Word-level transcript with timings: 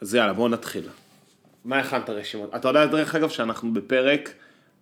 אז 0.00 0.14
יאללה, 0.14 0.32
בואו 0.32 0.48
נתחיל. 0.48 0.88
מה 1.64 1.78
הכנת 1.78 2.10
רשימות? 2.10 2.54
אתה 2.54 2.68
יודע, 2.68 2.86
דרך 2.86 3.14
אגב, 3.14 3.28
שאנחנו 3.28 3.74
בפרק 3.74 4.34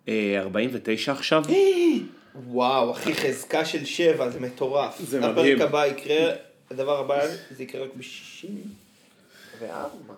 אה, 0.09 0.35
49 0.39 1.13
עכשיו? 1.13 1.45
וואו, 2.49 2.93
אחי, 2.93 3.15
חזקה 3.15 3.65
של 3.65 3.85
שבע, 3.85 4.31
זה 4.31 4.41
מטורף. 4.41 4.99
זה 4.99 5.21
מדהים. 5.21 5.57
הפרק 5.57 5.69
הבא 5.69 5.87
יקרה, 5.87 6.33
הדבר 6.71 6.99
הבא, 6.99 7.27
זה 7.51 7.63
יקרה 7.63 7.85
רק 7.85 7.91
ב-60 7.97 8.47
וארבע. 9.61 10.15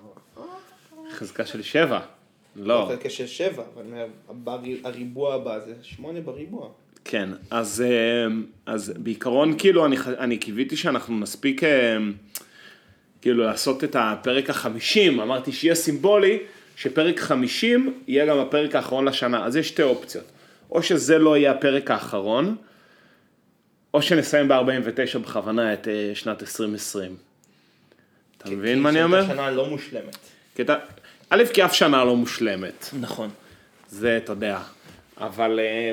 חזקה 1.10 1.46
של 1.46 1.62
שבע. 1.62 2.00
לא. 2.56 2.86
חלקה 2.88 3.10
של 3.10 3.26
שבע, 3.26 3.62
אבל 3.76 3.84
הריבוע 4.84 5.34
הבא 5.34 5.58
זה 5.58 5.74
שמונה 5.82 6.20
בריבוע. 6.20 6.68
כן, 7.04 7.28
אז, 7.50 7.84
אה, 7.86 8.26
אז 8.66 8.92
בעיקרון, 8.96 9.58
כאילו, 9.58 9.86
אני, 9.86 9.96
אני 10.18 10.38
קיוויתי 10.38 10.76
שאנחנו 10.76 11.20
נספיק, 11.20 11.64
אה, 11.64 11.96
כאילו, 13.22 13.44
לעשות 13.44 13.84
את 13.84 13.96
הפרק 13.98 14.50
החמישים, 14.50 15.20
אמרתי 15.20 15.52
שיהיה 15.52 15.74
סימבולי, 15.74 16.38
שפרק 16.76 17.20
חמישים 17.20 17.94
יהיה 18.08 18.26
גם 18.26 18.38
הפרק 18.38 18.74
האחרון 18.74 19.08
לשנה, 19.08 19.46
אז 19.46 19.56
יש 19.56 19.68
שתי 19.68 19.82
אופציות, 19.82 20.24
או 20.70 20.82
שזה 20.82 21.18
לא 21.18 21.36
יהיה 21.36 21.50
הפרק 21.50 21.90
האחרון, 21.90 22.56
או 23.94 24.02
שנסיים 24.02 24.48
ב-49 24.48 25.18
בכוונה 25.18 25.72
את 25.72 25.88
אה, 25.88 26.10
שנת 26.14 26.42
2020. 26.42 27.16
אתה 28.38 28.50
מבין 28.50 28.80
מה 28.80 28.88
אני 28.88 29.02
אומר? 29.02 29.26
שנה 29.26 29.50
לא 29.50 29.66
מושלמת. 29.66 30.16
קטע, 30.56 30.74
א', 31.30 31.42
כי 31.54 31.64
אף 31.64 31.74
שנה 31.74 32.04
לא 32.04 32.16
מושלמת. 32.16 32.88
נכון. 33.00 33.30
זה, 33.88 34.16
אתה 34.16 34.32
יודע. 34.32 34.58
אבל, 35.18 35.60
אה, 35.60 35.92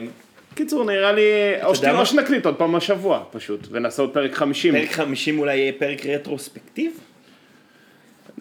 קיצור, 0.56 0.86
נראה 0.86 1.12
לי, 1.12 1.22
או, 1.64 1.68
יודע 1.68 1.76
שת, 1.76 1.84
מה? 1.84 2.00
או 2.00 2.06
שנקליט 2.06 2.46
עוד 2.46 2.56
פעם 2.56 2.76
השבוע, 2.76 3.24
פשוט, 3.32 3.68
ונעשה 3.72 4.02
עוד 4.02 4.14
פרק 4.14 4.34
50. 4.34 4.74
פרק 4.74 4.92
50 4.92 5.40
אולי 5.40 5.58
יהיה 5.58 5.72
פרק 5.78 6.06
רטרוספקטיב? 6.06 7.00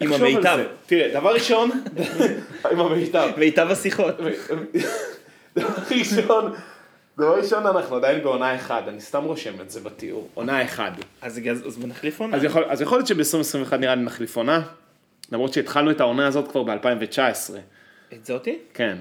עם 0.01 0.13
המיטב. 0.13 0.59
תראה, 0.85 1.19
דבר 1.19 1.33
ראשון, 1.33 1.71
עם 2.71 2.79
המיטב. 2.79 3.29
מיטב 3.37 3.67
השיחות. 3.71 4.15
דבר 5.55 5.67
ראשון, 5.99 6.53
דבר 7.17 7.37
ראשון, 7.37 7.65
אנחנו 7.65 7.95
עדיין 7.95 8.23
בעונה 8.23 8.55
אחד, 8.55 8.81
אני 8.87 9.01
סתם 9.01 9.23
רושם 9.23 9.61
את 9.61 9.69
זה 9.69 9.79
בתיאור. 9.79 10.27
עונה 10.33 10.63
אחד. 10.63 10.91
אז 11.21 11.39
אז 11.65 11.85
נחליף 11.85 12.19
עונה. 12.19 12.37
אז 12.37 12.43
יכול, 12.43 12.63
אז 12.67 12.81
יכול 12.81 12.97
להיות 12.97 13.07
שב-2021 13.07 13.75
נראה 13.75 13.95
לי 13.95 14.03
נחליף 14.03 14.37
עונה, 14.37 14.61
למרות 15.31 15.53
שהתחלנו 15.53 15.91
את 15.91 16.01
העונה 16.01 16.27
הזאת 16.27 16.51
כבר 16.51 16.63
ב-2019. 16.63 17.53
את 18.13 18.25
זאתי? 18.25 18.57
כן. 18.73 18.97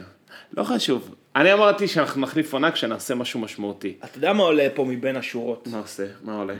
לא 0.56 0.64
חשוב. 0.64 1.14
אני 1.36 1.52
אמרתי 1.52 1.88
שאנחנו 1.88 2.20
נחליף 2.20 2.52
עונה 2.52 2.70
כשנעשה 2.70 3.14
משהו 3.14 3.40
משמעותי. 3.40 3.94
אתה 4.04 4.18
יודע 4.18 4.32
מה 4.32 4.42
עולה 4.42 4.66
פה 4.74 4.84
מבין 4.84 5.16
השורות? 5.16 5.68
מה 5.72 5.78
עושה? 5.78 6.06
מה 6.22 6.36
עולה? 6.36 6.54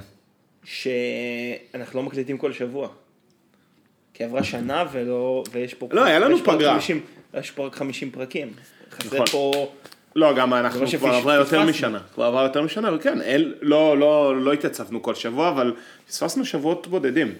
שאנחנו 0.64 2.00
לא 2.00 2.02
מקליטים 2.02 2.38
כל 2.38 2.52
שבוע. 2.52 2.88
כי 4.16 4.24
עברה 4.24 4.44
שנה 4.44 4.84
ולא, 4.92 5.44
ויש 5.52 5.74
פה... 5.74 5.88
לא, 5.92 6.04
היה 6.04 6.18
לנו 6.18 6.38
פגרה. 6.38 6.72
50 6.72 7.00
יש 7.34 7.50
פה 7.50 7.66
רק 7.66 7.74
50 7.74 8.10
פרקים. 8.10 8.52
נכון. 9.06 9.26
פה... 9.26 9.72
לא, 10.16 10.34
גם 10.36 10.54
אנחנו 10.54 10.84
לא 10.84 10.90
כבר 10.98 11.08
עברה 11.08 11.34
יותר. 11.34 11.62
משנה. 11.62 11.98
כבר 12.14 12.24
עברה 12.24 12.42
יותר 12.42 12.62
משנה, 12.62 12.94
וכן, 12.94 13.22
אל, 13.22 13.54
לא, 13.62 13.98
לא, 13.98 14.40
לא 14.40 14.52
התייצבנו 14.52 15.02
כל 15.02 15.14
שבוע, 15.14 15.48
אבל 15.48 15.74
פספסנו 16.08 16.44
שבועות 16.44 16.86
בודדים. 16.86 17.34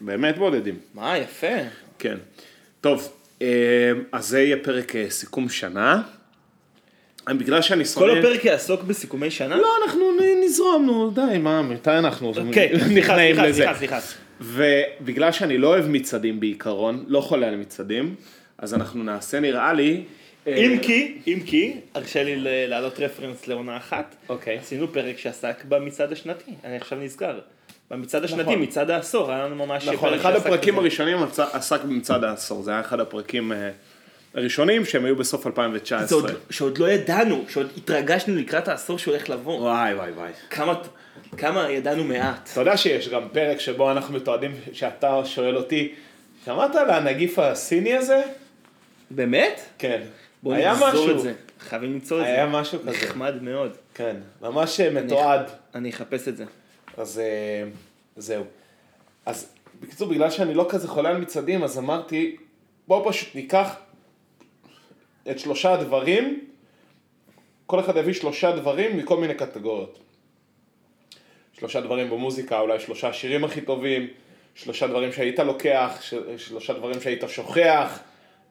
באמת 0.00 0.38
בודדים. 0.38 0.78
מה, 0.94 1.18
יפה. 1.18 1.56
כן. 1.98 2.16
טוב, 2.80 3.12
אה, 3.42 3.46
אז 4.12 4.26
זה 4.26 4.40
יהיה 4.40 4.56
פרק 4.62 4.96
אה, 4.96 5.10
סיכום 5.10 5.48
שנה. 5.48 6.02
בגלל 7.28 7.62
שאני 7.62 7.84
שונא... 7.84 8.12
כל 8.12 8.18
הפרק 8.18 8.44
יעסוק 8.44 8.82
בסיכומי 8.82 9.30
שנה? 9.30 9.56
לא, 9.56 9.68
אנחנו 9.84 10.12
נזרום, 10.44 10.86
נו, 10.86 11.10
די, 11.10 11.38
מה, 11.38 11.62
מתי 11.62 11.90
אנחנו 11.90 12.32
אוקיי, 12.36 12.68
סליחה, 12.78 13.12
נכנעים 13.12 13.34
סליחה, 13.34 13.48
לזה? 13.48 13.62
סליחה, 13.62 14.00
סליחה. 14.00 14.25
ובגלל 14.40 15.32
שאני 15.32 15.58
לא 15.58 15.68
אוהב 15.68 15.88
מצעדים 15.88 16.40
בעיקרון, 16.40 17.04
לא 17.08 17.20
חולה 17.20 17.48
על 17.48 17.56
מצעדים, 17.56 18.14
אז 18.58 18.74
אנחנו 18.74 19.02
נעשה 19.04 19.40
נראה 19.40 19.72
לי... 19.72 20.02
אה, 20.46 20.56
אם 20.56 20.78
כי, 20.82 21.18
אם 21.26 21.38
כי, 21.46 21.74
הרשה 21.94 22.22
לי 22.24 22.36
ל- 22.36 22.66
להעלות 22.68 23.00
רפרנס 23.00 23.46
לעונה 23.48 23.76
אחת. 23.76 24.16
אוקיי. 24.28 24.58
עשינו 24.58 24.88
פרק 24.92 25.18
שעסק 25.18 25.64
במצעד 25.68 26.12
השנתי, 26.12 26.50
אני 26.64 26.76
עכשיו 26.76 26.98
נזכר. 26.98 27.38
במצעד 27.90 28.24
השנתי, 28.24 28.42
נכון. 28.42 28.62
מצעד 28.62 28.90
העשור, 28.90 29.30
היה 29.32 29.44
לנו 29.44 29.66
ממש 29.66 29.88
נכון, 29.88 30.14
אחד 30.14 30.32
הפרקים 30.36 30.74
בזה. 30.74 30.80
הראשונים 30.80 31.18
עסק 31.52 31.82
במצעד 31.84 32.24
העשור, 32.24 32.62
זה 32.62 32.70
היה 32.70 32.80
אחד 32.80 33.00
הפרקים 33.00 33.52
אה, 33.52 33.70
הראשונים 34.34 34.84
שהם 34.84 35.04
היו 35.04 35.16
בסוף 35.16 35.42
זה 35.42 35.48
2019. 35.48 36.18
עוד- 36.18 36.30
שעוד 36.50 36.78
לא 36.78 36.90
ידענו, 36.90 37.44
שעוד 37.48 37.66
התרגשנו 37.76 38.34
לקראת 38.36 38.68
העשור 38.68 38.98
שהולך 38.98 39.30
לבוא. 39.30 39.60
וואי 39.60 39.94
וואי 39.94 40.10
וואי. 40.10 40.30
כמה, 40.50 40.74
כמה 41.36 41.70
ידענו 41.70 42.04
מעט. 42.04 42.48
אתה 42.52 42.60
יודע 42.60 42.76
שיש 42.76 43.08
גם 43.08 43.28
פרק 43.32 43.60
שבו 43.60 43.90
אנחנו 43.90 44.14
מתועדים, 44.14 44.52
שאתה 44.72 45.24
שואל 45.24 45.56
אותי, 45.56 45.94
שמעת 46.44 46.74
על 46.74 46.90
הנגיף 46.90 47.38
הסיני 47.38 47.94
הזה? 47.94 48.22
באמת? 49.10 49.60
כן. 49.78 50.02
בוא 50.42 50.54
היה 50.54 50.74
משהו. 50.74 51.10
את 51.10 51.20
זה. 51.20 51.32
חייבים 51.60 51.92
למצוא 51.92 52.20
את 52.20 52.24
זה. 52.26 52.32
היה 52.32 52.46
משהו 52.46 52.78
כזה. 52.80 52.90
נחמד 52.90 53.42
מאוד. 53.42 53.76
כן, 53.94 54.16
ממש 54.42 54.80
אה, 54.80 54.90
מתועד. 54.90 55.50
אני 55.74 55.90
אחפש 55.90 56.28
את 56.28 56.36
זה. 56.36 56.44
אז 56.96 57.18
אה, 57.18 57.68
זהו. 58.16 58.44
אז 59.26 59.52
בקיצור, 59.80 60.08
בגלל 60.08 60.30
שאני 60.30 60.54
לא 60.54 60.66
כזה 60.68 60.88
חולה 60.88 61.08
על 61.08 61.16
מצעדים, 61.16 61.64
אז 61.64 61.78
אמרתי, 61.78 62.36
בואו 62.88 63.08
פשוט 63.08 63.34
ניקח 63.34 63.76
את 65.30 65.38
שלושה 65.38 65.72
הדברים, 65.72 66.40
כל 67.66 67.80
אחד 67.80 67.96
יביא 67.96 68.12
שלושה 68.12 68.56
דברים 68.56 68.96
מכל 68.96 69.16
מיני 69.16 69.34
קטגוריות. 69.34 69.98
שלושה 71.58 71.80
דברים 71.80 72.10
במוזיקה, 72.10 72.60
אולי 72.60 72.80
שלושה 72.80 73.08
השירים 73.08 73.44
הכי 73.44 73.60
טובים, 73.60 74.06
שלושה 74.54 74.86
דברים 74.86 75.12
שהיית 75.12 75.38
לוקח, 75.38 75.98
ש- 76.00 76.14
שלושה 76.36 76.72
דברים 76.72 77.00
שהיית 77.00 77.24
שוכח, 77.28 77.98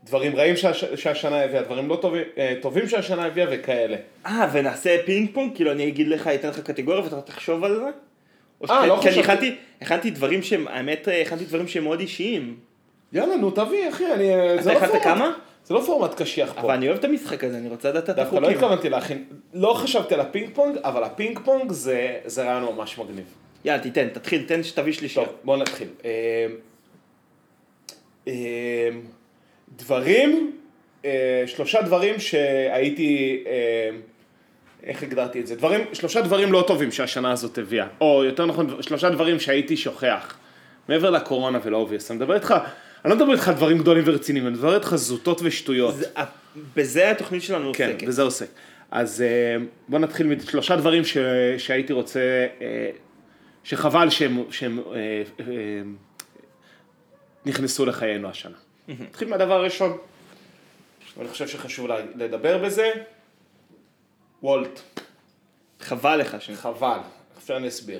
דברים 0.04 0.36
רעים 0.36 0.58
שהש, 0.58 0.86
שהשנה 0.86 1.44
הביאה, 1.44 1.62
דברים 1.62 1.90
לא 1.90 1.96
טובים, 1.96 2.24
אה, 2.38 2.54
טובים 2.62 2.88
שהשנה 2.90 3.26
הביאה 3.26 3.48
וכאלה. 3.52 3.98
אה, 4.26 4.50
ונעשה 4.54 4.98
פינג 5.06 5.30
פונג? 5.34 5.56
כאילו 5.56 5.72
אני 5.72 5.88
אגיד 5.88 6.08
לך, 6.08 6.28
אתן 6.28 6.50
לך 6.50 6.60
קטגוריה 6.60 7.02
ואתה 7.04 7.22
תחשוב 7.22 7.64
על 7.64 7.76
זה? 7.76 7.86
אה, 8.74 8.86
לא 8.88 9.00
כי 9.02 9.08
אני 9.08 9.12
חשבתי. 9.12 9.20
הכנתי, 9.32 9.56
הכנתי 9.82 10.10
דברים 10.12 10.44
שהם, 10.44 10.68
האמת, 10.68 11.08
אה, 11.08 11.22
הכנתי 11.22 11.46
דברים 11.46 11.68
שהם 11.68 11.84
מאוד 11.84 12.00
אישיים. 12.00 12.56
יאללה, 13.14 13.36
נו 13.36 13.52
תביא, 13.52 13.90
אחי, 13.90 14.14
אני... 14.14 14.30
זה 14.64 14.74
לא 14.74 14.78
הכנת 14.78 15.04
כמה? 15.04 15.32
זה 15.66 15.74
לא 15.74 15.82
פורמט 15.86 16.22
קשיח 16.22 16.54
פה. 16.54 16.62
אבל 16.62 16.74
אני 16.74 16.88
אוהב 16.88 16.98
את 16.98 17.04
המשחק 17.04 17.44
הזה, 17.44 17.58
אני 17.58 17.70
רוצה 17.70 17.90
לדעת 17.90 18.10
את 18.10 18.16
דווקא 18.16 18.36
לא 18.36 18.40
החוקים. 18.40 18.58
התכוונתי 18.58 18.90
להכין, 18.90 19.24
לא 19.54 19.74
חשבתי 19.74 20.14
על 20.14 20.20
הפינג 20.20 20.50
פונג, 20.54 20.78
אבל 20.84 21.04
הפינג 21.04 21.40
פונג 21.40 21.72
זה, 21.72 22.18
זה 22.26 22.44
רעיון 22.44 22.76
ממש 22.76 22.98
מגניב. 22.98 23.26
יאללה, 23.66 23.84
תיתן, 23.84 24.08
תתחיל, 24.08 24.44
תן 24.48 24.64
שתביא 24.64 24.94
שלישייה. 24.94 25.26
טוב, 25.26 25.36
בואו 25.44 25.58
נתחיל. 25.58 25.88
אה, 26.06 26.48
אה, 28.28 28.90
דברים, 29.78 30.58
אה, 31.06 31.44
שלושה 31.48 31.82
דברים 31.82 32.20
שהייתי, 32.20 33.44
איך 34.84 35.04
הגדרתי 35.04 35.40
את 35.40 35.48
זה? 35.48 35.56
דברים, 35.56 35.82
שלושה 35.94 36.22
דברים 36.22 36.52
לא 36.52 36.64
טובים 36.68 36.92
שהשנה 36.92 37.32
הזאת 37.32 37.58
הביאה, 37.58 37.88
או 38.02 38.24
יותר 38.24 38.46
נכון, 38.46 38.82
שלושה 38.82 39.10
דברים 39.10 39.40
שהייתי 39.40 39.78
שוכח. 39.78 40.38
מעבר 40.90 41.10
לקורונה 41.10 41.60
ול 41.64 41.73
obvious, 41.73 42.12
אני 42.12 42.18
מדבר 42.18 42.36
איתך, 42.36 42.56
אני 43.06 43.12
לא 43.12 43.18
מדבר 43.18 43.32
איתך 43.34 43.48
על 43.48 43.54
דברים 43.56 43.78
גדולים 43.78 44.04
ורציניים, 44.08 44.48
אני 44.48 44.54
מדבר 44.56 44.76
איתך 44.76 44.96
זוטות 44.96 45.42
ושטויות. 45.44 45.96
זה- 45.96 46.06
ה- 46.20 46.24
בזה 46.76 47.12
התוכנית 47.12 47.42
שלנו 47.44 47.72
כן, 47.74 47.90
עוסקת. 47.92 48.08
וזה 48.08 48.22
עוסק. 48.22 48.48
אז 48.92 49.22
אה, 49.22 49.56
בוא 49.88 50.00
נתחיל 50.00 50.28
משלושה 50.28 50.76
דברים 50.76 51.06
ש, 51.06 51.18
שהייתי 51.58 51.94
רוצה, 51.94 52.20
אה, 52.62 52.90
שחבל 53.64 54.10
שהם, 54.10 54.44
שהם 54.52 54.80
אה, 54.80 54.94
אה, 55.40 55.46
נכנסו 57.46 57.86
לחיינו 57.86 58.30
השנה. 58.30 58.58
נתחיל 58.88 59.28
מהדבר 59.28 59.54
הראשון, 59.54 59.98
ואני 61.18 61.30
חושב 61.30 61.48
שחשוב 61.48 61.88
לדבר 62.16 62.58
בזה, 62.58 62.92
Wolt, 64.44 64.80
חבל 65.80 66.16
לך 66.18 66.42
ש... 66.42 66.50
חבל, 66.52 66.98
עכשיו 67.38 67.58
אני 67.58 67.68
אסביר. 67.68 68.00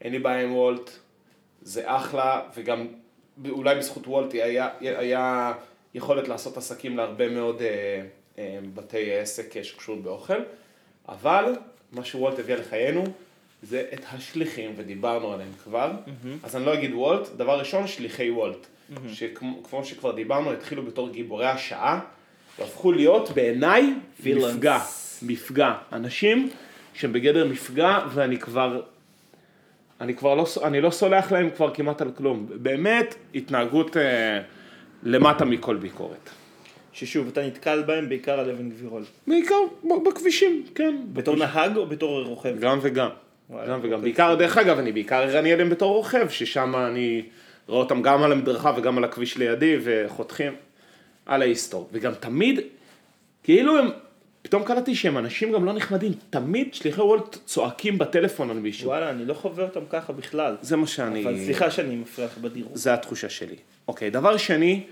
אין 0.00 0.12
לי 0.12 0.18
בעיה 0.18 0.42
עם 0.42 0.52
וולט, 0.52 0.90
זה 1.62 1.82
אחלה, 1.86 2.40
וגם 2.56 2.86
אולי 3.48 3.74
בזכות 3.74 4.06
וולט 4.06 4.32
היה, 4.32 4.68
היה 4.80 5.52
יכולת 5.94 6.28
לעשות 6.28 6.56
עסקים 6.56 6.96
להרבה 6.96 7.28
מאוד 7.28 7.62
אה, 7.62 8.02
אה, 8.38 8.58
בתי 8.74 9.14
עסק 9.14 9.62
שקשורים 9.62 10.02
באוכל, 10.02 10.38
אבל 11.08 11.56
מה 11.92 12.04
שוולט 12.04 12.38
הביא 12.38 12.54
לחיינו 12.54 13.04
זה 13.62 13.84
את 13.94 14.00
השליחים, 14.12 14.72
ודיברנו 14.76 15.32
עליהם 15.32 15.52
כבר, 15.64 15.92
אז 16.42 16.56
אני 16.56 16.66
לא 16.66 16.74
אגיד 16.74 16.94
וולט, 16.94 17.28
דבר 17.36 17.58
ראשון, 17.58 17.86
שליחי 17.86 18.30
וולט, 18.30 18.66
שכמו 19.12 19.84
שכבר 19.84 20.12
דיברנו, 20.12 20.52
התחילו 20.52 20.82
בתור 20.82 21.08
גיבורי 21.08 21.46
השעה, 21.46 22.00
והפכו 22.58 22.92
להיות 22.92 23.30
בעיניי. 23.30 23.94
מפגע, 24.54 24.78
מפגע, 25.22 25.74
אנשים 25.92 26.50
שהם 26.94 27.12
בגדר 27.12 27.46
מפגע, 27.46 27.98
ואני 28.14 28.38
כבר 28.38 28.82
אני 30.00 30.14
כבר 30.14 30.34
לא, 30.34 30.46
אני 30.64 30.80
לא 30.80 30.90
סולח 30.90 31.32
להם 31.32 31.50
כבר 31.50 31.74
כמעט 31.74 32.02
על 32.02 32.10
כלום. 32.10 32.46
באמת, 32.54 33.14
התנהגות 33.34 33.96
אה, 33.96 34.40
למטה 35.02 35.44
מכל 35.44 35.76
ביקורת. 35.76 36.30
ששוב, 36.92 37.28
אתה 37.28 37.46
נתקל 37.46 37.82
בהם 37.82 38.08
בעיקר 38.08 38.40
על 38.40 38.50
אבן 38.50 38.70
גבירול. 38.70 39.02
בעיקר 39.26 39.54
בכבישים, 40.06 40.64
כן. 40.74 40.96
בתור 41.12 41.36
נהג 41.36 41.76
או 41.76 41.86
בתור 41.86 42.22
רוכב? 42.22 42.58
גם 42.60 42.78
וגם. 42.82 43.08
וואלה, 43.50 43.68
גם 43.68 43.78
וגם. 43.78 43.92
אוקיי. 43.92 44.02
בעיקר, 44.02 44.34
דרך 44.34 44.58
אגב, 44.58 44.78
אני 44.78 44.92
בעיקר 44.92 45.16
ערני 45.16 45.52
אליהם 45.52 45.70
בתור 45.70 45.94
רוכב, 45.96 46.28
ששם 46.28 46.76
אני 46.76 47.22
רואה 47.68 47.80
אותם 47.80 48.02
גם 48.02 48.22
על 48.22 48.32
המדרכה 48.32 48.72
וגם 48.76 48.98
על 48.98 49.04
הכביש 49.04 49.36
לידי, 49.36 49.76
וחותכים 49.82 50.52
על 51.26 51.42
ההיסטור. 51.42 51.88
וגם 51.92 52.12
תמיד, 52.20 52.60
כאילו 53.42 53.78
הם, 53.78 53.88
פתאום 54.44 54.64
קלטתי 54.64 54.94
שהם 54.94 55.18
אנשים 55.18 55.52
גם 55.52 55.64
לא 55.64 55.72
נחמדים, 55.72 56.12
תמיד 56.30 56.74
שליחי 56.74 57.00
וולט 57.00 57.38
צועקים 57.44 57.98
בטלפון 57.98 58.50
על 58.50 58.58
מישהו. 58.58 58.88
וואלה, 58.88 59.10
אני 59.10 59.24
לא 59.24 59.34
חווה 59.34 59.64
אותם 59.64 59.80
ככה 59.90 60.12
בכלל. 60.12 60.56
זה 60.62 60.76
מה 60.76 60.86
שאני... 60.86 61.24
אבל 61.24 61.38
סליחה 61.44 61.70
שאני 61.70 61.96
מפריע 61.96 62.26
לך 62.26 62.38
בדירות. 62.38 62.76
זה 62.76 62.94
התחושה 62.94 63.28
שלי. 63.28 63.56
אוקיי, 63.88 64.10
דבר 64.10 64.36
שני 64.36 64.84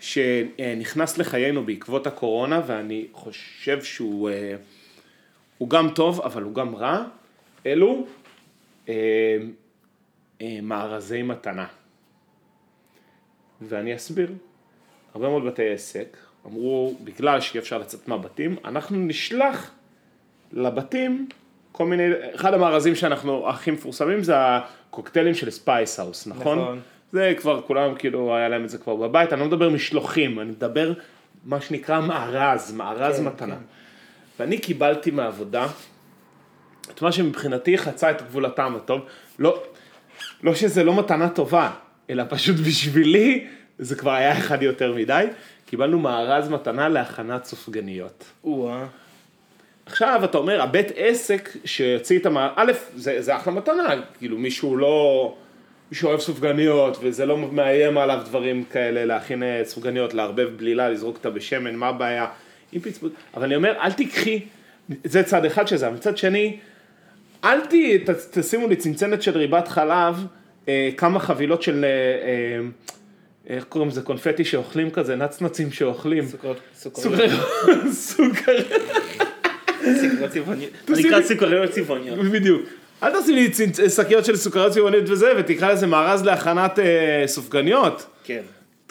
שנכנס 0.00 1.18
לחיינו 1.18 1.64
בעקבות 1.64 2.06
הקורונה, 2.06 2.62
ואני 2.66 3.06
חושב 3.12 3.82
שהוא 3.82 4.30
אה, 4.30 4.56
הוא 5.58 5.70
גם 5.70 5.90
טוב, 5.94 6.20
אבל 6.20 6.42
הוא 6.42 6.54
גם 6.54 6.74
רע, 6.74 7.04
אלו 7.66 8.06
אה, 8.88 8.94
אה, 10.40 10.58
מארזי 10.62 11.22
מתנה. 11.22 11.66
ואני 13.60 13.96
אסביר. 13.96 14.32
הרבה 15.14 15.28
מאוד 15.28 15.44
בתי 15.44 15.68
עסק 15.68 16.16
אמרו, 16.46 16.94
בגלל 17.04 17.40
שאי 17.40 17.60
אפשר 17.60 17.78
לצאת 17.78 18.08
מהבתים, 18.08 18.56
אנחנו 18.64 18.96
נשלח 18.96 19.70
לבתים 20.52 21.28
כל 21.72 21.86
מיני, 21.86 22.04
אחד 22.34 22.54
המארזים 22.54 22.94
שאנחנו 22.94 23.48
הכי 23.48 23.70
מפורסמים 23.70 24.22
זה 24.22 24.34
הקוקטיילים 24.36 25.34
של 25.34 25.50
Spicehaus, 25.50 26.26
נכון? 26.26 26.58
נכון. 26.58 26.80
זה 27.12 27.34
כבר, 27.36 27.60
כולם 27.62 27.94
כאילו, 27.94 28.36
היה 28.36 28.48
להם 28.48 28.64
את 28.64 28.68
זה 28.70 28.78
כבר 28.78 28.96
בבית, 28.96 29.32
אני 29.32 29.40
לא 29.40 29.46
מדבר 29.46 29.68
משלוחים, 29.68 30.40
אני 30.40 30.50
מדבר 30.50 30.92
מה 31.44 31.60
שנקרא 31.60 32.00
מארז, 32.00 32.72
מארז 32.72 33.16
כן, 33.16 33.24
מתנה. 33.24 33.54
כן. 33.54 33.60
ואני 34.38 34.58
קיבלתי 34.58 35.10
מהעבודה 35.10 35.66
את 36.90 37.02
מה 37.02 37.12
שמבחינתי 37.12 37.78
חצה 37.78 38.10
את 38.10 38.22
גבול 38.22 38.46
הטעם 38.46 38.76
הטוב. 38.76 39.00
לא, 39.38 39.62
לא 40.42 40.54
שזה 40.54 40.84
לא 40.84 40.98
מתנה 40.98 41.28
טובה, 41.28 41.70
אלא 42.10 42.24
פשוט 42.28 42.56
בשבילי 42.56 43.46
זה 43.78 43.96
כבר 43.96 44.10
היה 44.10 44.38
אחד 44.38 44.62
יותר 44.62 44.94
מדי. 44.94 45.26
קיבלנו 45.66 45.98
מארז 45.98 46.48
מתנה 46.48 46.88
להכנת 46.88 47.44
סופגניות. 47.44 48.24
או-אה. 48.44 48.86
עכשיו 49.86 50.20
אתה 50.24 50.38
אומר, 50.38 50.62
הבית 50.62 50.86
עסק 50.96 51.56
שיוציא 51.64 52.18
את 52.18 52.26
המארז, 52.26 52.52
א', 52.56 52.72
זה, 52.96 53.22
זה 53.22 53.36
אחלה 53.36 53.52
מתנה, 53.52 53.94
כאילו 54.18 54.38
מישהו 54.38 54.76
לא, 54.76 55.34
מישהו 55.90 56.08
אוהב 56.08 56.20
סופגניות 56.20 56.98
וזה 57.02 57.26
לא 57.26 57.38
מאיים 57.38 57.98
עליו 57.98 58.20
דברים 58.24 58.64
כאלה, 58.64 59.04
להכין 59.04 59.42
אה, 59.42 59.62
סופגניות, 59.64 60.14
לערבב 60.14 60.48
בלילה, 60.56 60.90
לזרוק 60.90 61.16
אותה 61.16 61.30
בשמן, 61.30 61.74
מה 61.74 61.88
הבעיה? 61.88 62.26
עם 62.72 62.80
פיצפוט, 62.80 63.12
אבל 63.34 63.44
אני 63.44 63.56
אומר, 63.56 63.74
אל 63.80 63.92
תיקחי, 63.92 64.40
זה 65.04 65.22
צד 65.22 65.44
אחד 65.44 65.68
של 65.68 65.76
זה, 65.76 65.90
מצד 65.90 66.16
שני, 66.16 66.56
אל 67.44 67.60
ת, 67.60 67.74
ת, 68.10 68.38
תשימו 68.38 68.68
לי 68.68 68.76
צנצנת 68.76 69.22
של 69.22 69.38
ריבת 69.38 69.68
חלב, 69.68 70.26
אה, 70.68 70.90
כמה 70.96 71.20
חבילות 71.20 71.62
של, 71.62 71.84
אה, 71.84 71.88
אה, 71.88 72.68
איך 73.48 73.64
קוראים 73.64 73.90
לזה, 73.90 74.02
קונפטי 74.02 74.44
שאוכלים 74.44 74.90
כזה, 74.90 75.16
נצנצים 75.16 75.70
שאוכלים. 75.72 76.26
סוכריות, 76.26 76.56
סוכר, 76.78 77.02
סוכריות, 77.02 77.40
סוכר, 77.92 78.52
סוכריות 79.94 80.30
צבעוניות. 80.30 80.70
נקרא 80.88 81.22
סוכריות 81.22 81.70
צבעוניות. 81.70 82.18
בדיוק. 82.18 82.62
אל 83.02 83.20
תשים 83.20 83.34
לי 83.34 83.50
שקיות 83.90 84.24
של 84.24 84.36
סוכריות 84.36 84.72
צבעונית 84.72 85.08
וזה, 85.10 85.32
ותקרא 85.38 85.72
לזה 85.72 85.86
מארז 85.86 86.24
להכנת 86.24 86.78
אה, 86.78 87.22
סופגניות. 87.26 88.06
כן. 88.24 88.40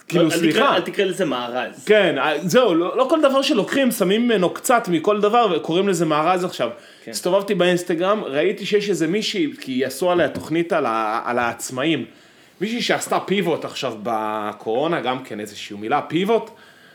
כאילו, 0.07 0.29
תקרא- 0.29 0.37
סליחה. 0.37 0.75
אל 0.75 0.81
תקרא 0.81 1.05
לזה 1.05 1.25
מארז. 1.25 1.83
כן, 1.85 2.15
אה, 2.17 2.33
זהו, 2.43 2.75
לא, 2.75 2.97
לא 2.97 3.07
כל 3.09 3.21
דבר 3.21 3.41
שלוקחים, 3.41 3.91
שמים 3.91 4.25
ממנו 4.27 4.49
קצת 4.49 4.87
מכל 4.87 5.21
דבר 5.21 5.47
וקוראים 5.55 5.87
לזה 5.89 6.05
מארז 6.05 6.43
עכשיו. 6.43 6.69
כן. 7.03 7.11
הסתובבתי 7.11 7.55
באינסטגרם, 7.55 8.23
ראיתי 8.23 8.65
שיש 8.65 8.89
איזה 8.89 9.07
מישהי, 9.07 9.51
כי 9.61 9.85
עשו 9.85 10.11
עליה 10.11 10.29
תוכנית 10.29 10.73
על 10.73 10.85
העצמאים. 11.39 12.05
מישהי 12.61 12.81
שעשתה 12.81 13.19
פיבוט 13.19 13.65
עכשיו 13.65 13.93
בקורונה, 14.03 15.01
גם 15.01 15.23
כן 15.23 15.39
איזושהי 15.39 15.77
מילה, 15.77 16.01
פיבוט. 16.01 16.49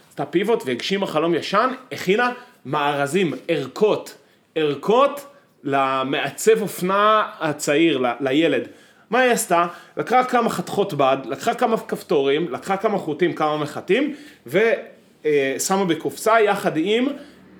עשתה 0.09 0.25
פיבוט 0.25 0.62
והגשימה 0.67 1.07
חלום 1.07 1.35
ישן, 1.35 1.71
הכינה 1.93 2.33
מארזים, 2.67 3.35
ערכות, 3.49 4.15
ערכות 4.55 5.27
למעצב 5.65 6.62
אופנה 6.62 7.29
הצעיר, 7.41 7.99
ל- 7.99 8.12
לילד. 8.21 8.62
מה 9.11 9.21
היא 9.21 9.33
עשתה? 9.33 9.67
לקחה 9.97 10.25
כמה 10.25 10.51
חתכות 10.51 10.95
בד, 10.95 11.17
לקחה 11.25 11.55
כמה 11.55 11.77
כפתורים, 11.79 12.53
לקחה 12.53 12.77
כמה 12.77 12.99
חוטים, 12.99 13.33
כמה 13.33 13.57
מחטים, 13.57 14.15
ושמה 14.47 15.85
בקופסה 15.89 16.41
יחד 16.41 16.73
עם 16.77 17.09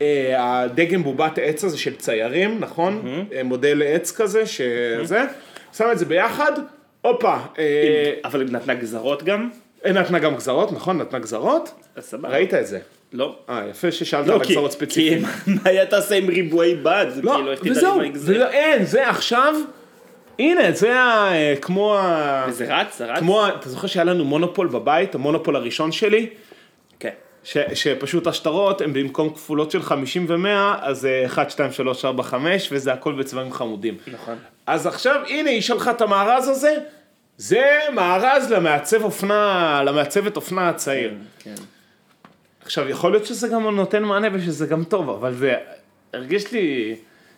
אה, 0.03 0.35
הדגם 0.39 1.03
בובת 1.03 1.39
עץ 1.43 1.65
הזה 1.65 1.79
של 1.79 1.97
ציירים, 1.97 2.57
נכון? 2.61 3.03
אה, 3.33 3.43
מודל 3.45 3.83
עץ 3.87 4.13
כזה, 4.17 4.47
שזה, 4.47 5.25
שמה 5.77 5.93
את 5.93 5.99
זה 5.99 6.05
ביחד, 6.05 6.53
הופה, 7.03 7.37
אה, 7.59 8.13
אבל 8.25 8.41
היא 8.41 8.49
נתנה 8.53 8.75
גזרות 8.75 9.23
גם? 9.23 9.51
נתנה 9.87 10.19
גם 10.19 10.35
גזרות, 10.37 10.73
נכון? 10.73 10.99
נתנה 10.99 11.19
גזרות? 11.19 11.75
אז 11.97 12.05
סבבה. 12.05 12.29
ראית 12.29 12.55
את 12.55 12.67
זה? 12.67 12.79
לא. 13.13 13.37
אה, 13.49 13.63
יפה 13.71 13.93
ששאלת 13.93 14.27
לא, 14.27 14.35
על 14.35 14.41
הגזרות 14.41 14.71
כי 14.71 14.77
ספציפית. 14.77 15.23
מה 15.47 15.61
היה 15.65 15.87
תעשה 15.87 16.15
עם 16.15 16.29
ריבועי 16.29 16.75
בד? 16.75 17.07
לא, 17.23 17.41
כאילו, 17.61 17.77
וזהו, 17.77 18.01
אין, 18.51 18.85
זה 18.85 19.09
עכשיו, 19.09 19.55
הנה, 20.39 20.73
זה 20.73 20.95
ה- 21.01 21.33
אה, 21.33 21.55
כמו 21.61 21.97
ה... 21.99 22.45
וזה 22.49 22.77
רץ, 22.77 22.99
זה 22.99 23.07
רץ? 23.07 23.19
כמו, 23.19 23.45
ה- 23.45 23.49
אתה 23.49 23.69
זוכר 23.69 23.87
שהיה 23.87 24.05
לנו 24.05 24.25
מונופול 24.25 24.67
בבית, 24.69 25.15
המונופול 25.15 25.57
הראשון 25.57 25.93
שלי, 25.93 26.27
כן. 27.01 27.11
ש, 27.45 27.57
שפשוט 27.75 28.27
השטרות 28.27 28.81
הם 28.81 28.93
במקום 28.93 29.31
כפולות 29.35 29.71
של 29.71 29.83
50 29.83 30.27
ו-100, 30.29 30.47
אז 30.81 30.99
זה 31.01 31.23
1, 31.27 31.51
2, 31.51 31.73
3, 31.73 32.05
4, 32.05 32.23
5, 32.23 32.69
וזה 32.73 32.93
הכל 32.93 33.13
בצבעים 33.13 33.53
חמודים. 33.53 33.97
נכון. 34.13 34.35
אז 34.71 34.87
עכשיו, 34.87 35.21
הנה, 35.29 35.51
היא 35.51 35.61
שלחה 35.61 35.91
את 35.91 36.01
המארז 36.01 36.49
הזה, 36.49 36.75
זה 37.37 37.79
מארז 37.93 38.51
למעצב 38.53 39.05
אופנה, 39.05 39.83
למעצבת 39.87 40.37
אופנה 40.37 40.69
הצעיר. 40.69 41.15
כן. 41.39 41.55
עכשיו, 42.65 42.89
יכול 42.89 43.11
להיות 43.13 43.27
שזה 43.27 43.49
גם 43.49 43.69
נותן 43.77 44.03
מענה 44.03 44.29
ושזה 44.33 44.67
גם 44.67 44.85
טוב, 44.85 45.11
אבל 45.11 45.35
זה 45.35 45.55
הרגיש 46.15 46.53
לי, 46.53 46.97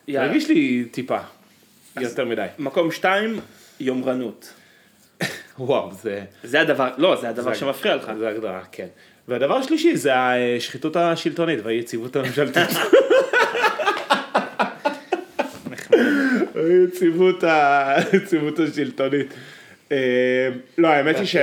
יאללה. 0.08 0.26
הרגיש 0.26 0.48
לי 0.48 0.84
טיפה, 0.90 1.18
יותר 2.00 2.24
מדי. 2.24 2.46
מקום 2.58 2.90
שתיים, 2.92 3.40
יומרנות. 3.80 4.52
וואו, 5.58 5.92
זה... 6.02 6.24
זה 6.44 6.60
הדבר, 6.60 6.88
לא, 6.96 7.16
זה 7.20 7.28
הדבר 7.28 7.52
זה- 7.54 7.58
שמפריע 7.60 7.96
לך. 7.96 8.10
זה 8.18 8.28
הגדרה, 8.28 8.60
כן. 8.72 8.86
והדבר 9.28 9.56
השלישי 9.56 9.96
זה 9.96 10.12
השחיתות 10.16 10.96
השלטונית 10.96 11.58
והיציבות 11.64 12.16
הממשלתית. 12.16 12.68
היציבות 16.64 18.58
השלטונית. 18.58 19.34
אה, 19.92 20.48
לא, 20.78 20.88
האמת 20.88 21.16
היא 21.16 21.26
ש... 21.26 21.36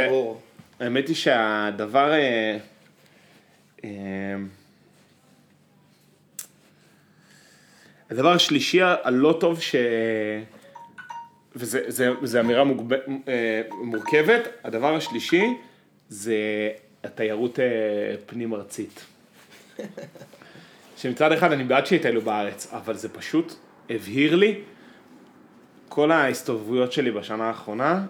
האמת 0.80 1.08
היא 1.08 1.16
שהדבר... 1.16 2.12
אה, 2.12 2.58
אה, 3.84 3.90
הדבר 8.10 8.32
השלישי 8.32 8.80
הלא 8.82 9.38
טוב 9.40 9.62
ש... 9.62 9.76
וזה 11.56 11.82
זה, 11.88 12.10
זה 12.24 12.40
אמירה 12.40 12.64
מוגב... 12.64 12.98
מורכבת, 13.82 14.48
הדבר 14.64 14.96
השלישי 14.96 15.44
זה 16.10 16.36
התיירות 17.04 17.60
פנים 18.26 18.54
ארצית. 18.54 19.06
שמצד 20.98 21.32
אחד 21.32 21.52
אני 21.52 21.64
בעד 21.64 21.86
שיטיילו 21.86 22.22
בארץ, 22.22 22.74
אבל 22.74 22.96
זה 22.96 23.10
פשוט 23.10 23.54
הבהיר 23.90 24.36
לי, 24.36 24.62
כל 25.90 26.12
ההסתובבויות 26.12 26.92
שלי 26.92 27.12
בשנה 27.12 27.44
האחרונה, 27.48 28.06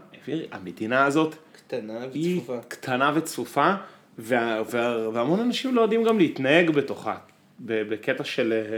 המדינה 0.52 1.06
הזאת 1.06 1.36
קטנה 1.68 2.00
היא 2.14 2.38
וצפופה. 2.38 2.60
קטנה 2.68 3.12
וצפופה, 3.16 3.74
וה, 4.20 4.62
וה, 4.70 5.10
והמון 5.14 5.40
אנשים 5.40 5.76
לא 5.76 5.82
יודעים 5.82 6.04
גם 6.04 6.18
להתנהג 6.18 6.70
בתוכה, 6.70 7.16
ב- 7.60 7.94
בקטע 7.94 8.24
של... 8.24 8.54
אה, 8.74 8.78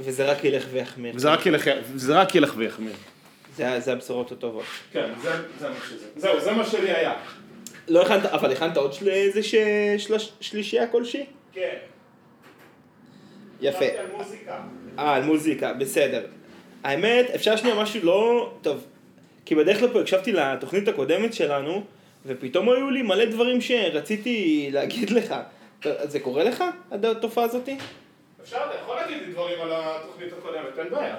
וזה 0.00 0.30
רק 0.32 0.44
ילך 0.44 0.66
ויחמיר. 0.72 1.12
וזה 1.16 1.30
רק 1.30 1.46
ילך, 1.46 1.64
זה 1.96 2.20
רק 2.20 2.34
ילך 2.34 2.54
ויחמיר. 2.56 2.92
זה 3.56 3.80
זה 3.80 3.92
הבשורות 3.92 4.32
הטובות. 4.32 4.64
כן, 4.92 5.10
זה, 5.22 5.30
זה 5.60 5.68
מה 5.68 5.74
שזה. 5.88 6.06
זהו, 6.16 6.40
זה 6.40 6.52
מה 6.52 6.64
שלי 6.66 6.90
היה. 6.90 7.12
לא 7.88 8.02
הכנת, 8.02 8.24
אבל 8.24 8.52
הכנת 8.52 8.76
עוד 8.76 8.92
של- 8.92 9.08
איזה 9.08 9.42
ש- 9.42 9.54
שלוש- 9.98 10.32
שלישייה 10.40 10.86
כלשהי? 10.86 11.26
כן. 11.52 11.76
יפה. 13.60 13.84
על 13.84 14.06
מוזיקה. 14.16 14.60
אה, 14.98 15.14
על 15.16 15.22
מוזיקה, 15.24 15.72
בסדר. 15.72 16.26
האמת, 16.84 17.30
אפשר 17.34 17.56
שנייה 17.56 17.74
משהו 17.82 18.00
לא... 18.02 18.50
טוב. 18.62 18.84
כי 19.44 19.54
בדרך 19.54 19.78
כלל 19.78 19.88
פה 19.88 20.00
הקשבתי 20.00 20.32
לתוכנית 20.32 20.88
הקודמת 20.88 21.34
שלנו, 21.34 21.84
ופתאום 22.26 22.68
היו 22.68 22.90
לי 22.90 23.02
מלא 23.02 23.24
דברים 23.24 23.60
שרציתי 23.60 24.68
להגיד 24.72 25.10
לך. 25.10 25.34
זה 25.84 26.20
קורה 26.20 26.44
לך, 26.44 26.64
התופעה 26.90 27.44
הזאתי? 27.44 27.76
אפשר, 28.42 28.56
אתה 28.56 28.78
יכול 28.82 28.96
להגיד 28.96 29.18
לי 29.26 29.32
דברים 29.32 29.60
על 29.60 29.70
התוכנית 29.72 30.32
הקודמת, 30.32 30.78
אין 30.78 30.90
בעיה. 30.90 31.16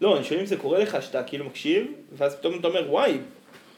לא, 0.00 0.16
אני 0.16 0.24
שואל 0.24 0.40
אם 0.40 0.46
זה 0.46 0.56
קורה 0.56 0.78
לך, 0.78 1.02
שאתה 1.02 1.22
כאילו 1.22 1.44
מקשיב, 1.44 1.86
ואז 2.12 2.36
פתאום 2.36 2.58
אתה 2.60 2.68
אומר, 2.68 2.90
וואי, 2.90 3.18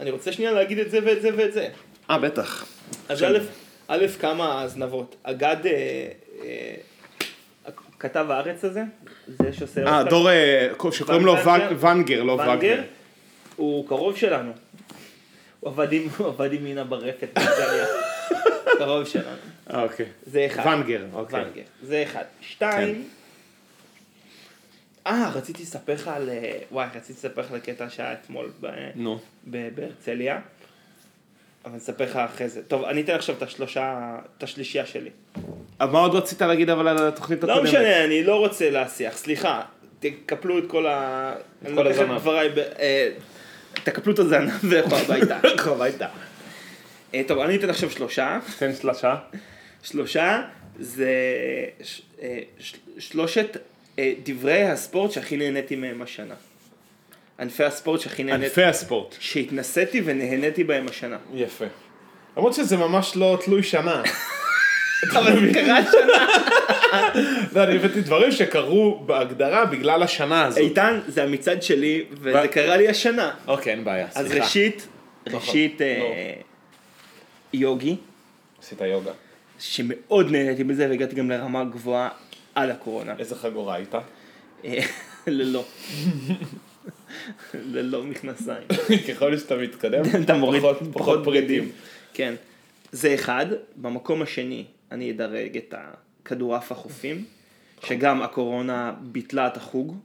אני 0.01 0.11
רוצה 0.11 0.33
שנייה 0.33 0.53
להגיד 0.53 0.79
את 0.79 0.91
זה 0.91 0.99
ואת 1.05 1.23
זה 1.23 1.31
ואת 1.37 1.53
זה. 1.53 1.69
אה, 2.11 2.19
בטח. 2.19 2.67
אז 3.09 3.23
א', 3.23 3.39
א', 3.89 4.07
כמה 4.21 4.63
הזנבות. 4.63 5.17
אגד, 5.23 5.57
אה, 5.67 6.09
אה, 6.43 6.75
כתב 8.01 8.27
הארץ 8.31 8.65
הזה, 8.65 8.83
זה 9.27 9.53
שעושה... 9.53 9.87
אה, 9.87 10.05
דור 10.05 10.31
אה, 10.31 10.69
שקוראים 10.93 11.27
לו 11.27 11.33
ונגר? 11.33 11.71
ונ- 11.71 11.85
ונגר, 11.87 12.23
לא. 12.23 12.33
ונגר, 12.33 12.83
הוא 13.57 13.89
קרוב 13.89 14.17
שלנו. 14.17 14.53
הוא 15.61 15.71
עבד 15.71 16.53
עם- 16.53 16.65
מינה 16.65 16.85
ברפת 16.85 17.29
בגליה. 17.35 17.87
קרוב 18.79 19.05
שלנו. 19.05 19.37
אה, 19.71 19.83
אוקיי. 19.83 20.07
זה 20.27 20.47
אחד. 20.47 20.67
ונגר, 20.67 21.05
אוקיי. 21.13 21.45
ונגר. 21.45 21.63
זה 21.83 22.03
אחד. 22.03 22.25
שתיים. 22.41 23.09
אה, 25.07 25.31
רציתי 25.35 25.63
לספר 25.63 25.95
לך 25.95 26.09
על... 26.09 26.29
אה, 26.29 26.59
וואי, 26.73 26.87
רציתי 26.95 27.13
לספר 27.13 27.41
לך 27.41 27.53
על 27.53 27.59
קטע 27.61 27.91
שהיה 27.91 28.13
אתמול 28.13 28.51
בהרצליה. 29.47 30.41
אבל 31.65 31.73
אני 31.73 31.79
אספר 31.79 32.05
לך 32.05 32.17
אחרי 32.17 32.49
זה. 32.49 32.63
טוב, 32.63 32.85
אני 32.85 33.01
אתן 33.01 33.15
עכשיו 33.15 33.35
את 33.37 33.43
השלושה, 33.43 34.17
את 34.39 34.43
השלישייה 34.43 34.87
שלי. 34.87 35.11
אבל 35.81 35.93
מה 35.93 35.99
עוד 35.99 36.15
רצית 36.15 36.43
להגיד 36.43 36.71
אבל 36.71 36.89
על 36.89 37.09
התוכנית 37.09 37.45
לא 37.45 37.53
הקודמת? 37.53 37.69
משנה, 37.69 38.05
אני 38.05 38.25
לא 38.25 38.37
רוצה 38.37 38.71
להסיח, 38.71 39.17
סליחה. 39.17 39.63
תקפלו 40.01 40.59
את 40.59 40.65
כל 40.67 40.87
ה... 40.87 41.33
אני 41.67 41.75
כל 41.75 41.87
את 41.87 41.93
הזנב. 41.93 42.19
דבריי 42.19 42.49
ב... 42.49 42.59
אה, 42.59 43.11
תקפלו 43.85 44.13
את 44.13 44.19
הזנב 44.19 44.51
ולכו 44.71 44.97
הביתה. 44.97 45.39
לכו 45.45 45.71
הביתה. 45.71 46.07
אה, 47.15 47.23
טוב, 47.27 47.39
אני 47.39 47.57
אתן 47.57 47.71
עכשיו 47.71 47.91
שלושה. 47.91 48.39
תן 48.59 48.75
שלושה. 48.75 49.17
שלושה 49.83 50.43
זה 50.79 51.11
אה, 52.23 52.39
שלושת 52.99 53.57
דברי 54.25 54.63
הספורט 54.63 55.13
שהכי 55.13 55.37
נהניתי 55.37 55.77
מהם 55.77 56.03
השנה. 56.03 56.35
ענפי 57.41 57.65
הספורט 57.65 58.01
שהכי 58.01 58.25
נהניתי, 58.25 58.45
ענפי 58.47 58.65
הספורט. 58.65 59.17
שהתנסיתי 59.21 60.03
ונהניתי 60.05 60.65
בהם 60.65 60.87
השנה. 60.89 61.17
יפה. 61.35 61.65
למרות 62.37 62.55
שזה 62.55 62.77
ממש 62.77 63.17
לא 63.17 63.39
תלוי 63.45 63.63
שנה. 63.63 64.03
אבל 65.17 65.53
קרה 65.53 65.79
השנה. 65.79 66.27
לא, 67.55 67.65
אני 67.65 67.77
הבאתי 67.77 68.01
דברים 68.01 68.33
שקרו 68.33 69.03
בהגדרה 69.07 69.65
בגלל 69.65 70.03
השנה 70.03 70.45
הזאת. 70.45 70.59
איתן, 70.59 71.01
זה 71.09 71.23
המצעד 71.23 71.63
שלי, 71.63 72.05
וזה 72.13 72.49
קרה 72.49 72.77
לי 72.77 72.89
השנה. 72.89 73.31
אוקיי, 73.47 73.73
אין 73.73 73.85
בעיה, 73.85 74.07
אז 74.15 74.27
סליחה. 74.27 74.45
ראשית, 74.45 74.87
נכון. 75.27 75.41
ראשית 75.41 75.83
אה, 75.83 76.33
יוגי, 77.53 77.97
עשית 78.63 78.81
יוגה. 78.81 79.13
שמאוד 79.59 80.31
נהניתי 80.31 80.63
מזה 80.63 80.89
והגעתי 80.89 81.15
גם 81.15 81.31
לרמה 81.31 81.65
גבוהה 81.65 82.09
על 82.55 82.71
הקורונה. 82.71 83.15
איזה 83.19 83.35
חגורה 83.35 83.75
היית? 83.75 83.95
אה, 84.65 84.81
ללא. 87.55 88.03
מכנסיים. 88.05 88.63
ככל 89.09 89.37
שאתה 89.37 89.57
מתקדם, 89.57 90.03
אתה 90.25 90.35
מוריד 90.35 90.63
פחות- 90.63 90.79
פחות 90.79 90.93
פחות 90.93 91.25
פריטים. 91.25 91.71
כן. 92.15 92.35
זה 92.93 93.15
אחד. 93.15 93.47
במקום 93.77 94.23
השני, 94.23 94.65
אני 94.93 95.11
אדרג 95.11 95.57
את 95.57 95.75
הכדורעף 96.23 96.73
החופים, 96.73 97.25
שגם 97.87 98.23
הקורונה 98.23 98.93
ביטלה 99.01 99.47
את 99.47 99.57
החוג. 99.57 99.97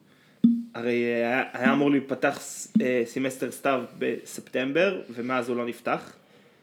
הרי 0.76 0.94
היה, 0.94 1.44
היה 1.54 1.74
אמור 1.74 1.92
להיפתח 1.92 2.38
ס- 2.42 2.74
אה, 2.82 3.04
סמסטר 3.06 3.52
סתיו 3.52 3.84
בספטמבר, 4.00 5.02
ומאז 5.10 5.50
הוא 5.50 5.58
לא 5.58 5.66
נפתח. 5.66 6.14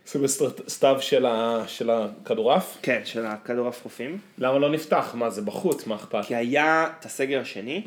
סמסטר 0.06 0.48
סתיו 0.68 0.96
של 1.00 1.26
ה- 1.26 1.64
של 1.66 1.90
הכדורעף? 1.90 2.78
כן, 2.82 3.00
של 3.04 3.26
הכדורעף 3.26 3.82
חופים. 3.82 4.18
למה 4.38 4.58
לא 4.58 4.70
נפתח? 4.70 5.14
מה, 5.18 5.30
זה 5.30 5.42
בחוץ? 5.42 5.86
מה 5.86 5.94
אכפת? 5.94 6.24
כי 6.26 6.34
היה 6.34 6.86
את 7.00 7.04
הסגר 7.04 7.40
השני, 7.40 7.82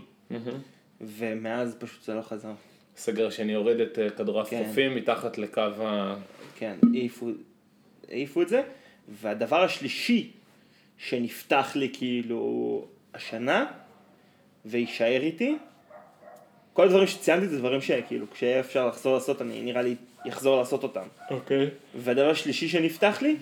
ומאז 1.06 1.76
פשוט 1.80 2.04
זה 2.04 2.14
לא 2.14 2.22
חזר. 2.22 2.52
הסגר 2.98 3.28
השני 3.28 3.52
יורד 3.52 3.80
את 3.80 4.00
אה, 4.00 4.10
כדורעף 4.10 4.50
כן. 4.50 4.64
חופים 4.68 4.96
מתחת 4.96 5.38
לקו 5.38 5.62
ה... 5.62 6.16
כן, 6.58 6.76
העיפו, 6.94 7.30
העיפו 8.10 8.42
את 8.42 8.50
זה. 8.50 8.62
והדבר 9.08 9.64
השלישי 9.64 10.32
שנפתח 10.98 11.72
לי 11.76 11.90
כאילו 11.94 12.86
השנה, 13.14 13.66
ויישאר 14.66 15.22
איתי, 15.22 15.58
כל 16.74 16.86
הדברים 16.86 17.08
שציינתי 17.08 17.48
זה 17.48 17.58
דברים 17.58 17.82
שכאילו 17.82 18.32
כשיהיה 18.32 18.60
אפשר 18.60 18.88
לחזור 18.88 19.14
לעשות, 19.14 19.42
אני 19.42 19.62
נראה 19.62 19.82
לי 19.82 19.96
אחזור 20.28 20.58
לעשות 20.58 20.84
אותם. 20.84 21.08
אוקיי. 21.30 21.70
והדבר 21.96 22.30
השלישי 22.30 22.68
שנפתח 22.68 23.22
לי, 23.22 23.36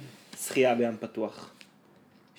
שחייה 0.46 0.76
בים 0.76 0.98
פתוח. 1.00 1.53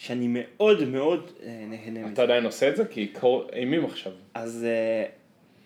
שאני 0.05 0.27
מאוד 0.31 0.85
מאוד 0.89 1.31
אה, 1.43 1.65
נהנה 1.69 2.01
מזה. 2.03 2.13
אתה 2.13 2.23
עדיין 2.23 2.45
עושה 2.45 2.69
את 2.69 2.77
זה? 2.77 2.85
כי 2.85 3.07
קור 3.07 3.49
אימים 3.53 3.85
עכשיו. 3.85 4.13
אז 4.35 4.65
אה, 4.65 5.05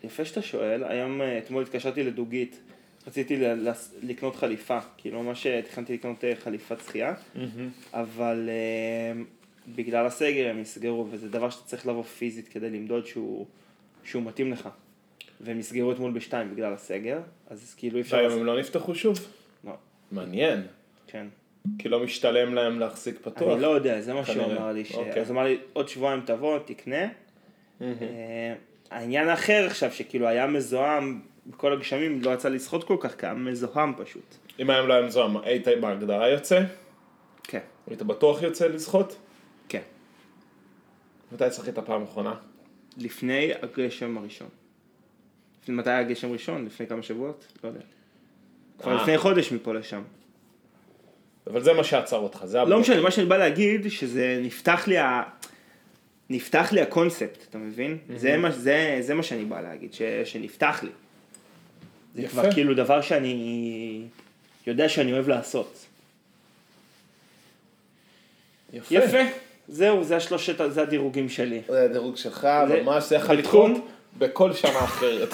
יפה 0.04 0.24
שאתה 0.24 0.42
שואל, 0.42 0.84
היום, 0.84 1.22
אה, 1.22 1.38
אתמול 1.38 1.62
התקשרתי 1.62 2.02
לדוגית, 2.02 2.60
רציתי 3.06 3.36
ל- 3.36 3.70
לקנות 4.02 4.36
חליפה, 4.36 4.78
כאילו 4.96 5.22
ממש 5.22 5.46
תכננתי 5.46 5.92
לקנות 5.94 6.24
חליפת 6.42 6.76
שחייה, 6.86 7.14
אבל 7.94 8.48
בגלל 9.74 10.06
הסגר 10.06 10.48
הם 10.50 10.60
נסגרו, 10.60 11.06
וזה 11.10 11.28
דבר 11.28 11.50
שאתה 11.50 11.64
צריך 11.64 11.86
לבוא 11.86 12.02
פיזית 12.02 12.48
כדי 12.48 12.70
למדוד 12.70 13.06
שהוא, 13.06 13.46
שהוא 14.04 14.22
מתאים 14.22 14.52
לך. 14.52 14.68
והם 15.40 15.58
נסגרו 15.58 15.92
אתמול 15.92 16.12
בשתיים 16.12 16.50
בגלל 16.54 16.72
הסגר, 16.72 17.20
אז 17.50 17.74
כאילו 17.78 17.96
אי 17.96 18.00
אפשר... 18.02 18.16
והיום 18.16 18.28
לעשות- 18.28 18.40
הם 18.40 18.46
לא 18.46 18.60
נפתחו 18.60 18.94
שוב? 18.94 19.18
לא, 19.64 19.72
מעניין. 20.12 20.62
כן. 21.06 21.26
כי 21.78 21.88
לא 21.88 22.00
משתלם 22.04 22.54
להם 22.54 22.78
להחזיק 22.78 23.18
פתוח. 23.22 23.52
אני 23.52 23.62
לא 23.62 23.68
יודע, 23.68 24.00
זה 24.00 24.14
מה 24.14 24.24
שהוא. 24.24 24.44
אמר 24.44 24.72
לי. 24.72 24.84
ש... 24.84 24.94
אוקיי. 24.94 25.22
אז 25.22 25.30
הוא 25.30 25.34
אמר 25.34 25.44
לי, 25.44 25.58
עוד 25.72 25.88
שבועיים 25.88 26.20
תבוא, 26.24 26.58
תקנה. 26.58 27.08
אה, 27.80 28.54
העניין 28.90 29.28
האחר 29.28 29.66
עכשיו, 29.66 29.92
שכאילו 29.92 30.28
היה 30.28 30.46
מזוהם, 30.46 31.20
בכל 31.46 31.72
הגשמים 31.72 32.22
לא 32.22 32.30
יצא 32.30 32.48
לשחות 32.48 32.84
כל 32.84 32.96
כך, 33.00 33.20
כי 33.20 33.26
היה 33.26 33.34
מזוהם 33.34 33.92
פשוט. 33.96 34.34
אם 34.58 34.70
היום 34.70 34.88
לא 34.88 34.94
היה 34.94 35.06
מזוהם, 35.06 35.36
היית 35.36 35.68
בהגדרה 35.80 36.28
יוצא? 36.28 36.62
כן. 37.42 37.60
היית 37.86 38.02
בטוח 38.02 38.42
יוצא 38.42 38.66
לשחות? 38.66 39.16
כן. 39.68 39.82
מתי 41.32 41.50
שחית 41.50 41.78
פעם 41.78 42.02
אחרונה? 42.02 42.34
לפני 42.96 43.50
הגשם 43.62 44.18
הראשון. 44.18 44.48
מתי 45.68 45.90
היה 45.90 45.98
הגשם 45.98 46.32
ראשון? 46.32 46.64
לפני 46.64 46.86
כמה 46.86 47.02
שבועות? 47.02 47.52
לא 47.64 47.68
יודע. 47.68 47.80
כבר 48.78 48.96
אה. 48.96 49.02
לפני 49.02 49.18
חודש 49.18 49.52
מפה 49.52 49.74
לשם. 49.74 50.02
אבל 51.50 51.62
זה 51.62 51.72
מה 51.72 51.84
שעצר 51.84 52.16
אותך, 52.16 52.42
זה 52.44 52.56
לא 52.56 52.62
הבלוק. 52.62 52.80
משנה, 52.80 53.00
מה 53.00 53.10
שאני 53.10 53.26
בא 53.26 53.36
להגיד, 53.36 53.90
שזה 53.90 54.38
נפתח 54.42 54.84
לי 54.88 54.98
ה... 54.98 55.22
נפתח 56.30 56.68
לי 56.72 56.80
הקונספט, 56.80 57.44
אתה 57.50 57.58
מבין? 57.58 57.98
זה, 58.16 58.36
מה, 58.36 58.50
זה, 58.50 58.98
זה 59.00 59.14
מה 59.14 59.22
שאני 59.22 59.44
בא 59.44 59.60
להגיד, 59.60 59.94
ש, 59.94 60.02
שנפתח 60.24 60.80
לי. 60.82 60.90
זה 62.14 62.22
יפה. 62.22 62.30
כבר 62.30 62.52
כאילו 62.52 62.74
דבר 62.74 63.00
שאני 63.00 64.02
יודע 64.66 64.88
שאני 64.88 65.12
אוהב 65.12 65.28
לעשות. 65.28 65.78
יפה. 68.72 68.94
יפה. 68.94 69.18
זהו, 69.68 70.04
זה 70.04 70.16
השלושת, 70.16 70.70
זה 70.72 70.82
הדירוגים 70.82 71.28
שלי. 71.28 71.60
זה 71.68 71.84
הדירוג 71.84 72.16
שלך, 72.16 72.48
זה- 72.68 72.82
ממש 72.82 73.04
זה 73.04 73.16
יכול 73.16 73.34
לקרות 73.34 73.70
בתחום- 73.70 73.88
בכל 74.18 74.52
שנה 74.52 74.84
אחרת. 74.84 75.32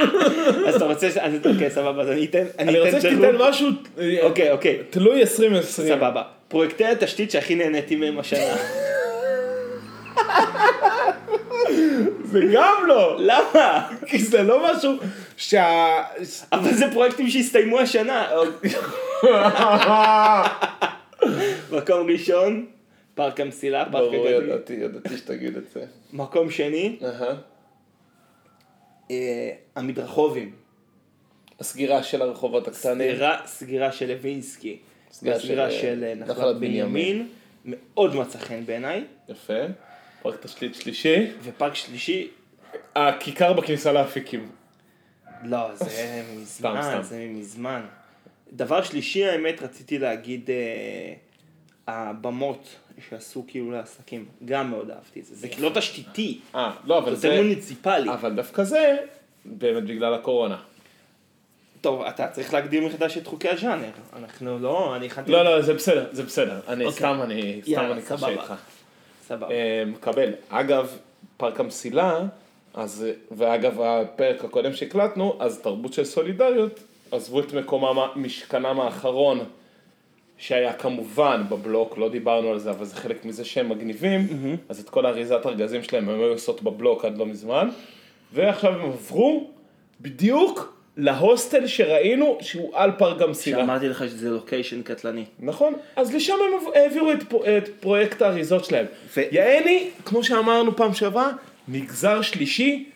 אז 0.66 0.74
אתה 0.74 0.84
רוצה, 0.84 1.08
אוקיי, 1.52 1.70
סבבה, 1.70 2.02
אז 2.02 2.08
אני 2.08 2.24
אתן, 2.24 2.44
אני 2.58 2.80
רוצה. 2.80 3.00
שתיתן 3.00 3.36
משהו 3.38 3.68
אוקיי, 4.22 4.50
אוקיי, 4.50 4.78
תלוי 4.90 5.20
2020. 5.20 5.88
סבבה. 5.88 6.22
פרויקטי 6.48 6.84
התשתית 6.84 7.30
שהכי 7.30 7.54
נהניתי 7.54 7.96
מהם 7.96 8.18
השנה. 8.18 8.56
זה 12.30 12.40
גם 12.52 12.74
לא, 12.86 13.16
למה? 13.20 13.88
כי 14.06 14.18
זה 14.18 14.42
לא 14.42 14.72
משהו 14.72 14.92
שה... 15.36 16.02
אבל 16.52 16.74
זה 16.74 16.84
פרויקטים 16.92 17.28
שהסתיימו 17.28 17.80
השנה. 17.80 18.28
מקום 21.76 22.10
ראשון, 22.10 22.66
פארק 23.14 23.40
המסילה, 23.40 23.84
פארק 23.84 24.12
ברור, 24.12 24.28
הגדול. 24.28 24.44
ידעתי, 24.44 24.72
ידעתי 24.72 25.16
שתגיד 25.16 25.56
את 25.56 25.64
זה. 25.74 25.84
מקום 26.12 26.50
שני, 26.50 26.96
אהה. 27.04 27.34
המדרחובים. 29.76 30.52
הסגירה 31.60 32.02
של 32.02 32.22
הרחובות 32.22 32.68
הקטנים. 32.68 33.12
סגירה, 33.12 33.40
סגירה 33.46 33.92
של 33.92 34.12
לוינסקי. 34.12 34.78
סגירה 35.12 35.36
והסגירה 35.36 35.70
של, 35.70 35.80
של 35.80 36.04
אה, 36.04 36.08
אה, 36.08 36.14
נחלת 36.14 36.56
בנימין. 36.56 37.28
מאוד 37.64 38.14
מצא 38.14 38.38
חן 38.38 38.66
בעיניי. 38.66 39.04
יפה. 39.28 39.54
פרק 40.22 40.42
תשתית 40.42 40.74
שלישי. 40.74 41.26
ופארק 41.42 41.74
שלישי, 41.74 42.28
הכיכר 42.96 43.52
בכניסה 43.52 43.92
לאפיקים. 43.92 44.48
לא, 45.44 45.74
זה 45.74 45.84
סתם, 45.84 46.40
מזמן, 46.40 46.80
סתם. 46.82 47.02
זה 47.02 47.26
מזמן. 47.30 47.86
דבר 48.52 48.82
שלישי, 48.82 49.24
האמת, 49.24 49.62
רציתי 49.62 49.98
להגיד, 49.98 50.50
אה, 50.50 51.14
הבמות 51.86 52.76
שעשו 53.08 53.44
כאילו 53.48 53.70
לעסקים, 53.70 54.24
גם 54.44 54.70
מאוד 54.70 54.90
אהבתי 54.90 55.20
את 55.20 55.24
זה. 55.24 55.34
זה 55.34 55.48
לא 55.58 55.70
תשתיתי, 55.74 56.40
אה, 56.54 56.72
לא, 56.84 56.98
אבל 56.98 57.14
זה. 57.14 57.36
מוניציפלי. 57.42 58.10
אבל 58.10 58.34
דווקא 58.34 58.64
זה, 58.64 58.96
באמת 59.44 59.84
בגלל 59.84 60.14
הקורונה. 60.14 60.56
טוב, 61.80 62.02
אתה 62.02 62.28
צריך 62.28 62.54
להגדיר 62.54 62.86
מחדש 62.86 63.18
את 63.18 63.26
חוקי 63.26 63.48
הז'אנר. 63.48 63.90
אנחנו 64.16 64.58
לא, 64.58 64.96
אני 64.96 65.06
הכנתי... 65.06 65.32
לא, 65.32 65.42
לא, 65.44 65.62
זה 65.62 65.74
בסדר, 65.74 66.06
זה 66.12 66.22
בסדר. 66.22 66.60
אני 66.68 66.84
אוקיי. 66.84 66.98
סתם, 66.98 67.18
אני 67.22 67.60
סתם 67.62 67.92
אני 67.92 68.02
קשה. 68.02 68.28
איתך. 68.28 68.54
סבבה. 69.26 69.48
מקבל. 69.86 70.30
אגב, 70.48 70.96
פארק 71.36 71.60
המסילה, 71.60 72.20
אז, 72.74 73.06
ואגב 73.30 73.80
הפרק 73.80 74.44
הקודם 74.44 74.72
שהקלטנו, 74.72 75.36
אז 75.40 75.58
תרבות 75.58 75.92
של 75.92 76.04
סולידריות, 76.04 76.80
עזבו 77.10 77.40
את 77.40 77.52
מקומם, 77.52 78.08
משכנם 78.16 78.80
האחרון, 78.80 79.40
שהיה 80.38 80.72
כמובן 80.72 81.42
בבלוק, 81.48 81.98
לא 81.98 82.08
דיברנו 82.08 82.50
על 82.50 82.58
זה, 82.58 82.70
אבל 82.70 82.84
זה 82.84 82.96
חלק 82.96 83.24
מזה 83.24 83.44
שהם 83.44 83.68
מגניבים, 83.68 84.26
אז 84.68 84.80
את 84.80 84.90
כל 84.90 85.06
אריזת 85.06 85.46
ארגזים 85.46 85.82
שלהם 85.82 86.08
הם 86.08 86.20
היו 86.20 86.28
עושות 86.32 86.62
בבלוק 86.62 87.04
עד 87.04 87.18
לא 87.18 87.26
מזמן, 87.26 87.68
ועכשיו 88.32 88.72
הם 88.72 88.80
עברו 88.80 89.50
בדיוק 90.00 90.72
להוסטל 90.96 91.66
שראינו 91.66 92.38
שהוא 92.40 92.70
על 92.76 92.90
פארק 92.98 93.22
המסילה. 93.22 93.58
שאמרתי 93.58 93.88
לך 93.88 94.04
שזה 94.08 94.30
location 94.30 94.82
קטלני. 94.82 95.24
נכון, 95.40 95.74
אז 95.96 96.14
לשם 96.14 96.32
הם 96.32 96.66
העבירו 96.74 97.12
את, 97.12 97.22
פרו- 97.22 97.44
את 97.44 97.68
פרויקט 97.80 98.22
האריזות 98.22 98.64
שלהם. 98.64 98.86
ו- 99.16 99.20
יעני, 99.30 99.90
כמו 100.04 100.24
שאמרנו 100.24 100.76
פעם 100.76 100.94
שעברה, 100.94 101.30
מגזר 101.68 102.22
שלישי 102.22 102.90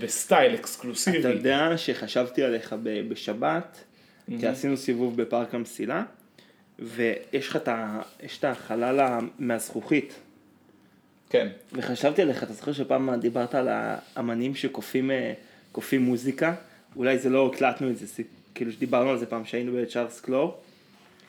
בסטייל 0.00 0.54
אקסקלוסיבי. 0.54 1.20
אתה 1.20 1.28
יודע 1.28 1.72
שחשבתי 1.76 2.42
עליך 2.42 2.74
בשבת, 3.08 3.84
כי 4.40 4.46
עשינו 4.46 4.76
סיבוב 4.76 5.22
בפארק 5.22 5.54
המסילה, 5.54 6.04
ויש 6.78 7.48
לך 7.48 7.56
את 7.56 8.44
החלל 8.44 9.18
מהזכוכית. 9.38 10.14
כן. 11.30 11.48
וחשבתי 11.72 12.22
עליך, 12.22 12.42
אתה 12.42 12.52
זוכר 12.52 12.72
שפעם 12.72 13.20
דיברת 13.20 13.54
על 13.54 13.68
האמנים 13.70 14.54
שכופים 14.54 15.10
אה, 15.10 15.32
מוזיקה? 15.98 16.54
אולי 16.96 17.18
זה 17.18 17.30
לא 17.30 17.50
הקלטנו 17.54 17.90
את 17.90 17.98
זה, 17.98 18.22
כאילו 18.54 18.72
שדיברנו 18.72 19.10
על 19.10 19.18
זה 19.18 19.26
פעם 19.26 19.44
שהיינו 19.44 19.72
בצ'ארלס 19.72 20.20
קלור. 20.20 20.60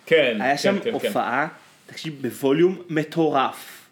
כן, 0.06 0.38
היה 0.42 0.58
כן, 0.58 0.63
שם 0.63 0.80
כן, 0.84 0.94
הופעה, 0.94 1.48
תקשיב, 1.86 2.22
בווליום 2.22 2.82
מטורף. 2.89 3.88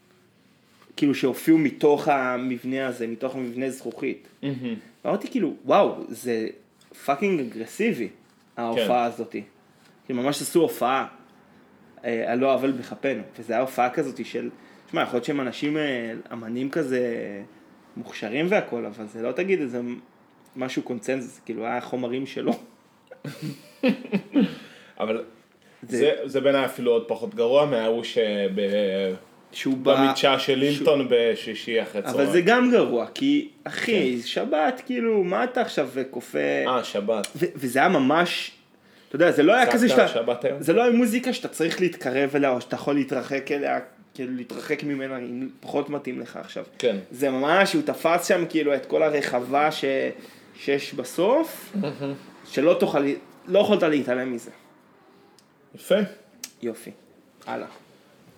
כאילו 0.97 1.15
שהופיעו 1.15 1.57
מתוך 1.57 2.07
המבנה 2.07 2.87
הזה, 2.87 3.07
מתוך 3.07 3.35
המבנה 3.35 3.69
זכוכית. 3.69 4.27
כן. 4.41 4.53
ואמרתי 5.05 5.27
כאילו, 5.27 5.55
וואו, 5.65 6.03
זה 6.09 6.47
fucking 7.05 7.39
אגרסיבי, 7.39 8.07
ההופעה 8.57 9.03
הזאתי. 9.05 9.43
כאילו 10.05 10.23
ממש 10.23 10.41
עשו 10.41 10.61
הופעה 10.61 11.07
אה, 12.05 12.31
על 12.31 12.39
לא 12.39 12.53
עוול 12.53 12.71
בכפנו, 12.71 13.21
וזו 13.39 13.53
הייתה 13.53 13.61
הופעה 13.61 13.89
כזאת 13.89 14.25
של, 14.25 14.49
תשמע, 14.87 15.01
יכול 15.01 15.15
להיות 15.17 15.25
שהם 15.25 15.41
אנשים, 15.41 15.77
אה, 15.77 16.13
אמנים 16.33 16.69
כזה 16.69 17.01
מוכשרים 17.97 18.45
והכל, 18.49 18.85
אבל 18.85 19.05
זה 19.05 19.21
לא 19.21 19.31
תגיד 19.31 19.59
איזה 19.61 19.81
משהו 20.55 20.81
קונצנזוס, 20.83 21.39
כאילו 21.45 21.65
היה 21.65 21.81
חומרים 21.81 22.25
שלו. 22.25 22.51
אבל 24.99 25.23
זה- 25.83 25.97
זה, 25.97 26.11
זה 26.25 26.41
בעיניי 26.41 26.65
אפילו 26.65 26.91
עוד 26.91 27.07
פחות 27.07 27.35
גרוע 27.35 27.65
מההוא 27.65 28.03
שב... 28.03 28.51
שהוא 29.55 29.77
בא... 29.77 29.95
במדשאה 29.95 30.39
של 30.39 30.55
לינטון 30.55 31.07
בשישי 31.09 31.81
אחרי 31.81 32.01
צהריים. 32.01 32.21
אבל 32.21 32.31
זה 32.31 32.41
גם 32.41 32.71
גרוע, 32.71 33.05
כי 33.13 33.49
אחי, 33.63 34.21
שבת, 34.21 34.81
כאילו, 34.85 35.23
מה 35.23 35.43
אתה 35.43 35.61
עכשיו 35.61 35.89
כופה... 36.09 36.39
אה, 36.67 36.83
שבת. 36.83 37.27
ו- 37.35 37.45
וזה 37.55 37.79
היה 37.79 37.89
ממש, 37.89 38.51
אתה 39.07 39.15
יודע, 39.15 39.31
זה 39.31 39.43
לא 39.43 39.55
היה 39.55 39.71
כזה 39.71 39.89
שאתה, 39.89 40.07
שבת 40.07 40.45
היום? 40.45 40.61
זה 40.61 40.73
לא 40.73 40.83
היה 40.83 40.91
מוזיקה 40.91 41.33
שאתה 41.33 41.47
צריך 41.47 41.81
להתקרב 41.81 42.35
אליה, 42.35 42.49
או 42.49 42.61
שאתה 42.61 42.75
יכול 42.75 42.95
להתרחק 42.95 43.51
אליה, 43.51 43.79
כאילו 44.13 44.33
להתרחק 44.35 44.83
ממנה 44.83 45.17
אם 45.17 45.49
פחות 45.59 45.89
מתאים 45.89 46.19
לך 46.19 46.37
עכשיו. 46.37 46.63
כן. 46.77 46.97
זה 47.11 47.29
ממש, 47.29 47.73
הוא 47.73 47.81
תפס 47.81 48.27
שם 48.27 48.45
כאילו 48.49 48.75
את 48.75 48.85
כל 48.85 49.03
הרחבה 49.03 49.71
ש... 49.71 49.85
שיש 50.59 50.93
בסוף, 50.93 51.75
שלא 52.45 52.75
תוכל, 52.79 52.99
לא 53.47 53.59
יכולת 53.59 53.83
להתעלם 53.83 54.33
מזה. 54.33 54.51
יפה. 55.75 55.95
יופי. 56.61 56.91
הלאה. 57.47 57.67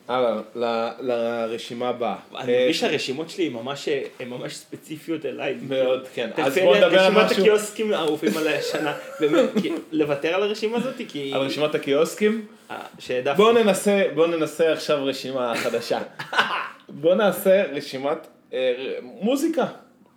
הלאה, 0.07 0.41
ל- 0.55 0.89
לרשימה 0.99 1.89
הבאה. 1.89 2.15
אני 2.37 2.53
אה, 2.53 2.59
מרגיש 2.59 2.79
שהרשימות 2.79 3.29
שלי 3.29 3.47
הן 3.47 3.53
ממש, 3.53 3.89
הן 4.19 4.27
ממש 4.29 4.55
ספציפיות 4.55 5.25
אליי. 5.25 5.55
מאוד, 5.61 6.07
כן. 6.13 6.29
אז 6.37 6.57
בוא 6.57 6.77
נדבר 6.77 6.99
על 6.99 7.11
רשימת 7.11 7.31
משהו, 7.31 7.43
הקיוסקים 7.43 7.93
האהובים 7.93 8.37
על 8.37 8.47
השנה. 8.47 8.93
באמת, 9.19 9.49
לוותר 9.91 10.35
על 10.35 10.43
הרשימה 10.43 10.77
הזאת, 10.77 10.95
כי... 11.07 11.31
על 11.33 11.41
רשימת 11.41 11.75
הקיוסקים. 11.75 12.45
אה, 12.71 12.77
שהעדפתי. 12.99 13.37
בוא 13.37 13.51
ננסה, 13.53 14.03
בוא 14.15 14.27
ננסה 14.27 14.73
עכשיו 14.73 15.05
רשימה 15.05 15.53
חדשה. 15.55 15.99
בוא 17.01 17.15
נעשה 17.15 17.63
רשימת 17.63 18.27
אה, 18.53 18.73
מוזיקה. 19.01 19.65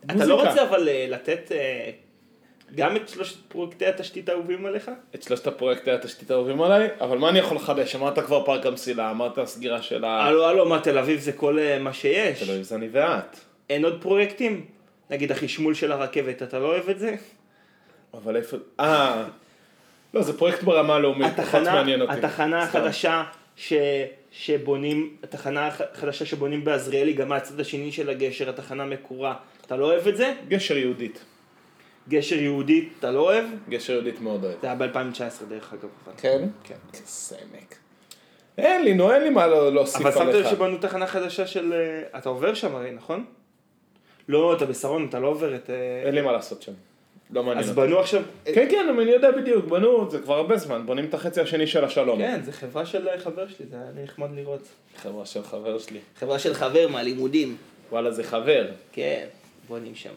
אתה. 0.04 0.24
לא 0.24 0.48
רוצה 0.48 0.62
אבל 0.62 0.88
אה, 0.88 1.06
לתת 1.08 1.52
אה, 1.52 1.90
גם 2.74 2.96
את 2.96 3.08
שלושת 3.08 3.36
פרויקטי 3.48 3.86
התשתית 3.86 4.28
האהובים 4.28 4.66
עליך? 4.66 4.90
את 5.14 5.22
שלושת 5.22 5.46
הפרויקטי 5.46 5.90
התשתית 5.90 6.30
האהובים 6.30 6.62
עליי, 6.62 6.88
אבל 7.00 7.18
מה 7.18 7.28
אני 7.28 7.38
יכול 7.38 7.56
לחדש? 7.56 7.96
אמרת 7.96 8.18
כבר 8.18 8.44
פארק 8.44 8.66
המסילה, 8.66 9.10
אמרת 9.10 9.38
הסגירה 9.38 9.82
של 9.82 10.04
ה... 10.04 10.24
הלו 10.24 10.46
הלו, 10.46 10.68
מה 10.68 10.80
תל 10.80 10.98
אביב 10.98 11.20
זה 11.20 11.32
כל 11.32 11.58
אה, 11.58 11.78
מה 11.78 11.92
שיש? 11.92 12.42
תל 12.42 12.50
אביב 12.50 12.62
זה 12.62 12.74
אני 12.74 12.88
ואת. 12.92 13.36
אין 13.70 13.84
עוד 13.84 14.02
פרויקטים? 14.02 14.64
נגיד 15.10 15.32
החשמול 15.32 15.74
של 15.74 15.92
הרכבת, 15.92 16.42
אתה 16.42 16.58
לא 16.58 16.66
אוהב 16.66 16.90
את 16.90 16.98
זה? 16.98 17.14
אבל 18.14 18.36
איפה... 18.36 18.56
אה... 18.80 19.24
לא, 20.14 20.22
זה 20.22 20.38
פרויקט 20.38 20.62
ברמה 20.62 20.94
הלאומית, 20.94 21.32
פחות 21.36 21.62
מעניין 21.62 22.02
אותי. 22.02 22.12
התחנה. 22.12 22.62
החדשה 22.62 23.24
ש, 23.56 23.72
שבונים, 24.32 25.16
התחנה 25.22 25.68
החדשה 25.68 26.24
שבונים 26.24 26.64
בעזריאלי, 26.64 27.12
גם 27.12 27.28
מהצד 27.28 27.60
השני 27.60 27.92
של 27.92 28.10
הגשר, 28.10 28.48
התחנה 28.48 28.84
מקורה, 28.84 29.34
אתה 29.66 29.76
לא 29.76 29.84
אוהב 29.84 30.08
את 30.08 30.16
זה? 30.16 30.34
גשר 30.48 30.76
יהודית. 30.76 31.24
גשר 32.10 32.36
יהודית, 32.36 32.92
אתה 32.98 33.10
לא 33.10 33.20
אוהב? 33.20 33.44
גשר 33.68 33.92
יהודית 33.92 34.20
מאוד 34.20 34.44
אוהב. 34.44 34.56
זה 34.60 34.66
היה 34.66 34.76
ב-2019 34.76 35.44
דרך 35.48 35.72
אגב. 35.72 35.88
כן? 36.16 36.48
כן. 36.64 36.74
כסמק. 36.92 37.74
אין 38.58 38.84
לי, 38.84 38.94
נו, 38.94 39.12
אין 39.12 39.22
לי 39.22 39.30
מה 39.30 39.46
לא- 39.46 39.72
להוסיף 39.74 40.00
אבל 40.00 40.12
שמת 40.12 40.22
לב 40.22 40.34
עליך. 40.34 40.50
שבנו 40.50 40.78
תחנה 40.78 41.06
חדשה 41.06 41.46
של... 41.46 41.72
אה, 41.72 42.18
אתה 42.18 42.28
עובר 42.28 42.54
שם 42.54 42.74
הרי, 42.74 42.90
נכון? 42.90 43.24
לא, 44.28 44.56
אתה 44.56 44.66
בשרון, 44.66 45.06
אתה 45.08 45.18
לא 45.18 45.26
עובר 45.26 45.54
את... 45.54 45.70
אה, 45.70 46.02
אין 46.06 46.14
לי 46.14 46.20
מה 46.20 46.32
לעשות 46.32 46.62
שם. 46.62 46.72
לא 47.30 47.42
מעניין 47.42 47.64
אז 47.64 47.70
אותי. 47.78 47.80
בנו 47.80 47.98
עכשיו... 48.00 48.22
כן, 48.44 48.66
כן, 48.70 48.86
אני 49.00 49.10
יודע 49.10 49.30
בדיוק, 49.30 49.64
בנו, 49.64 50.10
זה 50.10 50.18
כבר 50.18 50.34
הרבה 50.34 50.56
זמן, 50.56 50.86
בונים 50.86 51.04
את 51.04 51.14
החצי 51.14 51.40
השני 51.40 51.66
של 51.66 51.84
השלום. 51.84 52.18
כן, 52.18 52.40
זה 52.42 52.52
חברה 52.52 52.86
של 52.86 53.08
אה, 53.08 53.18
חבר 53.18 53.48
שלי, 53.48 53.66
זה 53.70 53.76
היה 53.76 54.04
נחמד 54.04 54.28
לראות. 54.34 54.62
חברה 54.96 55.26
של 55.26 55.42
חבר 55.42 55.78
שלי. 55.78 55.98
חברה 56.18 56.38
של 56.38 56.54
חבר 56.54 56.88
מהלימודים. 56.88 57.56
וואלה, 57.90 58.10
זה 58.10 58.24
חבר. 58.24 58.66
כן, 58.92 59.26
בונים 59.68 59.94
שם. 59.94 60.12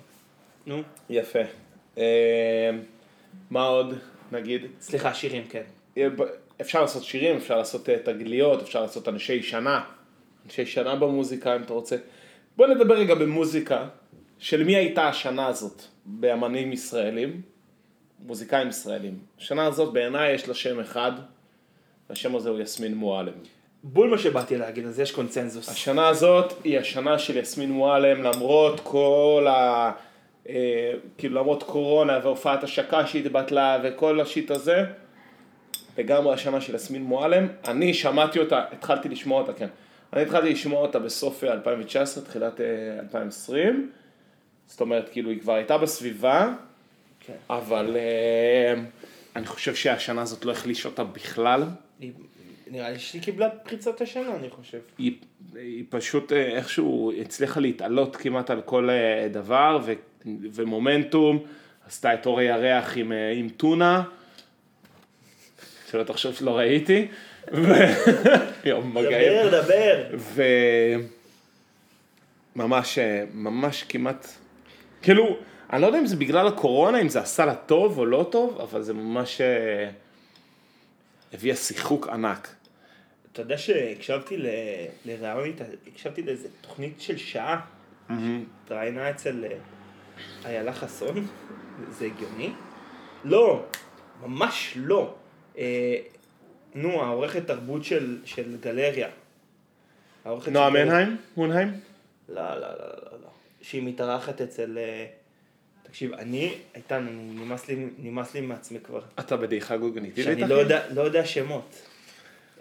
נו, 0.66 0.82
יפה. 1.10 1.40
אה, 1.98 2.70
מה 3.50 3.64
עוד, 3.64 3.94
נגיד? 4.32 4.62
סליחה, 4.82 5.14
שירים, 5.14 5.44
כן. 5.50 5.64
אפשר 6.62 6.82
לעשות 6.82 7.04
שירים, 7.04 7.38
אפשר 7.38 7.58
לעשות 7.58 7.90
אה, 7.90 7.98
תגליות, 8.04 8.62
אפשר 8.62 8.82
לעשות 8.82 9.08
אנשי 9.08 9.44
שנה. 9.44 9.84
אנשי 10.46 10.66
שנה 10.66 10.96
במוזיקה, 10.96 11.56
אם 11.56 11.62
אתה 11.62 11.74
רוצה. 11.74 11.96
בוא 12.58 12.68
נדבר 12.68 12.96
רגע 12.96 13.16
במוזיקה, 13.16 13.88
של 14.40 14.64
מי 14.64 14.76
הייתה 14.76 15.08
השנה 15.08 15.48
הזאת 15.48 15.82
באמנים 16.06 16.74
ישראלים, 16.74 17.42
מוזיקאים 18.20 18.70
ישראלים. 18.70 19.20
השנה 19.40 19.66
הזאת 19.66 19.94
בעיניי 19.94 20.34
יש 20.34 20.48
לה 20.48 20.54
שם 20.54 20.80
אחד, 20.80 21.12
והשם 22.10 22.36
הזה 22.36 22.50
הוא 22.50 22.60
יסמין 22.60 22.96
מועלם. 22.96 23.34
בול 23.84 24.10
מה 24.10 24.18
שבאתי 24.18 24.58
להגיד, 24.58 24.86
אז 24.86 25.00
יש 25.00 25.12
קונצנזוס. 25.12 25.70
השנה 25.70 26.08
הזאת 26.08 26.54
היא 26.64 26.80
השנה 26.80 27.20
של 27.20 27.38
יסמין 27.38 27.72
מועלם, 27.72 28.24
למרות 28.24 28.80
כל 28.80 29.48
ה... 29.50 29.92
אה, 30.50 30.54
כאילו 31.18 31.36
למרות 31.42 31.64
קורונה 31.64 32.20
והופעת 32.24 32.64
השקה 32.64 33.08
שהתבטלה 33.08 33.80
וכל 33.84 34.22
השיט 34.22 34.52
הזה, 34.52 34.84
לגמרי 35.98 36.34
השנה 36.34 36.62
של 36.62 36.76
יסמין 36.76 37.04
מועלם. 37.04 37.48
אני 37.68 37.94
שמעתי 37.94 38.40
אותה, 38.40 38.64
התחלתי 38.72 39.10
לשמוע 39.10 39.42
אותה, 39.42 39.54
כן. 39.54 39.68
אני 40.14 40.22
התחלתי 40.22 40.50
לשמוע 40.50 40.82
אותה 40.82 41.00
בסוף 41.00 41.44
אה, 41.44 41.54
2019, 41.54 42.24
תחילת 42.24 42.62
אה, 42.62 42.66
2020. 43.00 43.92
זאת 44.68 44.82
אומרת, 44.82 45.10
כאילו 45.10 45.30
היא 45.30 45.40
כבר 45.42 45.54
הייתה 45.54 45.78
בסביבה, 45.78 46.54
כן. 47.20 47.34
אבל 47.50 47.96
אה, 47.96 48.82
אני 49.36 49.46
חושב 49.46 49.76
שהשנה 49.76 50.22
הזאת 50.22 50.46
לא 50.46 50.52
החלישה 50.52 50.90
אותה 50.90 51.04
בכלל. 51.04 51.64
היא- 52.00 52.12
נראה 52.74 52.92
לי 52.92 53.00
שהיא 53.00 53.22
קיבלה 53.22 53.50
פריצת 53.50 54.02
השנה, 54.02 54.36
אני 54.36 54.50
חושב. 54.50 54.80
היא, 54.98 55.18
היא 55.56 55.84
פשוט 55.90 56.34
אה, 56.34 56.58
איכשהו 56.58 57.12
הצליחה 57.22 57.60
להתעלות 57.60 58.16
כמעט 58.16 58.50
על 58.50 58.62
כל 58.62 58.90
אה, 58.90 59.28
דבר 59.32 59.80
ו, 59.86 59.94
ומומנטום, 60.26 61.44
עשתה 61.88 62.14
את 62.14 62.26
אור 62.26 62.40
הירח 62.40 62.98
עם, 62.98 63.12
אה, 63.12 63.32
עם 63.32 63.50
טונה, 63.50 64.04
שלא 65.92 66.04
תחשוב 66.04 66.36
שלא 66.36 66.58
ראיתי, 66.58 67.08
יום 68.66 68.98
מגעים, 68.98 69.48
דבר, 69.48 70.04
דבר. 70.12 71.00
וממש, 72.56 73.00
ממש 73.34 73.84
כמעט, 73.84 74.28
כאילו, 75.02 75.38
אני 75.74 75.82
לא 75.82 75.88
יודע 75.88 76.00
אם 76.00 76.06
זה 76.06 76.16
בגלל 76.16 76.48
הקורונה, 76.48 77.02
אם 77.02 77.10
זה 77.10 77.20
עשה 77.20 77.46
לה 77.46 77.56
טוב 77.56 77.98
או 77.98 78.06
לא 78.06 78.28
טוב, 78.32 78.60
אבל 78.62 78.82
זה 78.82 78.94
ממש 78.94 79.42
אה, 79.42 79.90
הביאה 81.34 81.56
שיחוק 81.56 82.08
ענק. 82.08 82.63
אתה 83.34 83.42
יודע 83.42 83.58
שהקשבתי 83.58 84.38
ל- 84.38 84.48
לראיון 85.06 85.44
איתה, 85.46 85.64
הקשבתי 85.88 86.22
לאיזה 86.22 86.48
תוכנית 86.62 87.02
של 87.02 87.18
שעה, 87.18 87.62
התראיינה 88.10 89.10
אצל 89.10 89.46
אה, 89.46 89.58
איילה 90.46 90.74
חסון, 90.74 91.28
זה 91.90 92.06
הגיוני? 92.06 92.54
לא, 93.24 93.64
ממש 94.22 94.74
לא. 94.76 95.16
אה, 95.58 95.96
נו, 96.76 97.04
העורכת 97.04 97.48
תרבות 97.48 97.84
של, 97.84 98.18
של 98.26 98.58
גלריה. 98.62 99.10
נועה. 100.26 100.70
מנהיים? 100.70 101.18
מונהיים? 101.38 101.80
לא, 102.30 102.42
לא, 102.42 102.60
לא, 102.60 102.60
לא, 102.60 102.88
לא, 103.12 103.12
לא. 103.24 103.30
שהיא 103.62 103.84
מתארחת 103.84 104.42
אצל... 104.42 104.78
אה, 104.78 105.06
תקשיב, 105.84 106.14
אני, 106.14 106.56
איתן, 106.76 107.08
נמאס 107.10 107.68
לי, 107.68 107.88
נמאס 107.98 108.34
לי 108.34 108.42
מעצמי 108.42 108.80
כבר. 108.80 109.02
אתה 109.20 109.38
בדעיכה 109.38 109.78
גוגניתית? 109.78 110.26
שאני 110.26 110.42
לא 110.48 110.56
יודע, 110.56 110.94
לא 110.94 111.02
יודע 111.02 111.26
שמות. 111.26 111.93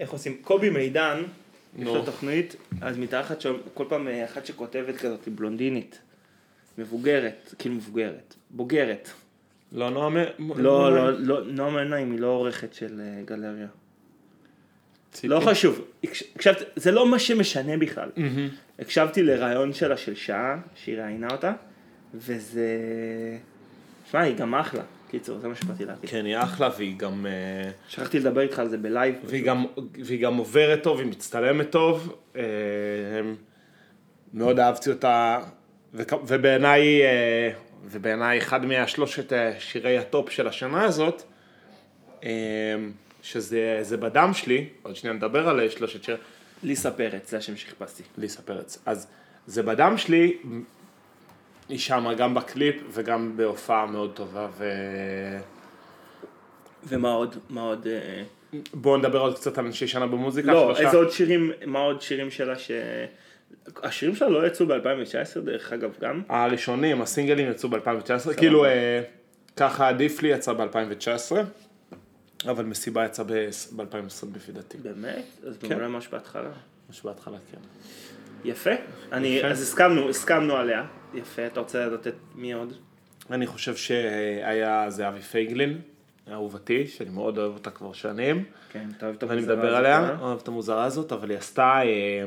איך 0.02 0.10
עושים? 0.10 0.36
קובי 0.42 0.70
מידן, 0.70 1.22
יש. 1.78 1.84
לו 1.86 2.04
תוכנית, 2.04 2.56
אז 2.80 2.98
מתארחת 2.98 3.40
שם 3.40 3.54
כל 3.74 3.84
פעם 3.88 4.08
אה, 4.08 4.24
אחת 4.24 4.46
שכותבת 4.46 4.96
כזאת, 4.96 5.28
בלונדינית, 5.28 5.98
מבוגרת, 6.78 7.54
כאילו 7.58 7.74
מבוגרת, 7.74 8.34
בוגרת. 8.50 9.08
לא 9.72 9.90
נועם... 9.90 10.16
לא, 10.56 10.92
לא, 10.96 11.12
לא, 11.12 11.44
נועם 11.44 11.76
עיניים 11.76 12.12
היא 12.12 12.20
לא 12.20 12.26
עורכת 12.26 12.74
של 12.74 13.00
אה, 13.00 13.22
גלריה. 13.24 13.66
לא 15.24 15.40
חשוב, 15.40 15.80
הקש- 16.04 16.22
הקשבתי, 16.36 16.64
זה 16.76 16.90
לא 16.90 17.10
מה 17.10 17.18
שמשנה 17.18 17.76
בכלל. 17.76 18.10
הקשבתי 18.78 19.22
לראיון 19.22 19.72
שלה 19.72 19.96
של 19.96 20.14
שעה, 20.14 20.60
שהיא 20.74 20.96
ראיינה 20.98 21.28
אותה, 21.30 21.52
וזה... 22.14 22.68
שמע, 24.10 24.20
היא 24.20 24.36
גם 24.36 24.54
אחלה. 24.54 24.82
קיצור, 25.12 25.38
זה 25.38 25.48
מה 25.48 25.54
שבאתי 25.54 25.84
להגיד. 25.84 26.10
כן, 26.10 26.24
היא 26.24 26.36
אחלה 26.38 26.68
והיא 26.76 26.96
גם... 26.96 27.26
אה, 27.26 27.70
שכחתי 27.88 28.18
לדבר 28.18 28.40
איתך 28.40 28.58
על 28.58 28.68
זה 28.68 28.78
בלייב. 28.78 29.14
והיא 29.24 29.44
גם, 29.44 29.66
והיא 30.04 30.22
גם 30.22 30.36
עוברת 30.36 30.82
טוב, 30.82 30.98
היא 30.98 31.06
מצטלמת 31.06 31.70
טוב. 31.70 32.16
אה, 32.36 32.42
מאוד 34.34 34.58
אהבתי 34.58 34.90
אותה, 34.90 35.38
ובעיניי, 36.26 37.02
אה, 37.02 37.50
ובעיניי 37.84 38.38
אחד 38.38 38.64
מהשלושת 38.64 39.32
שירי 39.58 39.98
ה 39.98 40.06
top 40.06 40.30
של 40.30 40.48
השנה 40.48 40.84
הזאת, 40.84 41.22
שזה 43.22 43.78
זה 43.82 43.96
בדם 43.96 44.30
שלי, 44.34 44.68
עוד 44.82 44.96
שנייה 44.96 45.16
נדבר 45.16 45.48
על 45.48 45.68
שלושת 45.68 46.04
שירי, 46.04 46.18
ליסה 46.62 46.90
פרץ, 46.90 47.30
זה 47.30 47.36
השם 47.36 47.56
שחיפשתי. 47.56 48.02
ליסה 48.18 48.42
פרץ. 48.42 48.78
אז 48.86 49.06
זה 49.46 49.62
בדם 49.62 49.94
שלי, 49.96 50.36
היא 51.68 51.78
שמה 51.78 52.14
גם 52.14 52.34
בקליפ 52.34 52.76
וגם 52.90 53.36
בהופעה 53.36 53.86
מאוד 53.86 54.12
טובה, 54.14 54.48
ו... 54.58 54.64
ומה 56.84 57.10
עוד? 57.12 57.36
מה 57.50 57.62
עוד? 57.62 57.86
אה, 57.86 58.22
בואו 58.74 58.96
נדבר 58.96 59.18
עוד 59.18 59.34
קצת 59.34 59.58
על 59.58 59.66
אנשי 59.66 59.86
שנה 59.86 60.06
במוזיקה. 60.06 60.52
לא, 60.52 60.66
שלושה. 60.66 60.86
איזה 60.86 60.96
עוד 60.96 61.10
שירים, 61.10 61.52
מה 61.66 61.78
עוד 61.78 62.02
שירים 62.02 62.30
שלה 62.30 62.58
ש... 62.58 62.70
השירים 63.82 64.16
שלה 64.16 64.28
לא 64.28 64.46
יצאו 64.46 64.66
ב-2019 64.66 65.40
דרך 65.44 65.72
אגב 65.72 65.90
גם. 66.00 66.22
הראשונים, 66.28 67.02
הסינגלים 67.02 67.50
יצאו 67.50 67.68
ב-2019, 67.68 68.34
כאילו 68.36 68.64
אה, 68.64 69.02
ככה 69.56 69.88
עדיף 69.88 70.22
לי 70.22 70.28
יצא 70.28 70.52
ב-2019, 70.52 71.36
אבל 72.50 72.64
מסיבה 72.64 73.04
יצא 73.04 73.22
ב-2020 73.22 74.36
לפי 74.36 74.52
דעתי. 74.52 74.78
באמת? 74.78 75.24
אז 75.46 75.58
כן. 75.68 75.78
ממש 75.78 76.08
בהתחלה. 76.08 76.50
משהו 76.90 77.08
בהתחלה, 77.10 77.36
כן. 77.52 77.58
יפה. 78.44 78.70
אני. 79.12 79.44
אז 79.44 79.62
הסכמנו, 79.62 80.08
הסכמנו 80.08 80.56
עליה. 80.56 80.84
יפה, 81.14 81.46
אתה 81.46 81.60
רוצה 81.60 81.86
לדעת 81.86 82.06
את 82.06 82.14
מי 82.34 82.52
עוד? 82.52 82.72
אני 83.30 83.46
חושב 83.46 83.76
שהיה 83.76 84.84
זהבי 84.88 85.20
פייגלין, 85.20 85.80
אהובתי, 86.32 86.86
שאני 86.86 87.10
מאוד 87.10 87.38
אוהב 87.38 87.52
אותה 87.54 87.70
כבר 87.70 87.92
שנים, 87.92 88.44
כן, 88.72 88.88
אתה 88.96 89.06
אוהב 89.06 89.16
את 89.16 89.24
ואני 89.24 89.40
המוזרה 89.40 89.54
מדבר 89.54 89.68
הזאת, 89.68 89.78
עליה, 89.78 89.98
אה? 89.98 90.20
אוהב 90.20 90.38
את 90.42 90.48
המוזרה 90.48 90.84
הזאת, 90.84 91.12
אבל 91.12 91.30
היא 91.30 91.38
עשתה, 91.38 91.80
אה, 91.82 92.24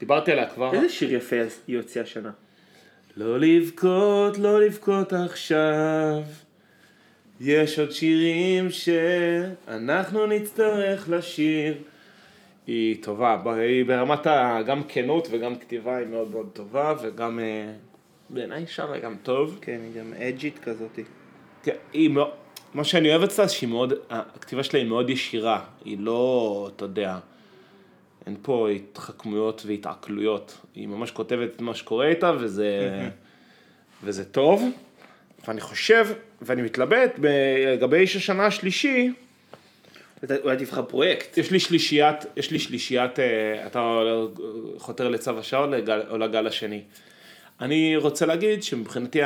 דיברתי 0.00 0.32
עליה 0.32 0.50
כבר. 0.50 0.74
איזה 0.74 0.88
שיר 0.88 1.14
יפה 1.14 1.36
היא 1.66 1.76
הוציאה 1.76 2.04
השנה? 2.04 2.30
לא 3.16 3.40
לבכות, 3.40 4.38
לא 4.38 4.60
לבכות 4.60 5.12
עכשיו. 5.12 6.22
יש 7.40 7.78
עוד 7.78 7.90
שירים 7.90 8.70
שאנחנו 8.70 10.26
נצטרך 10.26 11.08
לשיר. 11.08 11.74
היא 12.66 13.02
טובה, 13.02 13.42
היא 13.56 13.84
ברמת 13.84 14.26
ה... 14.26 14.58
גם 14.66 14.82
כנות 14.88 15.28
וגם 15.30 15.56
כתיבה 15.56 15.96
היא 15.96 16.06
מאוד 16.06 16.30
מאוד 16.30 16.48
טובה, 16.52 16.94
וגם 17.02 17.38
אה, 17.38 17.72
בעיניי 18.30 18.66
שרה 18.66 18.98
גם 18.98 19.16
טוב. 19.22 19.58
כן, 19.60 19.80
היא 19.82 20.00
גם 20.00 20.12
אג'ית 20.12 20.58
כזאתי. 20.58 21.04
כן, 21.62 21.74
היא 21.92 22.10
מאוד... 22.10 22.30
מה 22.74 22.84
שאני 22.84 23.10
אוהב 23.10 23.22
אצלה, 23.22 23.48
שהיא 23.48 23.68
מאוד... 23.68 23.92
הכתיבה 24.10 24.62
שלה 24.62 24.80
היא 24.80 24.88
מאוד 24.88 25.10
ישירה. 25.10 25.64
היא 25.84 25.96
לא, 26.00 26.70
אתה 26.76 26.84
יודע, 26.84 27.18
אין 28.26 28.36
פה 28.42 28.68
התחכמויות 28.68 29.62
והתעכלויות. 29.66 30.58
היא 30.74 30.88
ממש 30.88 31.10
כותבת 31.10 31.50
את 31.56 31.60
מה 31.60 31.74
שקורה 31.74 32.08
איתה, 32.08 32.32
וזה... 32.40 33.00
וזה 34.04 34.24
טוב. 34.24 34.62
ואני 35.48 35.60
חושב, 35.60 36.06
ואני 36.42 36.62
מתלבט, 36.62 37.18
לגבי 37.72 37.96
איש 37.96 38.16
השנה 38.16 38.46
השלישי, 38.46 39.12
אולי 40.30 40.56
תבחר 40.56 40.82
פרויקט. 40.82 41.38
יש 41.38 41.50
לי 41.50 41.60
שלישיית, 41.60 42.16
יש 42.36 42.50
לי 42.50 42.58
שלישיית, 42.58 43.18
אה, 43.18 43.66
אתה 43.66 43.98
חותר 44.78 45.08
לצו 45.08 45.38
השעה 45.38 45.64
או 46.10 46.18
לגל, 46.18 46.46
השני. 46.46 46.82
אני 47.60 47.96
רוצה 47.96 48.26
להגיד 48.26 48.62
שמבחינתי 48.62 49.20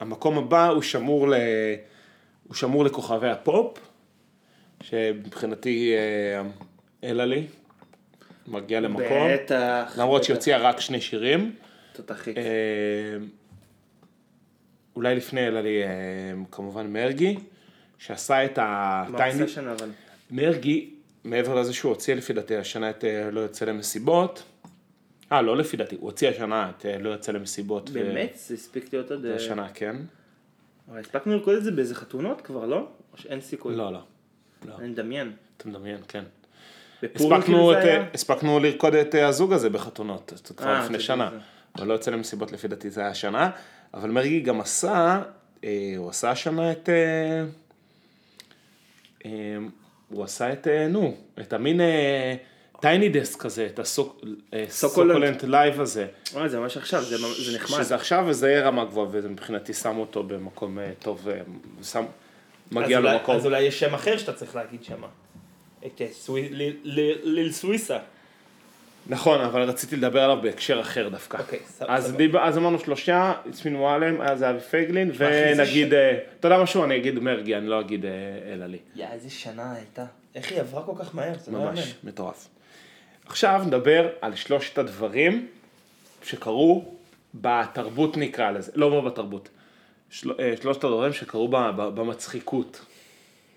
המקום 0.00 0.38
הבא 0.38 0.68
הוא 0.68 0.82
שמור, 0.82 1.28
ל, 1.28 1.34
הוא 2.48 2.54
שמור 2.54 2.84
לכוכבי 2.84 3.28
הפופ, 3.28 3.78
שמבחינתי 4.82 5.94
אה, 5.94 6.42
אלה 7.10 7.24
לי, 7.24 7.46
מגיע 8.46 8.80
למקום, 8.80 9.28
בטח. 9.34 9.94
למרות. 9.98 10.24
שהיא 10.24 10.36
הוציאה 10.36 10.58
רק 10.58 10.80
שני 10.80 11.00
שירים. 11.00 11.54
תותחית. 11.92 12.38
אה, 12.38 12.42
אולי 14.96 15.14
לפני 15.14 15.46
אלה 15.46 15.62
לי 15.62 15.82
כמובן 16.50 16.86
מרגי, 16.86 17.36
שעשה 17.98 18.44
את 18.44 18.58
מה 18.58 19.02
הטייני... 19.08 19.32
עושה 19.32 19.44
השנה 19.44 19.72
אבל? 19.72 19.90
מרגי, 20.30 20.94
מעבר 21.24 21.54
לזה 21.54 21.72
שהוא 21.72 21.90
הוציא 21.90 22.14
לפי 22.14 22.32
דעתי 22.32 22.56
השנה 22.56 22.90
את 22.90 23.04
אה, 23.04 23.30
לא 23.30 23.40
יוצא 23.40 23.64
למסיבות, 23.64 24.42
אה, 25.32 25.42
לא 25.42 25.56
לפי 25.56 25.76
דעתי, 25.76 25.96
הוא 25.96 26.04
הוציא 26.04 26.28
השנה 26.28 26.70
את 26.70 26.86
אה, 26.86 26.98
לא 26.98 27.08
יוצא 27.08 27.32
למסיבות. 27.32 27.90
ו- 27.90 27.92
באמת? 27.92 28.32
זה 28.36 28.54
הספיק 28.54 28.92
להיות. 28.92 29.08
זה 29.22 29.34
השנה, 29.36 29.68
כן? 29.74 29.96
אבל 30.90 30.98
הספקנו 30.98 31.32
לרקוד 31.32 31.56
את 31.56 31.64
זה 31.64 31.70
באיזה 31.70 31.94
חתונות 31.94 32.40
כבר, 32.40 32.66
לא? 32.66 32.88
או 33.12 33.18
שאין 33.18 33.40
סיכוי? 33.40 33.76
לא, 33.76 33.92
לא. 33.92 33.98
לא. 34.68 34.74
אני 34.78 34.88
מדמיין. 34.88 35.32
אתה 35.56 35.68
מדמיין, 35.68 36.00
כן. 36.08 36.24
הספקנו, 37.14 37.42
כאילו 37.42 37.72
את, 37.72 37.76
אה? 37.76 38.04
הספקנו 38.14 38.60
לרקוד 38.60 38.94
את 38.94 39.14
אה, 39.14 39.26
הזוג 39.26 39.52
הזה 39.52 39.70
בחתונות, 39.70 40.32
זה 40.46 40.54
כבר 40.54 40.68
אה, 40.68 40.84
לפני 40.84 41.00
שנה. 41.00 41.30
אבל 41.76 41.86
לא 41.86 41.92
יוצא 41.92 42.10
למסיבות 42.10 42.52
לפי 42.52 42.68
דעתי 42.68 42.90
זה 42.90 43.00
היה 43.00 43.10
השנה, 43.10 43.50
אבל 43.94 44.10
מרגי 44.10 44.40
גם 44.40 44.60
עשה, 44.60 45.22
אה, 45.64 45.94
הוא 45.96 46.10
עשה 46.10 46.30
השנה 46.30 46.72
את, 46.72 46.88
אה, 46.88 46.94
אה, 46.94 47.44
הוא 50.08 50.24
עשה 50.24 50.52
את, 50.52 50.68
אה, 50.68 50.88
נו, 50.88 51.14
את 51.40 51.52
המין 51.52 51.80
Tiny 52.80 53.08
Desk 53.08 53.40
כזה, 53.40 53.66
את 53.66 53.80
סוקולנט. 53.84 54.38
הסוקולנט 54.68 55.44
live 55.44 55.80
הזה. 55.80 56.06
אה, 56.36 56.48
זה 56.48 56.58
ממש 56.60 56.76
עכשיו, 56.76 57.02
זה 57.02 57.16
זה 57.18 57.56
נחמד. 57.56 57.78
שזה 57.82 57.94
עכשיו 57.94 58.24
וזה 58.28 58.48
יהיה 58.50 58.66
רמה 58.68 58.84
גבוהה, 58.84 59.08
ומבחינתי 59.12 59.72
שם 59.74 59.96
אותו 59.98 60.22
במקום 60.22 60.78
אה, 60.78 60.90
טוב, 60.98 61.28
אה, 61.28 61.40
שם, 61.82 62.04
מגיע 62.72 62.98
אז 62.98 63.04
לו 63.04 63.08
אולי- 63.10 63.20
מקום. 63.22 63.36
אז 63.36 63.46
אולי 63.46 63.62
יש 63.62 63.80
שם 63.80 63.94
אחר 63.94 64.16
שאתה 64.16 64.32
צריך 64.32 64.56
להגיד 64.56 64.84
שמה. 64.84 65.06
את 65.86 66.00
אה, 66.00 66.06
ליל 67.24 67.52
סוויסה. 67.52 67.98
נכון, 69.06 69.40
אבל 69.40 69.62
רציתי 69.62 69.96
לדבר 69.96 70.22
עליו 70.22 70.38
בהקשר 70.42 70.80
אחר 70.80 71.08
דווקא. 71.08 71.36
אוקיי, 71.36 71.58
סבבה, 71.66 71.94
אז. 71.94 72.12
דיב... 72.12 72.36
אז 72.36 72.58
אמרנו 72.58 72.78
שלושה, 72.78 73.32
יסמין 73.50 73.76
מועלם, 73.76 74.20
היה 74.20 74.36
זהבי 74.36 74.60
פייגלין, 74.60 75.10
ונגיד, 75.16 75.94
אה, 75.94 76.18
אתה 76.40 76.48
יודע 76.48 76.62
משהו? 76.62 76.84
אני 76.84 76.96
אגיד 76.96 77.18
מרגי, 77.18 77.56
אני 77.56 77.66
לא 77.66 77.80
אגיד 77.80 78.04
אה, 78.04 78.10
אלא 78.52 78.66
לי. 78.66 78.78
יא, 78.94 79.06
איזה 79.12 79.30
שנה 79.30 79.72
הייתה. 79.72 80.04
איך 80.34 80.52
היא 80.52 80.60
עברה 80.60 80.82
כל 80.82 80.92
כך 80.98 81.14
מהר? 81.14 81.38
זה 81.38 81.52
לא 81.52 81.58
יאמן. 81.58 81.70
ממש, 81.70 81.94
מטורף. 82.04 82.48
עכשיו 83.26 83.62
נדבר 83.66 84.08
על 84.20 84.34
שלושת 84.34 84.78
הדברים 84.78 85.48
שקרו 86.22 86.94
בתרבות 87.34 88.16
נקרא 88.16 88.50
לזה, 88.50 88.72
לא 88.74 88.90
לא 88.90 89.00
בתרבות, 89.00 89.48
של... 90.10 90.32
אה, 90.40 90.54
שלושת 90.62 90.84
הדברים 90.84 91.12
שקרו. 91.12 91.48
במצחיקות. 91.74 92.80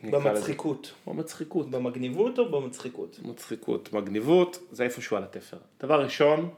נקרא 0.04 0.20
לזה. 0.20 0.30
במצחיקות. 0.30 0.92
במצחיקות. 1.08 1.70
במגניבות 1.72 2.40
או 2.40 2.50
במצחיקות? 2.52 3.20
מצחיקות, 3.26 3.94
מגניבות, 3.94 4.60
זה 4.72 4.84
איפשהו 4.84 5.18
על 5.18 5.24
התפר. 5.24 5.58
דבר 5.82 6.02
ראשון, 6.04 6.50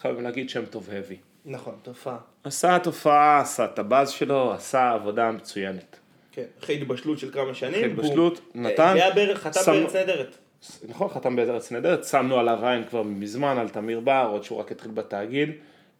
חייבים 0.00 0.24
להגיד 0.24 0.50
שם 0.50 0.64
טוב 0.66 0.88
האבי. 0.92 1.16
נכון, 1.44 1.74
תופעה. 1.82 2.16
עשה 2.44 2.78
תופעה, 2.78 3.40
עשה 3.40 3.64
את 3.64 3.78
הבאז 3.78 4.10
שלו, 4.10 4.52
עשה 4.52 4.90
עבודה 4.90 5.30
מצוינת. 5.30 5.96
כן, 6.32 6.44
אחרי 6.64 6.76
התבשלות 6.76 7.18
של 7.18 7.30
כמה 7.32 7.54
שנים. 7.54 7.74
אחרי. 7.74 7.86
התבשלות, 7.86 8.38
אה, 8.56 8.60
נתן, 8.60 8.92
היה 8.94 9.10
בערך, 9.14 9.38
חתם 9.42 9.60
שם- 9.64 9.72
בארץ 9.72 9.94
נהדרת. 9.96 10.36
נכון, 10.88 11.08
חתם 11.08 11.36
בארץ 11.36 11.72
נהדרת, 11.72 12.04
שמנו 12.04 12.38
עליו 12.38 12.58
רעיון 12.60 12.84
כבר 12.84 13.02
מזמן, 13.02 13.58
על 13.58 13.68
תמיר 13.68 14.00
בר, 14.00 14.28
עוד 14.32 14.44
שהוא 14.44 14.58
רק 14.58 14.72
התחיל 14.72 14.90
בתאגיד. 14.90 15.48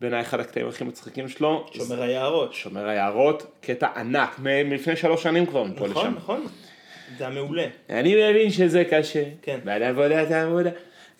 בעיניי 0.00 0.20
אחד 0.20 0.40
הקטעים 0.40 0.68
הכי 0.68 0.84
מצחיקים 0.84 1.28
שלו, 1.28 1.66
שומר 1.72 2.02
היערות. 2.02 2.52
שומר 2.52 2.88
היערות, 2.88 3.46
קטע 3.60 3.88
ענק, 3.96 4.38
מלפני 4.38 4.96
שלוש 4.96 5.22
שנים 5.22 5.46
כבר 5.46 5.64
מפה 5.64 5.86
נכון, 5.88 6.06
לשם. 6.06 6.14
נכון. 6.16 6.46
זה 7.18 7.24
היה 7.24 7.34
מעולה. 7.34 7.66
אני 7.90 8.30
מבין 8.30 8.50
שזה 8.50 8.84
קשה, 8.90 9.24
כן. 9.42 9.58
בעד 9.64 9.82
עבודה 9.82 10.26
זה 10.26 10.42
עבודה. 10.42 10.70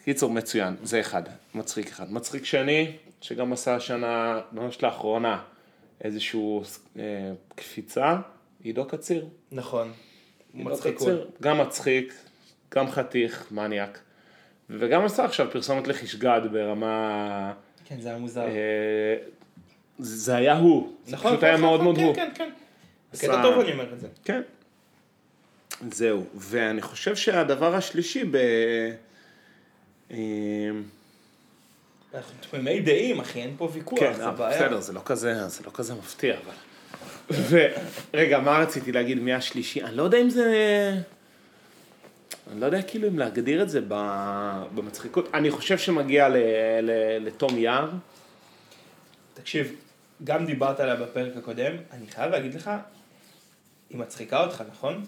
קיצור, 0.05 0.31
מצוין, 0.31 0.76
זה 0.83 1.00
אחד, 1.00 1.22
מצחיק 1.55 1.88
אחד. 1.88 2.12
מצחיק 2.12 2.44
שני, 2.44 2.92
שגם 3.20 3.53
עשה 3.53 3.74
השנה, 3.74 4.40
ממש 4.53 4.83
לאחרונה, 4.83 5.42
איזשהו 6.05 6.62
אה, 6.98 7.03
קפיצה, 7.55 8.16
עידו 8.62 8.85
קציר. 8.85 9.26
נכון. 9.53 9.92
עידו 10.55 10.70
מצחיק 10.70 10.98
הוא. 10.98 11.07
קציר, 11.07 11.29
גם 11.42 11.59
מצחיק, 11.61 12.14
גם 12.74 12.90
חתיך, 12.90 13.46
מניאק. 13.50 14.00
וגם 14.70 15.05
עשה 15.05 15.24
עכשיו 15.24 15.50
פרסומת 15.50 15.88
לחישגד 15.88 16.40
ברמה... 16.53 17.53
כן, 17.85 18.00
זה 18.00 18.09
היה 18.09 18.18
מוזר. 18.18 18.44
אה, 18.44 19.16
זה 19.98 20.37
היה 20.37 20.57
הוא, 20.57 20.92
זה 21.05 21.16
נכון, 21.16 21.31
פשוט 21.31 21.44
היה 21.44 21.53
נכון, 21.53 21.64
מאוד 21.64 21.81
נכון, 21.81 21.94
מאוד 21.94 22.07
הוא. 22.07 22.14
כן, 22.14 22.31
כן, 22.35 22.44
כן. 22.44 22.50
בקטע 23.12 23.42
טוב 23.42 23.61
אני 23.61 23.72
אומר 23.72 23.92
את 23.92 24.00
זה. 24.00 24.09
כן. 24.24 24.42
זהו, 25.93 26.27
ואני 26.35 26.83
חושב 26.83 27.16
שהדבר 27.16 27.75
השלישי 27.75 28.25
ב... 28.25 28.37
אה, 30.11 30.16
אנחנו 32.14 32.35
תמימי 32.51 32.81
דעים, 32.81 33.21
אחי, 33.21 33.40
אין 33.40 33.55
פה 33.59 33.69
ויכוח, 33.73 34.01
כן, 34.01 34.12
זה 34.14 34.29
אבל 34.29 34.37
בעיה. 34.37 34.57
בסדר, 34.66 34.81
זה 34.81 34.93
לא 34.93 35.01
כזה, 35.05 35.49
זה 35.49 35.62
לא 35.66 35.71
כזה 35.75 35.95
מפתיע, 35.95 36.37
אבל... 36.45 36.55
ורגע, 38.12 38.38
מה 38.38 38.59
רציתי 38.59 38.93
להגיד? 38.93 39.19
מי 39.19 39.33
השלישי? 39.35 39.83
אני 39.83 39.97
לא 39.97 40.03
יודע 40.03 40.21
אם 40.21 40.31
זה... 40.31 40.47
אני 42.53 42.61
לא 42.61 42.66
יודע 42.66 42.83
כאילו 42.83 43.09
אם 43.09 43.19
להגדיר 43.19 43.62
את 43.62 43.71
זה 43.71 43.81
ב- 43.88 44.62
במצחיקות. 44.75 45.29
אני 45.35 45.51
חושב 45.51 45.79
שמגיע 45.79 46.29
ל- 46.29 46.37
ל- 46.83 47.27
לתום 47.27 47.59
יער. 47.59 47.90
תקשיב, 49.35 49.75
גם 50.25 50.47
דיברת 50.47 50.81
עליה 50.81 50.97
בפרק 50.97 51.37
הקודם, 51.37 51.73
אני 51.93 52.07
חייב 52.07 52.31
להגיד 52.33 52.55
לך, 52.55 52.71
היא 53.90 53.99
מצחיקה 53.99 54.45
אותך, 54.45 54.62
נכון? 54.71 55.05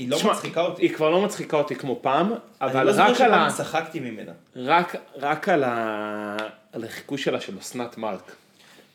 היא 0.00 0.08
לא 0.10 0.16
תשמע, 0.16 0.32
מצחיקה 0.32 0.60
אותי. 0.60 0.82
היא 0.82 0.94
כבר 0.94 1.10
לא 1.10 1.22
מצחיקה 1.24 1.56
אותי 1.56 1.74
כמו 1.74 1.98
פעם, 2.02 2.32
אבל 2.60 2.76
אני 2.76 2.86
לא 2.86 2.92
זוכר 2.92 3.12
רק 3.12 3.20
על 3.20 3.34
ה... 3.34 3.50
שפעם 3.50 3.64
צחקתי 3.66 4.00
ממנה. 4.00 4.32
רק, 4.56 4.94
רק 5.16 5.48
על, 5.48 5.64
ה... 5.64 6.36
על 6.72 6.84
החיקוי 6.84 7.18
שלה 7.18 7.40
של 7.40 7.58
אסנת 7.58 7.98
מארק. 7.98 8.32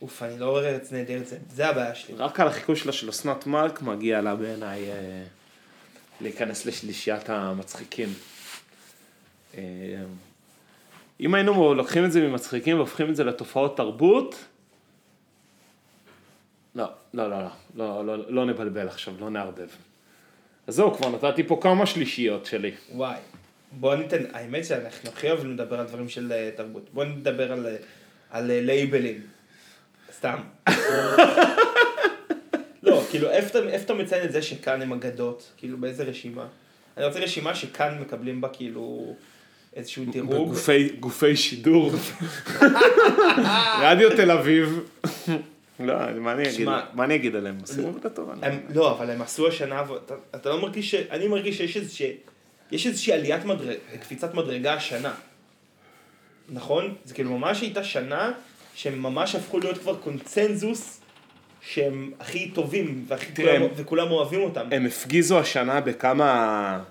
אוף, 0.02 0.24
אני 0.24 0.40
לא 0.40 0.50
רואה 0.50 0.70
ארץ 0.70 0.92
נהדרת, 0.92 1.28
זה- 1.28 1.38
זה 1.50 1.68
הבעיה 1.70 1.96
שלי. 1.96 2.16
רק 2.18 2.40
על 2.40 2.48
החיקוי 2.48 2.76
שלה 2.76 2.92
של 2.92 3.10
אסנת 3.10 3.48
מארק 3.48 3.82
מגיע 3.82 4.22
לה 4.22 4.36
בעיניי 4.36 4.92
אה, 4.92 5.24
להיכנס 6.22 6.66
לשלישיית 6.66 7.30
המצחיקים. 7.30 8.10
אה, 9.58 9.62
אם 11.20 11.34
היינו 11.34 11.74
לוקחים 11.74 12.06
את 12.06 12.12
זה 12.12 12.22
ממצחיקים 12.22 12.78
והופכים 12.78 13.10
את 13.10 13.16
זה 13.16 13.24
לתופעות 13.24 13.78
תרבות, 13.78 14.36
לא, 16.76 16.86
לא, 17.14 17.30
לא, 17.30 17.38
לא, 17.40 17.50
לא, 17.76 18.06
לא, 18.06 18.26
לא 18.32 18.46
נבלבל 18.46 18.88
עכשיו, 18.88 19.14
לא 19.20 19.30
נערבב. 19.30 19.68
אז 20.68 20.76
זהו, 20.76 20.94
כבר 20.94 21.10
נתתי 21.10 21.44
פה 21.44 21.60
כמה 21.62 21.86
שלישיות 21.86 22.46
שלי. 22.46 22.72
וואי. 22.92 23.18
בוא 23.72 23.96
ניתן, 23.96 24.24
האמת 24.34 24.66
שאנחנו 24.66 25.10
הכי 25.10 25.30
אוהבים 25.32 25.52
לדבר 25.54 25.80
על 25.80 25.86
דברים 25.86 26.10
של 26.10 26.32
אה, 26.32 26.50
תרבות. 26.56 26.90
בוא 26.94 27.04
נדבר 27.04 27.52
על, 27.52 27.66
אה, 27.68 27.76
על 28.32 28.52
אה, 28.52 28.62
לייבלים. 28.62 29.22
סתם. 30.18 30.38
לא, 32.84 33.02
כאילו, 33.12 33.30
איפה 33.30 33.60
אתה- 33.82 33.94
מציין 33.94 34.26
את 34.26 34.32
זה 34.32 34.42
שכאן 34.42 34.82
הם 34.82 34.94
אגדות? 34.94 35.52
כאילו, 35.58 35.78
באיזה 35.78 36.04
רשימה? 36.04 36.46
אני 36.98 37.06
רוצה 37.06 37.20
רשימה 37.20 37.56
שכאן 37.56 37.98
מקבלים 38.02 38.42
בה 38.42 38.48
כאילו 38.50 39.16
איזשהו 39.76 40.06
דירוג. 40.12 40.48
בגופי 40.48 40.90
גופי 41.00 41.36
שידור. 41.36 41.92
רדיו 43.84 44.10
תל 44.16 44.32
אביב. 44.32 44.80
לא, 45.80 45.94
מה 46.20 46.32
אני 46.32 46.44
אגיד? 46.44 46.54
שמע, 46.54 46.82
מה 46.94 47.04
אני 47.04 47.16
אגיד 47.16 47.36
עליהם? 47.36 47.58
עושים 47.62 47.88
עבודה 47.88 48.10
טובה. 48.10 48.34
לא, 48.74 48.92
אבל 48.92 49.10
הם 49.10 49.22
עשו 49.22 49.48
השנה, 49.48 49.84
אתה 50.36 50.50
לא 50.50 50.62
מרגיש. 50.62 50.96
אני 50.96 51.28
מרגיש 51.28 51.58
שיש 51.62 52.88
איזושהי, 52.88 53.14
עליית 53.14 53.46
מדרג, 53.46 53.78
קפיצת 54.00 54.34
מדרגה 54.34 54.74
השנה. 54.74 55.14
נכון? 56.50 56.96
זה 57.06 57.14
כאילו 57.14 57.38
ממש 57.38 57.62
הייתה 57.62 57.84
שנה 57.84 58.32
שהם 58.76 59.04
ממש 59.04 59.36
הפכו 59.36 59.60
להיות 59.60 59.78
כבר 59.78 59.96
קונצנזוס 59.96 61.02
שהם 61.62 62.12
הכי 62.20 62.50
טובים 62.50 63.06
והכי 63.08 63.32
תראה, 63.32 63.58
כולם, 63.58 63.70
וכולם 63.76 64.12
אוהבים 64.12 64.42
אותם. 64.42 64.68
הם 64.72 64.86
הפגיזו 64.86 65.40
השנה 65.40 65.82
בכמה... 65.82 66.84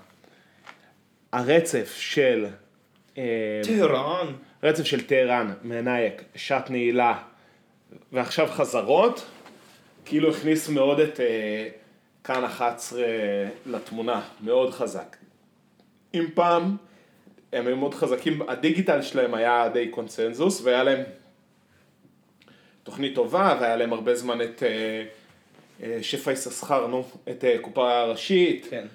הרצף 1.31 1.95
של... 1.97 2.45
אה, 3.17 3.61
טהרן. 3.63 4.33
רצף 4.63 4.83
של 4.83 5.01
טהרן, 5.01 5.53
מנאייק, 5.63 6.21
שעת 6.35 6.69
נעילה, 6.69 7.17
ועכשיו 8.11 8.47
חזרות, 8.47 9.25
כאילו 10.05 10.29
הכניס 10.29 10.69
מאוד 10.69 10.99
את 10.99 11.19
אה, 11.19 11.67
כאן 12.23 12.43
11 12.43 13.01
לתמונה, 13.65 14.21
מאוד 14.41 14.73
חזק. 14.73 15.17
אם 16.13 16.25
פעם 16.33 16.77
הם 17.53 17.67
היו 17.67 17.75
מאוד 17.77 17.93
חזקים, 17.93 18.41
הדיגיטל 18.49 19.01
שלהם 19.01 19.33
היה 19.33 19.69
די 19.73 19.87
קונצנזוס, 19.89 20.61
והיה 20.61 20.83
להם 20.83 21.03
תוכנית 22.83 23.15
טובה, 23.15 23.57
והיה 23.61 23.75
להם 23.75 23.93
הרבה 23.93 24.15
זמן 24.15 24.41
את 24.41 24.63
אה, 24.63 25.05
אה, 25.83 25.97
שפע 26.01 26.31
יששכר, 26.31 26.87
נו, 26.87 27.05
את 27.29 27.43
אה, 27.43 27.57
קופה 27.61 28.03
ראשית, 28.03 28.67
כן. 28.69 28.85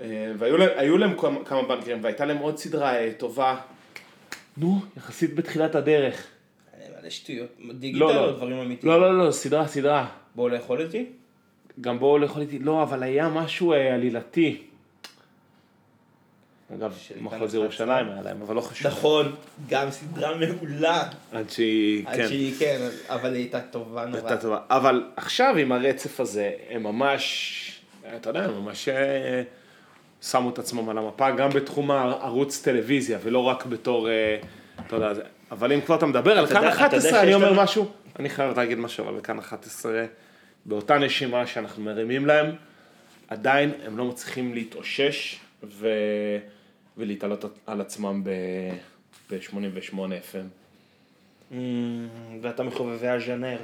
אה, 0.00 0.32
והיו 0.38 0.56
להם, 0.56 0.98
להם 0.98 1.18
כמה- 1.18 1.44
כמה 1.44 1.62
בנקרים, 1.62 2.04
והייתה 2.04 2.24
להם 2.24 2.38
עוד 2.38 2.58
סדרה 2.58 2.96
אה, 2.96 3.12
טובה, 3.18 3.56
נו, 4.56 4.80
יחסית 4.96 5.34
בתחילת 5.34 5.74
הדרך. 5.74 6.26
שטויות. 7.10 7.48
דיגיטל 7.78 8.04
לא, 8.04 8.20
או 8.20 8.26
לא. 8.26 8.32
דברים 8.36 8.58
אמיתיים? 8.58 8.92
לא, 8.92 9.00
לא, 9.00 9.26
לא, 9.26 9.32
סדרה, 9.32 9.68
סדרה. 9.68 10.08
בואו 10.34 10.48
לאכול 10.48 10.80
איתי? 10.80 11.06
גם 11.80 11.98
בואו 11.98 12.18
לאכול 12.18 12.42
איתי, 12.42 12.58
לא, 12.58 12.82
אבל 12.82 13.02
היה 13.02 13.28
משהו 13.28 13.72
אה, 13.72 13.94
עלילתי. 13.94 14.62
אגב, 16.74 16.98
מחוז 17.20 17.54
ירושלים 17.54 18.08
היה 18.08 18.22
להם, 18.22 18.42
אבל 18.42 18.54
לא 18.54 18.60
חשוב. 18.60 18.86
נכון, 18.86 19.34
גם 19.68 19.90
סדרה 19.90 20.36
מעולה. 20.36 21.08
עד 21.32 21.50
שהיא, 21.50 22.04
עד 22.06 22.16
כן, 22.16 22.28
שהיא 22.28 22.54
כן, 22.58 22.88
אבל 23.08 23.34
היא 23.34 23.42
הייתה 23.42 23.60
טובה 23.60 24.06
נורא. 24.06 24.16
הייתה 24.16 24.36
טובה. 24.36 24.58
אבל 24.70 25.04
עכשיו 25.16 25.56
עם 25.56 25.72
הרצף 25.72 26.20
הזה, 26.20 26.50
הם 26.70 26.82
ממש, 26.82 27.80
אתה 28.16 28.30
יודע, 28.30 28.44
הם 28.44 28.62
ממש 28.62 28.88
אה, 28.88 29.42
שמו 30.22 30.50
את 30.50 30.58
עצמם 30.58 30.88
על 30.88 30.98
המפה, 30.98 31.30
גם 31.30 31.50
בתחום 31.50 31.90
הערוץ 31.90 32.62
טלוויזיה, 32.62 33.18
ולא 33.22 33.38
רק 33.38 33.66
בתור, 33.66 34.08
אה, 34.08 34.38
אתה 34.86 34.96
יודע, 34.96 35.12
אבל 35.50 35.72
אם 35.72 35.80
כבר 35.80 35.94
אתה 35.94 36.06
מדבר 36.06 36.38
על 36.38 36.46
כאן 36.46 36.56
יודע- 36.56 36.68
אתה 36.68 36.96
יודע 36.96 36.98
11, 37.08 37.22
אני 37.22 37.34
אומר 37.34 37.62
משהו, 37.62 37.90
אני 38.18 38.28
חייב 38.30 38.56
להגיד 38.56 38.78
משהו, 38.78 39.08
אבל 39.08 39.20
כאן 39.22 39.38
11, 39.38 40.04
באותה 40.66 40.98
נשימה 40.98 41.46
שאנחנו 41.46 41.82
מרימים 41.84 42.26
להם, 42.26 42.54
עדיין 43.28 43.72
הם 43.84 43.98
לא 43.98 44.04
מצליחים 44.04 44.54
להתאושש 44.54 45.38
ו... 45.64 45.88
ולהתעלות 46.98 47.44
על 47.66 47.80
עצמם 47.80 48.22
ב-88 49.30 49.94
FM. 49.94 50.46
Mm, 51.52 51.54
ואתה 52.42 52.62
מחובבי 52.62 53.08
הז'אנר. 53.08 53.58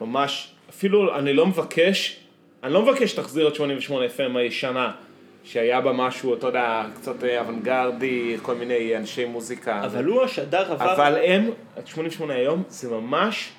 ממש, 0.00 0.54
אפילו 0.70 1.18
אני 1.18 1.32
לא 1.32 1.46
מבקש, 1.46 2.20
אני 2.62 2.72
לא 2.72 2.82
מבקש 2.82 3.10
שתחזיר 3.10 3.48
את 3.48 3.54
88 3.54 4.06
FM 4.06 4.38
הישנה, 4.38 4.92
שהיה 5.44 5.80
בה 5.80 5.92
משהו, 5.92 6.34
אתה 6.34 6.46
יודע, 6.46 6.86
קצת 6.94 7.24
אה, 7.24 7.40
אוונגרדי, 7.40 8.36
כל 8.42 8.54
מיני 8.54 8.96
אנשי 8.96 9.24
מוזיקה. 9.24 9.84
אבל 9.84 10.04
הוא 10.04 10.22
השדר 10.22 10.72
עבר... 10.72 10.92
אבל 10.94 11.18
הם, 11.24 11.50
את 11.78 11.86
88 11.86 12.34
היום, 12.34 12.62
זה 12.68 12.90
ממש 12.90 13.52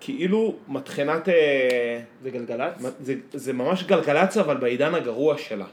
כאילו 0.00 0.54
מטחנת, 0.68 1.28
אה, 1.28 2.00
זה 2.22 2.30
גלגלצ? 2.30 2.74
זה, 3.00 3.14
זה 3.32 3.52
ממש 3.52 3.84
גלגלצ 3.84 4.36
אבל 4.36 4.56
בעידן 4.56 4.94
הגרוע 4.94 5.38
שלה. 5.38 5.66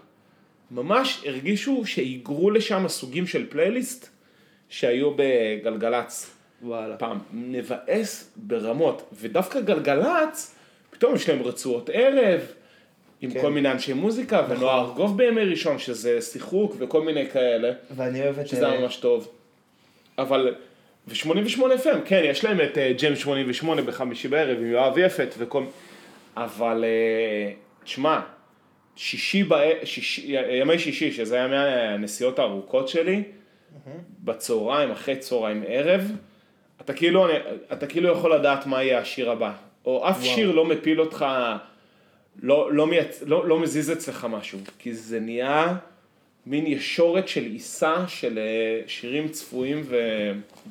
ממש 0.71 1.23
הרגישו 1.25 1.86
שהיגרו 1.86 2.52
לשם 2.52 2.88
סוגים 2.88 3.28
של 3.28 3.45
פלייליסט 3.49 4.10
שהיו 4.69 5.12
בגלגלצ. 5.15 6.36
וואלה. 6.62 6.97
פעם, 6.97 7.19
מבאס 7.34 8.32
ברמות, 8.36 9.10
ודווקא 9.13 9.60
גלגלצ, 9.60 10.56
פתאום 10.89 11.15
יש 11.15 11.30
להם 11.30 11.41
רצועות 11.41 11.89
ערב, 11.93 12.41
עם 13.21 13.32
כן. 13.32 13.41
כל 13.41 13.51
מיני 13.51 13.71
אנשי 13.71 13.93
מוזיקה, 13.93 14.45
ונוער 14.49 14.86
ארגוב 14.86 15.17
בימי 15.17 15.41
ראשון, 15.41 15.79
שזה 15.79 16.21
שיחוק 16.21 16.75
וכל 16.79 17.01
מיני 17.01 17.29
כאלה, 17.29 17.71
ואני 17.95 18.21
אוהב 18.23 18.39
את... 18.39 18.47
שזה 18.47 18.65
היה 18.67 18.75
אה, 18.75 18.82
ממש 18.82 18.95
טוב. 18.95 19.27
אבל, 20.17 20.55
ו-88 21.08 21.60
FM, 21.84 21.97
כן, 22.05 22.21
יש 22.25 22.45
להם 22.45 22.62
את 22.62 22.77
אה, 22.77 22.93
ג'ם 23.01 23.15
88 23.15 23.82
בחמישי 23.82 24.27
בערב 24.27 24.58
עם 24.58 24.71
יואב 24.71 24.97
יפת 24.97 25.36
וכל... 25.38 25.63
אבל, 26.38 26.84
אה, 26.88 27.51
תשמע, 27.84 28.19
שישי, 28.95 29.43
בע- 29.43 29.86
שישי, 29.86 30.36
ימי 30.62 30.79
שישי, 30.79 31.12
שזה 31.12 31.36
היה 31.36 31.47
מהנסיעות 31.47 32.39
הארוכות 32.39 32.88
שלי, 32.88 33.23
בצהריים, 34.23 34.91
אחרי 34.91 35.15
צהריים 35.15 35.63
ערב, 35.67 36.12
אתה 36.82 36.93
כאילו, 36.93 37.27
אתה 37.73 37.88
כאילו 37.88 38.10
יכול 38.10 38.36
לדעת 38.36 38.65
מה 38.65 38.84
יהיה 38.84 38.99
השיר 38.99 39.32
הבא. 39.32 39.51
או 39.86 40.10
אף 40.10 40.17
וואו. 40.23 40.36
שיר 40.36 40.51
לא 40.51 40.65
מפיל 40.65 41.01
אותך, 41.01 41.25
לא, 42.41 42.73
לא, 42.73 42.88
מייצ... 42.88 43.23
לא, 43.25 43.47
לא 43.47 43.60
מזיז 43.60 43.91
אצלך 43.91 44.28
משהו, 44.30 44.60
כי 44.80 44.93
זה 44.93 45.19
נהיה 45.19 45.75
מין 46.45 46.67
ישורת 46.67 47.28
של 47.28 47.43
עיסה 47.43 48.08
של 48.08 48.38
אה, 48.39 48.82
שירים 48.88 49.28
צפויים 49.30 49.82
ו... 49.86 49.97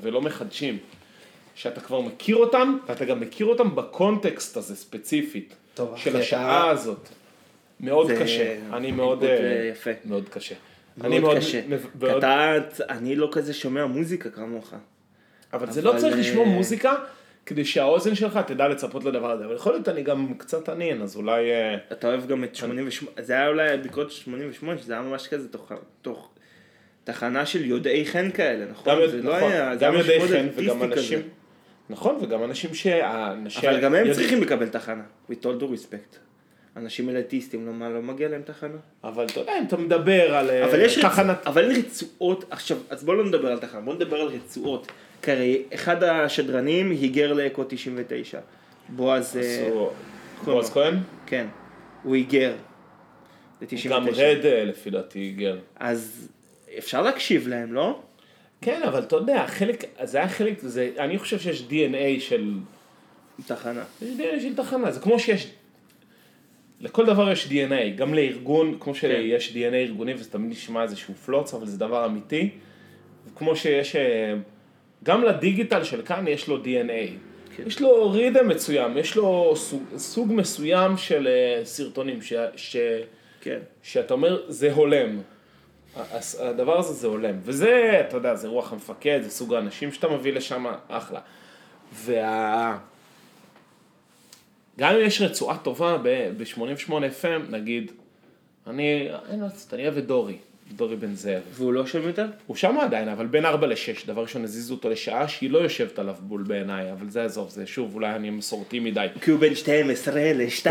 ולא 0.01 0.21
מחדשים. 0.23 0.79
שאתה 1.55 1.81
כבר 1.81 2.01
מכיר 2.01 2.37
אותם, 2.37 2.79
ואתה 2.89 3.05
גם 3.05 3.21
מכיר 3.21 3.47
אותם 3.47 3.75
בקונטקסט 3.77 4.57
הזה 4.57 4.77
ספציפית, 4.77 5.55
טוב, 5.75 5.97
של 5.97 6.17
השעה 6.17 6.61
אתה- 6.63 6.71
הזאת. 6.71 7.09
מאוד 7.81 8.07
זה 8.07 8.17
קשה, 8.23 8.57
אני 8.73 8.93
מאוד, 8.93 9.25
אה, 9.25 9.69
יפה. 9.73 9.91
מאוד 10.05 10.29
קשה. 10.29 10.55
אני 11.05 11.19
מאוד 11.19 11.37
קשה. 11.37 11.61
מב- 11.69 11.83
כי 11.83 11.89
מאוד- 12.07 12.17
אתה, 12.25 12.53
אני 12.89 13.17
לא 13.17 13.29
כזה 13.33 13.55
שומע 13.55 13.87
מוזיקה 13.87 14.31
כמוך. 14.31 14.75
אבל 15.53 15.71
זה 15.71 15.83
לא 15.83 15.91
אבל, 15.91 15.99
צריך 16.01 16.15
אה, 16.15 16.21
לשמוע 16.21 16.45
מוזיקה 16.45 16.95
כדי 17.49 17.65
שהאוזן 17.65 18.15
שלך 18.15 18.39
תדע 18.47 18.69
לצפות 18.69 19.05
לדבר 19.05 19.31
הזה, 19.31 19.45
אבל 19.45 19.55
יכול 19.55 19.73
להיות 19.73 19.89
אני 19.89 20.03
גם 20.03 20.35
קצת 20.39 20.69
עניין, 20.69 21.03
אז 21.03 21.17
אולי... 21.17 21.51
אה, 21.51 21.77
אתה 21.93 22.09
אוהב 22.09 22.27
גם 22.27 22.45
את 22.45 22.55
88, 22.55 23.13
זה 23.23 23.33
היה 23.33 23.49
אולי 23.49 23.77
ביקורת 23.77 24.11
88, 24.11 24.79
שזה 24.79 24.93
היה 24.93 25.03
ממש 25.03 25.29
כזה 25.29 25.49
תוך, 25.49 25.73
תוך 26.03 26.31
תחנה 27.05 27.47
של 27.47 27.65
יודעי 27.65 28.07
חן 28.07 28.31
כאלה, 28.31 28.65
נכון? 28.71 28.93
גם, 28.93 29.11
זה 29.11 29.23
לא 29.23 29.37
נכון, 29.37 29.53
היה, 29.53 29.77
זה 29.77 29.85
גם 29.85 29.93
היה 29.93 30.01
יודעי 30.01 30.29
חן 30.29 30.49
וגם 30.55 30.83
אנשים... 30.83 31.19
כזה. 31.19 31.29
נכון, 31.91 32.19
וגם 32.23 32.45
אנשים 32.45 32.75
שהאנשים... 32.75 33.71
אבל 33.71 33.81
גם 33.81 33.95
הם 33.95 34.13
צריכים 34.13 34.43
לקבל 34.43 34.69
תחנה, 34.69 35.03
with 35.31 35.45
all 35.45 35.63
due 35.63 35.75
respect. 35.75 36.17
אנשים 36.77 37.09
אליטיסטים, 37.09 37.67
לא, 37.67 37.73
מה, 37.73 37.89
לא 37.89 38.03
מגיע 38.03 38.29
להם 38.29 38.43
תחנה? 38.43 38.77
אבל 39.05 39.25
אתה 39.25 39.41
יודע, 39.41 39.53
אם 39.59 39.65
אתה 39.65 39.77
מדבר 39.77 40.35
על... 40.35 40.51
אה, 40.51 40.65
אבל 40.65 40.87
תחנת... 41.03 41.47
אבל 41.47 41.71
אין 41.71 41.79
רצועות, 41.79 42.45
עכשיו, 42.51 42.77
אז 42.91 43.05
בואו 43.05 43.17
לא 43.17 43.25
נדבר 43.25 43.53
על 43.53 43.59
תחנה, 43.59 43.81
בואו 43.81 43.97
נדבר 43.97 44.17
על 44.17 44.27
רצועות. 44.27 44.93
כי 45.23 45.63
אחד 45.75 46.03
השדרנים 46.03 46.91
היגר 46.91 47.33
לאקו 47.33 47.65
99. 47.69 48.41
בועז... 48.89 49.37
אה, 49.37 49.71
בועז 50.45 50.71
כהן? 50.71 50.95
כן. 51.27 51.47
הוא 52.03 52.15
היגר. 52.15 52.55
גם 53.91 54.09
רד 54.09 54.45
אה, 54.45 54.65
לפי 54.65 54.91
דעתי 54.91 55.19
היגר. 55.19 55.59
אז 55.77 56.29
אפשר 56.79 57.03
להקשיב 57.03 57.49
להם, 57.49 57.73
לא? 57.73 58.01
כן, 58.61 58.83
אבל 58.83 59.03
אתה 59.03 59.17
יודע, 59.17 59.47
חלק, 59.47 59.85
זה 60.03 60.19
היה 60.19 60.29
חלק, 60.29 60.59
זה, 60.61 60.91
אני 60.99 61.19
חושב 61.19 61.39
שיש 61.39 61.65
DNA 61.71 62.21
של... 62.21 62.53
תחנה. 63.47 63.85
יש 64.03 64.09
DNA 64.19 64.41
של 64.41 64.57
תחנה, 64.57 64.91
זה 64.91 65.01
כמו 65.01 65.19
שיש... 65.19 65.51
לכל 66.81 67.07
דבר 67.07 67.33
יש 67.33 67.47
DNA, 67.47 67.97
גם 67.97 68.15
לארגון, 68.15 68.77
כמו 68.81 68.95
שיש 68.95 69.53
DNA 69.53 69.75
ארגוני 69.75 70.15
וזה 70.15 70.31
תמיד 70.31 70.51
נשמע 70.51 70.83
איזשהו 70.83 71.15
פלוץ, 71.15 71.55
אבל 71.55 71.67
זה 71.67 71.79
דבר 71.79 72.07
אמיתי. 72.07 72.51
כמו 73.37 73.57
שיש, 73.57 73.97
אה, 73.97 74.35
גם 75.05 75.25
לדיגיטל 75.25 75.85
של 75.85 76.03
כאן 76.03 76.29
יש 76.29 76.49
לו 76.49 76.57
DNA. 76.65 77.13
כן. 77.57 77.63
יש 77.67 77.81
לו 77.81 78.11
רידם 78.11 78.49
מסוים, 78.49 78.99
יש 78.99 79.17
לו 79.17 79.53
סוג, 79.57 79.83
סוג 79.97 80.33
מסוים 80.33 80.97
של 80.97 81.29
אה, 81.29 81.65
סרטונים, 81.65 82.23
ש, 82.23 82.33
ש, 82.57 82.77
כן. 83.41 83.59
שאתה 83.83 84.15
אומר, 84.15 84.43
זה 84.49 84.73
הולם. 84.73 85.21
הדבר 86.39 86.79
הזה 86.79 86.93
זה 86.93 87.07
הולם, 87.07 87.35
וזה, 87.43 88.03
אתה 88.09 88.17
יודע, 88.17 88.35
זה 88.35 88.49
רוח 88.49 88.73
המפקד, 88.73 89.21
זה 89.23 89.31
סוג 89.31 89.55
האנשים 89.55 89.93
שאתה 89.93 90.09
מביא 90.09 90.33
לשם, 90.33 90.67
אחלה. 90.89 91.21
וה... 91.93 92.79
גם 94.79 94.95
אם 94.95 95.01
יש 95.07 95.21
רצועה 95.21 95.59
טובה 95.59 95.99
ב-88 96.03 96.91
FM, 96.91 97.51
נגיד, 97.51 97.93
אני, 98.67 99.09
אין 99.31 99.41
מה 99.41 99.47
לעשות, 99.47 99.75
אני 99.75 99.83
אוהב 99.83 99.99
את 99.99 100.07
דורי. 100.07 100.37
דורי 100.77 100.97
בן 100.97 101.15
זאב. 101.15 101.43
והוא 101.53 101.73
לא 101.73 101.87
שם 101.87 102.03
יותר? 102.03 102.27
הוא 102.47 102.57
שם 102.57 102.77
עדיין, 102.81 103.09
אבל 103.09 103.27
בין 103.27 103.45
4 103.45 103.67
ל-6, 103.67 104.07
דבר 104.07 104.23
ראשון 104.23 104.45
הזיזו 104.45 104.75
אותו 104.75 104.91
לשעה 104.91 105.29
שהיא 105.29 105.51
לא 105.51 105.59
יושבת 105.59 105.99
עליו 105.99 106.15
בול 106.21 106.43
בעיניי, 106.43 106.93
אבל 106.93 107.11
זה 107.11 107.25
עזוב, 107.25 107.51
זה 107.51 107.67
שוב, 107.67 107.95
אולי 107.95 108.15
אני 108.15 108.31
מסורתי 108.31 108.79
מדי. 108.79 109.07
כי 109.21 109.31
הוא 109.31 109.41
בין 109.41 109.55
12 109.55 110.33
ל-2, 110.35 110.71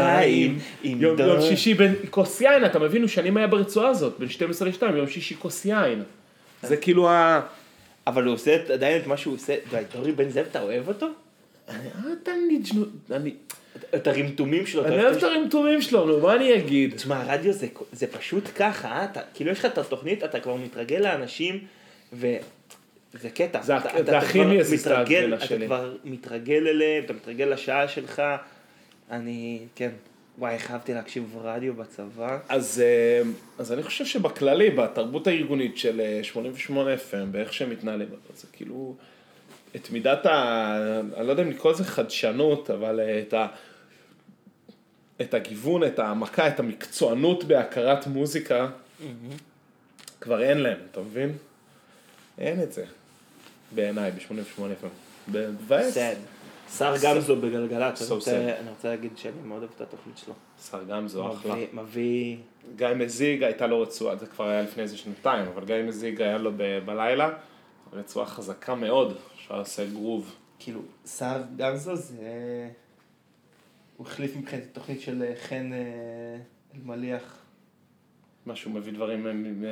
יום, 0.84 1.20
יום 1.20 1.42
שישי 1.42 1.74
בין 1.74 1.96
כוס 2.10 2.42
יין, 2.42 2.66
אתה 2.66 2.80
מבין, 2.80 3.02
הוא 3.02 3.10
שנים 3.10 3.38
היה 3.38 3.48
ברצועה 3.48 3.90
הזאת, 3.90 4.20
בין 4.20 4.30
12 4.30 4.68
ל-2, 4.68 4.96
יום 4.96 5.08
שישי 5.08 5.36
כוס 5.36 5.66
יין. 5.66 6.04
זה 6.64 6.78
כאילו 6.78 7.10
ה... 7.10 7.42
אבל 8.08 8.24
הוא 8.24 8.34
עושה 8.34 8.58
עדיין 8.74 9.02
את 9.02 9.08
מה 9.08 9.18
שהוא 9.18 9.34
עושה, 9.34 9.56
דורי 9.94 10.12
בן 10.12 10.30
זאב, 10.30 10.46
אתה 10.52 10.62
אוהב 10.62 10.88
אותו? 10.88 11.08
אני... 13.12 13.36
את 13.96 14.08
הרמטומים 14.08 14.66
שלו. 14.66 14.86
אני 14.86 15.04
אוהב 15.04 15.18
את 15.18 15.24
הרמטומים 15.24 15.82
שלו, 15.82 16.06
נו, 16.06 16.20
מה 16.20 16.36
אני 16.36 16.56
אגיד? 16.56 16.96
תשמע, 16.96 17.22
הרדיו 17.22 17.54
זה, 17.54 17.68
זה 17.92 18.08
פשוט 18.08 18.44
ככה, 18.56 18.88
אה? 18.88 19.06
אתה, 19.06 19.20
כאילו 19.34 19.52
יש 19.52 19.60
לך 19.60 19.66
את 19.66 19.78
התוכנית, 19.78 20.24
אתה 20.24 20.40
כבר 20.40 20.56
מתרגל 20.56 20.98
לאנשים, 20.98 21.60
וזה 22.13 23.30
קטע. 23.34 23.62
זה, 23.62 23.78
אתה, 23.78 23.90
זה 24.06 24.18
הכי 24.18 24.42
מתרגל, 24.74 25.34
אתה 25.34 25.66
כבר 25.66 25.96
מתרגל 26.06 26.68
אליהם, 26.68 27.04
אתה 27.04 27.13
מתרגל 27.13 27.46
לשעה 27.46 27.88
שלך. 27.88 28.22
אני, 29.12 29.60
כן. 29.76 29.90
וואי, 30.40 30.54
איך 30.54 30.72
אהבתי 30.72 30.94
להקשיב 30.94 31.38
רדיו 31.42 31.74
בצבא. 31.74 32.40
אז, 32.50 32.84
אה, 32.86 33.22
אז 33.58 33.74
אני 33.74 33.84
חושב 33.84 34.06
שבכללי, 34.06 34.70
בתרבות 34.70 35.28
הארגונית 35.28 35.78
של 35.78 36.02
88 36.24 36.94
FM, 36.94 37.26
באיך 37.32 37.54
שהם 37.54 37.70
מתנהלים, 37.70 38.08
זה 38.36 38.48
כאילו, 38.54 38.96
את 39.78 39.92
מידת 39.92 40.26
ה... 40.26 41.00
אני 41.18 41.28
לא 41.28 41.32
יודע 41.32 41.44
אם 41.44 41.50
לקרוא 41.50 41.72
לזה 41.72 41.84
חדשנות, 41.84 42.70
אבל 42.70 43.00
אה, 43.00 43.20
את 43.20 43.34
ה... 43.34 43.48
את 45.22 45.34
הגיוון, 45.34 45.84
את 45.84 46.00
העמקה, 46.00 46.48
את 46.48 46.60
המקצוענות 46.60 47.44
בהכרת 47.44 48.08
מוזיקה, 48.08 48.68
mm-hmm. 48.68 49.04
כבר 50.22 50.44
אין 50.44 50.58
להם, 50.58 50.78
אתה 50.92 51.02
מבין? 51.02 51.38
אין 52.38 52.63
את 52.63 52.74
זה. 52.74 52.86
בעיניי, 53.76 54.12
ב-88 54.12 54.62
פעם. 54.82 54.90
מבאס. 55.28 55.98
שר 56.78 56.94
גמזו 57.04 57.36
בגלגלצ, 57.36 58.12
אני 58.12 58.70
רוצה 58.70 58.90
להגיד 58.90 59.18
שאני 59.18 59.42
מאוד 59.46 59.60
אוהב 59.60 59.72
את 59.76 59.82
התוכנית 59.82 60.18
שלו. 60.18 60.34
שר 60.72 60.84
גמזו, 60.84 61.34
אחלה. 61.34 61.56
מביא... 61.74 62.38
גיא 62.76 62.88
מזיג 62.96 63.44
הייתה 63.44 63.68
לו 63.68 63.82
רצועה, 63.82 64.16
זה 64.16 64.26
כבר 64.26 64.48
היה 64.48 64.62
לפני 64.62 64.84
איזה 64.84 64.98
שנתיים, 64.98 65.46
אבל 65.48 65.66
גיא 65.66 65.76
מזיג 65.84 66.22
היה 66.22 66.38
לו 66.38 66.52
בלילה, 66.86 67.30
רצועה 67.94 68.26
חזקה 68.26 68.76
מאוד, 68.76 69.18
אפשר 69.48 69.58
לעשות 69.58 69.90
גרוב. 69.90 70.36
כאילו, 70.60 70.82
שר 71.06 71.42
גמזו 71.58 71.96
זה... 71.96 72.70
הוא 73.98 74.08
החליף 74.08 74.36
מבחינת 74.36 74.64
תוכנית 74.74 75.02
של 75.02 75.24
אה, 75.24 75.34
חן 75.36 75.74
אה, 75.74 76.38
אלמליח. 76.76 77.38
מה 78.46 78.56
שהוא 78.56 78.74
מביא 78.74 78.94
דברים 78.94 79.24
מ... 79.24 79.64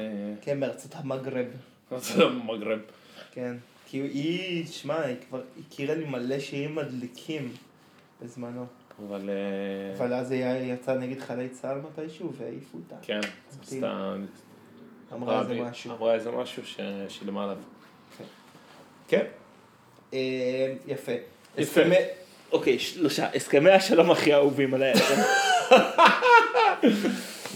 כן, 0.41 0.59
מארצות 0.59 0.91
המגרב. 0.95 1.45
מארצות 1.91 2.31
המגרב. 2.31 2.79
כן. 3.31 3.55
כי 3.85 3.97
היא, 3.97 4.67
שמע, 4.67 5.01
היא 5.01 5.15
כבר 5.29 5.41
הכירה 5.59 5.95
לי 5.95 6.05
מלא 6.05 6.39
שירים 6.39 6.75
מדליקים 6.75 7.51
בזמנו. 8.21 8.65
אבל... 9.07 9.29
אה, 9.29 9.97
אבל 9.97 10.13
אז 10.13 10.31
היא 10.31 10.73
יצאה 10.73 10.97
נגד 10.97 11.19
חיילי 11.19 11.49
צה"ל 11.49 11.81
מתישהו 11.81 12.33
והעיפו 12.33 12.77
אותה. 12.77 12.95
כן, 13.01 13.19
עשתה... 13.61 14.15
אמרה 15.13 15.41
איזה 15.41 15.61
משהו. 15.61 15.95
אמרה 15.95 16.13
איזה 16.13 16.31
משהו 16.31 16.63
ששילמה 16.65 17.43
עליו. 17.43 17.57
כן. 19.07 19.25
יפה. 20.87 21.11
יפה. 21.57 21.81
אוקיי, 22.51 22.79
שלושה, 22.79 23.27
הסכמי 23.35 23.71
השלום 23.71 24.11
הכי 24.11 24.33
אהובים 24.33 24.73
עליי. 24.73 24.93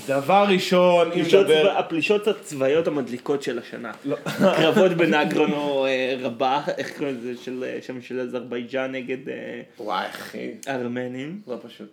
דבר 0.08 0.46
ראשון, 0.50 1.12
אם 1.12 1.22
נדבר... 1.22 1.72
הפלישות 1.78 2.28
הצבאיות 2.28 2.88
המדליקות 2.88 3.44
של 3.44 3.60
השנה. 3.60 3.92
לא. 4.06 4.18
קרבות 4.58 4.92
בנגרונו 4.92 5.86
אה, 5.86 6.16
רבה, 6.20 6.62
איך 6.78 6.98
קוראים 6.98 7.18
לזה, 7.18 7.44
של 7.44 7.64
אה, 7.68 7.80
שם 7.82 8.02
של 8.02 8.20
אזרבייג'אן 8.20 8.92
נגד... 8.92 9.30
אה, 9.30 9.62
וואי, 9.80 10.06
אחי. 10.10 10.52
ארמנים. 10.68 11.42
לא 11.48 11.58
פשוט. 11.68 11.92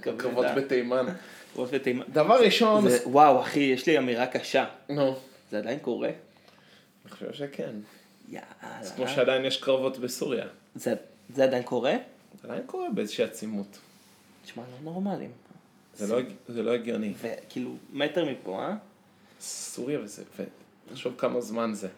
קרבות 0.00 0.46
בתימן. 0.56 1.06
קרבות 1.52 1.70
בתימן. 1.70 2.04
דבר 2.08 2.44
ראשון... 2.44 2.84
וואו, 3.04 3.40
אחי, 3.40 3.60
יש 3.60 3.86
לי 3.86 3.98
אמירה 3.98 4.26
קשה. 4.26 4.64
נו. 4.88 5.16
זה 5.50 5.58
עדיין 5.58 5.78
קורה? 5.78 6.08
אני 6.08 7.12
חושב 7.12 7.32
שכן. 7.32 7.72
יאללה. 8.32 8.82
זה 8.82 8.94
כמו 8.94 9.08
שעדיין 9.08 9.44
יש 9.44 9.56
קרבות 9.56 9.98
בסוריה. 9.98 10.46
זה 10.74 10.94
זה 11.34 11.44
עדיין 11.44 11.62
קורה? 11.62 11.94
זה 12.42 12.48
עדיין 12.48 12.62
קורה 12.66 12.90
באיזושהי 12.90 13.24
עצימות. 13.24 13.78
תשמע, 14.44 14.62
לא 14.62 14.92
נורמלים. 14.92 15.30
זה 15.94 16.14
לא, 16.14 16.22
זה 16.48 16.62
לא 16.62 16.70
הגיוני. 16.70 17.12
וכאילו, 17.20 17.76
מטר 17.92 18.24
מפה, 18.24 18.62
אה? 18.62 18.74
סוריה 19.40 20.00
וזה, 20.00 20.22
ותחשוב 20.88 21.14
כמה 21.18 21.40
זמן 21.40 21.74
זה. 21.74 21.88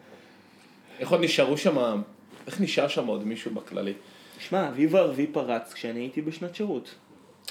איך 0.99 1.11
עוד 1.11 1.21
נשארו 1.21 1.57
שם, 1.57 2.03
איך 2.47 2.61
נשאר 2.61 2.89
שם 2.89 3.07
עוד 3.07 3.25
מישהו 3.25 3.55
בכללי? 3.55 3.93
שמע, 4.39 4.61
האביב 4.61 4.97
הערבי 4.97 5.27
פרץ 5.27 5.73
כשאני 5.73 6.01
הייתי 6.01 6.23
בשנת 6.23 6.55
שירות. 6.55 6.95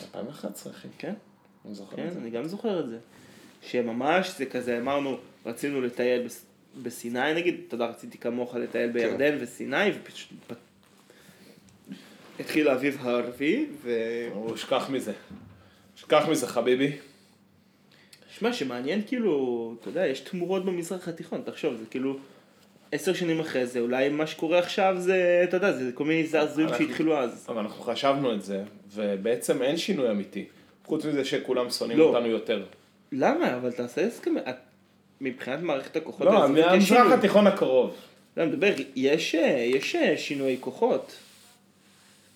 2011, 0.01 0.73
אחי. 0.73 0.87
כן? 0.97 1.13
אני 1.65 1.75
זוכר 1.75 1.95
כן, 1.95 2.07
את 2.07 2.13
זה. 2.13 2.19
אני 2.19 2.29
גם 2.29 2.45
זוכר 2.45 2.79
את 2.79 2.89
זה. 2.89 2.97
שממש 3.61 4.37
זה 4.37 4.45
כזה, 4.45 4.77
אמרנו, 4.77 5.17
רצינו 5.45 5.81
לטייל 5.81 6.27
בסיני 6.81 7.33
נגיד, 7.33 7.61
אתה 7.67 7.75
יודע, 7.75 7.85
רציתי 7.85 8.17
כמוך 8.17 8.55
לטייל 8.55 8.87
כן. 8.87 8.93
בירדן 8.93 9.37
וסיני, 9.39 9.91
ופשוט 9.95 10.29
התחיל 12.39 12.67
האביב 12.67 12.97
הערבי, 13.01 13.65
ו... 13.81 13.91
הוא 14.33 14.57
שכח 14.57 14.89
מזה. 14.89 15.13
שכח 15.95 16.23
מזה, 16.29 16.47
חביבי. 16.47 16.91
שמע, 18.37 18.53
שמעניין 18.53 19.01
כאילו, 19.07 19.75
אתה 19.79 19.89
יודע, 19.89 20.07
יש 20.07 20.19
תמורות 20.19 20.65
במזרח 20.65 21.07
התיכון, 21.07 21.41
תחשוב, 21.45 21.75
זה 21.75 21.85
כאילו... 21.89 22.17
עשר 22.91 23.13
שנים 23.13 23.39
אחרי 23.39 23.65
זה, 23.65 23.79
אולי 23.79 24.09
מה 24.09 24.27
שקורה 24.27 24.59
עכשיו 24.59 24.95
זה, 24.97 25.41
אתה 25.43 25.57
יודע, 25.57 25.71
זה 25.71 25.91
כל 25.93 26.05
מיני 26.05 26.27
זעזועים 26.27 26.69
שהתחילו 26.69 27.17
אז. 27.17 27.45
אבל 27.49 27.59
אנחנו 27.59 27.83
חשבנו 27.83 28.33
את 28.33 28.41
זה, 28.41 28.63
ובעצם 28.93 29.61
אין 29.61 29.77
שינוי 29.77 30.11
אמיתי. 30.11 30.45
חוץ 30.85 31.05
מזה 31.05 31.25
שכולם 31.25 31.69
שונאים 31.69 31.99
לא. 31.99 32.03
אותנו 32.03 32.27
יותר. 32.27 32.65
למה? 33.11 33.55
אבל 33.55 33.71
תעשה 33.71 34.07
הסכם... 34.07 34.35
מבחינת 35.23 35.59
מערכת 35.61 35.95
הכוחות 35.95 36.25
לא, 36.27 36.31
האזורית 36.31 36.57
יש 36.57 36.65
מהמזרח 36.71 36.97
שינוי. 36.97 37.13
התיכון 37.13 37.47
הקרוב. 37.47 37.95
לא, 38.37 38.43
אני 38.43 38.51
מדבר, 38.51 38.73
יש, 38.95 39.33
יש 39.33 39.95
שינויי 40.15 40.57
כוחות. 40.59 41.15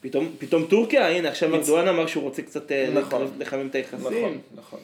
פתאום, 0.02 0.30
פתאום 0.38 0.66
טורקיה, 0.66 1.10
הנה 1.10 1.30
עכשיו 1.30 1.56
ארדואן 1.56 1.88
אמר 1.88 2.08
שהוא 2.08 2.24
רוצה 2.24 2.42
קצת 2.42 2.72
אה, 2.72 2.90
נכון. 2.94 3.32
לחמם 3.40 3.68
את 3.68 3.76
היחסים. 3.76 4.00
נכון, 4.00 4.38
נכון. 4.56 4.80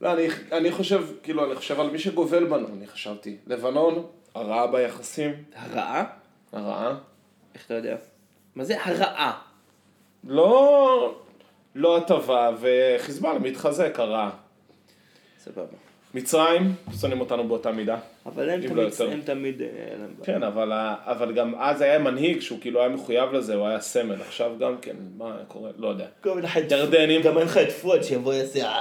לא, 0.00 0.12
אני, 0.12 0.26
אני 0.52 0.72
חושב, 0.72 1.06
כאילו, 1.22 1.44
אני 1.44 1.54
חושב 1.54 1.80
על 1.80 1.90
מי 1.90 1.98
שגובל 1.98 2.44
בנו, 2.44 2.66
אני 2.78 2.86
חשבתי. 2.86 3.36
לבנון, 3.46 4.06
הרעה 4.34 4.66
ביחסים, 4.66 5.32
הרעה? 5.54 6.04
הרעה. 6.52 6.94
איך 7.54 7.66
אתה 7.66 7.74
יודע? 7.74 7.96
מה 8.54 8.64
זה 8.64 8.84
הרעה? 8.84 9.38
לא, 10.24 11.20
לא 11.74 11.96
הטבה, 11.96 12.50
וחיזבאללה 12.60 13.38
מתחזק, 13.38 14.00
הרעה. 14.00 14.30
סבבה. 15.44 15.87
מצרים, 16.14 16.74
שונאים 17.00 17.20
אותנו 17.20 17.48
באותה 17.48 17.72
מידה. 17.72 17.96
אבל 18.26 18.50
הם 18.50 18.60
אם 18.62 18.68
תמיד, 18.68 18.92
לא. 19.00 19.12
הם 19.12 19.20
תמיד, 19.24 19.62
אה. 19.62 19.66
כן, 20.24 20.42
אבל, 20.42 20.72
אבל 21.04 21.32
גם 21.32 21.54
אז 21.58 21.80
היה 21.80 21.98
מנהיג 21.98 22.40
שהוא 22.40 22.60
כאילו 22.60 22.80
היה 22.80 22.88
מחויב 22.88 23.32
לזה, 23.32 23.54
הוא 23.54 23.66
היה 23.66 23.80
סמל. 23.80 24.22
עכשיו 24.22 24.52
גם 24.58 24.76
כן, 24.82 24.96
מה 25.16 25.36
קורה? 25.48 25.70
לא 25.76 25.88
יודע. 25.88 26.06
ירדנים. 26.70 27.22
גם 27.22 27.38
אין 27.38 27.46
לך 27.46 27.56
את 27.56 27.72
פואד 27.72 28.02
שיבוא 28.02 28.34
יעשה 28.34 28.68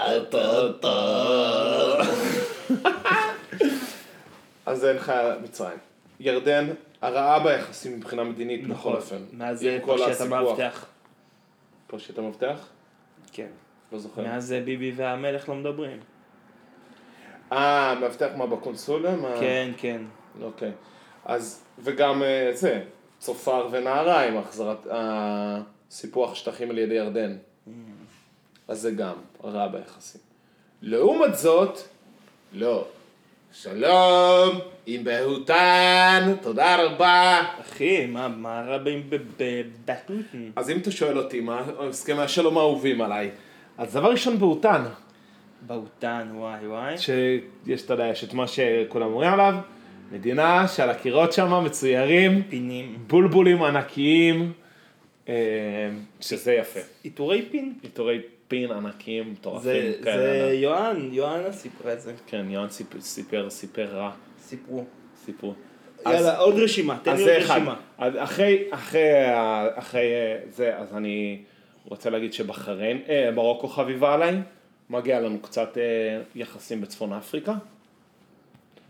אז 4.65 4.86
אין 4.86 4.95
לך 4.95 5.13
מצרים. 5.43 5.78
ירדן, 6.19 6.67
הרעה 7.01 7.43
ביחסים 7.43 7.97
מבחינה 7.97 8.23
מדינית, 8.23 8.67
בכל 8.67 8.93
אופן. 8.93 9.17
מה 9.32 9.49
עם 9.49 9.55
זה 9.55 9.80
כל 9.82 9.97
פרשיית. 9.97 10.21
המאבטח? 10.21 10.86
פה 11.88 11.99
שאתה 11.99 12.21
מבטח? 12.21 12.67
כן. 13.32 13.47
לא 13.91 13.99
זוכר. 13.99 14.21
מאז 14.21 14.53
אה, 14.53 14.61
ביבי 14.61 14.91
והמלך 14.95 15.49
לא 15.49 15.55
מדברים. 15.55 15.99
אה, 17.51 17.95
מאבטח 18.01 18.27
מה 18.35 18.45
בקונסוליה? 18.45 19.15
מה- 19.15 19.35
כן, 19.39 19.71
כן. 19.77 20.01
אוקיי. 20.41 20.71
אז, 21.25 21.63
וגם 21.79 22.23
אה, 22.23 22.49
זה, 22.53 22.81
צופר 23.19 23.67
ונהריים, 23.71 24.37
החזרת, 24.37 24.87
הסיפוח 24.91 26.35
שטחים 26.35 26.69
על 26.69 26.77
ידי 26.77 26.93
ירדן. 26.95 27.37
אז 28.67 28.81
זה 28.81 28.91
גם 28.91 29.13
רע 29.43 29.67
ביחסים. 29.67 30.21
לעומת 30.81 31.35
זאת, 31.37 31.79
לא. 32.53 32.85
שלום, 33.53 34.59
עם 34.85 35.03
בהותן, 35.03 36.33
תודה 36.41 36.83
רבה. 36.85 37.41
אחי, 37.61 38.05
מה, 38.05 38.27
מה 38.27 38.61
רע 38.67 38.77
בבטוטן? 38.77 40.11
אז 40.55 40.69
אם 40.69 40.77
אתה 40.77 40.91
שואל 40.91 41.17
אותי 41.17 41.39
מה 41.39 41.61
הסכמי 41.89 42.21
השלום 42.21 42.57
האהובים 42.57 43.01
עליי, 43.01 43.31
אז 43.77 43.93
דבר 43.93 44.11
ראשון 44.11 44.39
בהותן, 44.39 44.81
באותן, 45.62 46.28
וואי 46.34 46.68
וואי. 46.68 46.97
שיש, 46.97 47.82
אתה 47.86 47.93
יודע, 47.93 48.08
יש 48.08 48.24
את 48.24 48.34
מה 48.34 48.47
שכולם 48.47 49.05
אומרים 49.08 49.34
עליו, 49.34 49.53
מדינה 50.12 50.68
שעל 50.68 50.89
הקירות 50.89 51.34
שם 51.34 51.64
מצוירים 51.66 52.43
פינים. 52.49 52.95
בולבולים 53.08 53.64
ענקיים, 53.64 54.51
אה, 55.30 55.34
שזה 56.22 56.53
יפה. 56.53 56.80
עיטורי 57.03 57.45
פין? 57.51 57.74
עיטורי 57.84 58.20
פין 58.47 58.72
ענקיים, 58.72 59.32
מטורפים 59.32 59.62
זה, 59.62 59.93
כאלה. 60.03 60.18
זה 60.18 60.53
יוהן, 60.53 61.10
יוהנה 61.14 61.51
סיפרה 61.51 61.93
את 61.93 62.01
זה. 62.01 62.14
כן, 62.28 62.45
יוהן 62.49 62.70
סיפ- 62.70 62.99
סיפר, 62.99 63.49
סיפר 63.49 63.86
רע, 63.86 64.12
סיפרו. 64.41 64.84
סיפור. 65.26 65.53
יאללה, 66.05 66.38
עוד 66.38 66.55
רשימה, 66.55 66.97
תן 67.03 67.16
לי 67.18 67.22
עוד 67.22 67.32
אחד. 67.32 67.53
רשימה. 67.55 67.76
אז 67.97 68.14
אחרי, 68.18 68.64
אחרי, 68.72 69.01
אחרי 69.76 70.01
אה, 70.14 70.39
זה, 70.49 70.78
אז 70.78 70.95
אני 70.95 71.41
רוצה 71.86 72.10
להגיד 72.10 72.34
שבחריין, 72.34 73.01
אה, 73.10 73.30
מרוקו 73.36 73.68
חביבה 73.68 74.14
עליי, 74.14 74.36
מגיע 74.89 75.19
לנו 75.19 75.39
קצת 75.39 75.77
אה, 75.77 76.21
יחסים 76.35 76.81
בצפון 76.81 77.13
אפריקה, 77.13 77.53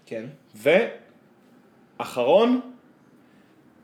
כן. 0.06 0.26
ואחרון, 2.00 2.62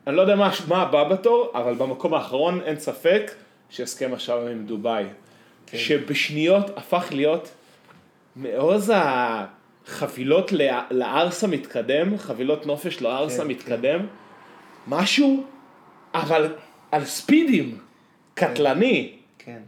אני 0.08 0.16
לא 0.16 0.22
יודע 0.22 0.36
מה, 0.36 0.50
מה 0.68 0.82
הבא 0.82 1.04
בתור, 1.10 1.52
אבל 1.56 1.74
במקום 1.74 2.14
האחרון 2.14 2.62
אין 2.62 2.80
ספק 2.80 3.32
שהסכם 3.70 4.14
השלום 4.14 4.48
עם 4.48 4.66
דובאי, 4.66 5.06
כן. 5.66 5.78
שבשניות 5.78 6.78
הפך 6.78 7.08
להיות 7.12 7.52
מעוז 8.36 8.92
החבילות 8.96 10.52
לארס 10.92 11.44
המתקדם, 11.44 12.18
חבילות 12.18 12.66
נופש 12.66 13.02
לארס 13.02 13.36
כן, 13.38 13.42
המתקדם, 13.42 14.08
משהו, 14.88 15.44
אבל 16.14 16.56
על 16.92 17.06
ספידים, 17.06 17.78
קטלני. 18.34 19.16
כן. 19.38 19.62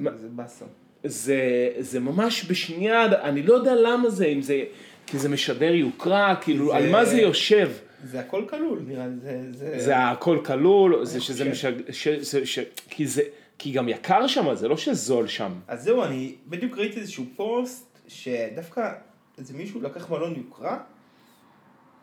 זה 0.00 0.28
באסה. 0.28 0.64
זה, 1.04 1.40
זה 1.78 2.00
ממש 2.00 2.50
בשנייה, 2.50 3.04
אני 3.22 3.42
לא 3.42 3.54
יודע 3.54 3.74
למה 3.74 4.10
זה, 4.10 4.26
אם 4.26 4.42
זה, 4.42 4.64
כי 5.06 5.18
זה 5.18 5.28
משדר 5.28 5.74
יוקרה, 5.74 6.34
כאילו, 6.40 6.66
זה- 6.70 6.76
על 6.76 6.90
מה 6.90 7.04
זה 7.04 7.16
יושב? 7.20 7.70
זה 8.04 8.20
הכל 8.20 8.44
כלול, 8.50 8.82
נראה 8.86 9.06
לי. 9.06 9.12
זה... 9.22 9.42
זה... 9.52 9.78
זה 9.78 9.96
הכל 9.98 10.38
כלול, 10.44 11.04
זה 11.04 11.20
שזה 11.20 11.50
חושב. 11.50 11.74
משג... 11.74 11.90
ש... 11.92 12.08
ש... 12.08 12.36
ש... 12.36 12.58
כי 12.90 13.06
זה... 13.06 13.22
כי 13.58 13.72
גם 13.72 13.88
יקר 13.88 14.26
שם, 14.26 14.54
זה 14.54 14.68
לא 14.68 14.76
שזול 14.76 15.26
שם. 15.26 15.52
אז 15.68 15.82
זהו, 15.82 16.04
אני 16.04 16.34
בדיוק 16.46 16.78
ראיתי 16.78 17.00
איזשהו 17.00 17.24
פוסט, 17.36 17.98
שדווקא 18.08 18.92
איזה 19.38 19.54
מישהו 19.54 19.80
לקח 19.82 20.10
מלון 20.10 20.34
יוקרה, 20.36 20.78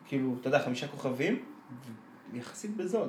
כאילו, 0.07 0.35
אתה 0.41 0.47
יודע, 0.47 0.59
חמישה 0.59 0.87
כוכבים, 0.87 1.39
יחסית 2.33 2.77
בזול. 2.77 3.07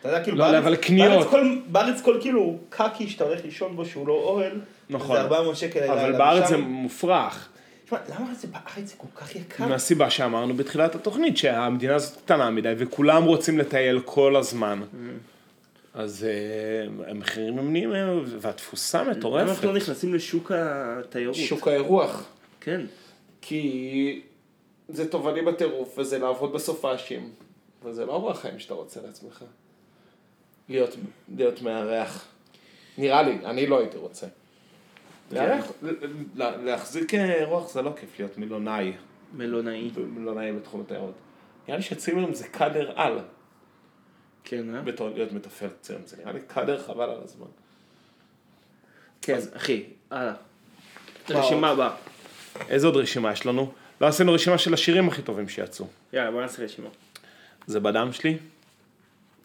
אתה 0.00 0.08
יודע, 0.08 0.22
כאילו, 0.24 0.36
לא, 0.36 0.44
בארץ- 0.44 0.56
אבל 0.62 0.76
קניות. 0.76 1.10
בארץ 1.12 1.26
כל, 1.26 1.56
בארץ 1.66 2.00
כל 2.02 2.16
כאילו 2.20 2.58
קקי 2.68 3.08
שאתה 3.08 3.24
הולך 3.24 3.44
לישון 3.44 3.76
בו 3.76 3.84
שהוא 3.84 4.08
לא 4.08 4.12
אוהל, 4.12 4.60
נכון. 4.90 5.16
זה 5.16 5.22
400 5.22 5.56
שקל. 5.56 5.90
אבל 5.90 6.12
בארץ 6.12 6.42
ושם- 6.44 6.50
זה 6.50 6.56
מופרך. 6.56 7.48
תשמע, 7.84 7.98
למה 8.18 8.34
זה 8.34 8.48
בארץ 8.48 8.88
זה 8.90 8.94
כל 8.96 9.06
כך 9.20 9.36
יקר? 9.36 9.66
מהסיבה 9.66 10.10
שאמרנו 10.10 10.54
בתחילת 10.54 10.94
התוכנית, 10.94 11.36
שהמדינה 11.36 11.94
הזאת 11.94 12.16
קטנה 12.24 12.50
מדי, 12.50 12.72
וכולם 12.78 13.24
רוצים 13.24 13.58
לטייל 13.58 14.00
כל 14.04 14.36
הזמן. 14.36 14.80
אז 15.94 16.24
אה, 16.28 17.10
המחירים 17.10 17.58
הם 17.58 17.72
נהיים, 17.72 17.92
אה, 17.94 18.14
והתפוסה 18.40 19.02
למה 19.02 19.10
מטורפת. 19.10 19.48
אנחנו 19.50 19.68
לא 19.68 19.74
נכנסים 19.76 20.14
לשוק 20.14 20.52
התיירות? 20.54 21.34
שוק 21.36 21.68
האירוח. 21.68 22.24
כן. 22.60 22.80
כי 23.40 24.20
זה 24.88 25.08
תובעני 25.08 25.42
בטירוף, 25.42 25.98
וזה 25.98 26.18
לעבוד 26.18 26.52
בסופאשים. 26.52 27.28
וזה 27.84 28.06
לא 28.06 28.12
אורח 28.12 28.40
חיים 28.40 28.58
שאתה 28.58 28.74
רוצה 28.74 29.00
לעצמך. 29.06 29.44
להיות, 30.70 30.96
להיות 31.36 31.62
מארח. 31.62 32.24
נראה 32.98 33.22
לי, 33.22 33.38
אני 33.44 33.66
לא 33.66 33.78
הייתי 33.78 33.96
רוצה. 33.98 34.26
לארח, 35.32 35.66
ל- 36.34 36.42
להחזיק 36.64 37.14
אירוח 37.14 37.72
זה 37.72 37.82
לא 37.82 37.92
כיף 38.00 38.18
להיות 38.18 38.38
מילונאי, 38.38 38.92
מלונאי. 39.32 39.90
מילונאי 39.96 40.52
בתחום 40.52 40.80
התיירות. 40.80 41.14
נראה 41.68 41.76
לי 41.78 41.82
שצימרים 41.82 42.34
זה 42.34 42.48
קאדר 42.48 42.92
על, 43.00 43.18
כן, 44.44 44.74
אה? 44.74 44.80
בתור 44.82 45.08
להיות 45.08 45.32
מתפעל 45.32 45.68
צימרים, 45.80 46.06
זה 46.06 46.16
נראה 46.16 46.32
לי 46.32 46.40
קאדר 46.46 46.82
חבל 46.82 47.10
על 47.10 47.18
הזמן. 47.24 47.46
כן, 49.22 49.38
אחי, 49.56 49.84
הלאה. 50.10 50.32
מה 51.30 51.38
רשימה? 51.40 51.68
הבאה. 51.70 51.96
איזה 52.68 52.86
עוד 52.86 52.96
רשימה 52.96 53.32
יש 53.32 53.46
לנו? 53.46 53.72
לא 54.00 54.06
עשינו 54.06 54.32
רשימה 54.32 54.58
של 54.58 54.74
השירים 54.74 55.08
הכי 55.08 55.22
טובים 55.22 55.48
שיצאו. 55.48 55.86
יאללה, 56.12 56.30
בוא 56.30 56.40
נעשה 56.42 56.64
רשימה. 56.64 56.88
זה 57.66 57.80
בדם 57.80 58.12
שלי? 58.12 58.30
זה 58.30 58.38
בטן, 58.38 58.38
זה 58.38 58.38
בטן. 58.38 59.39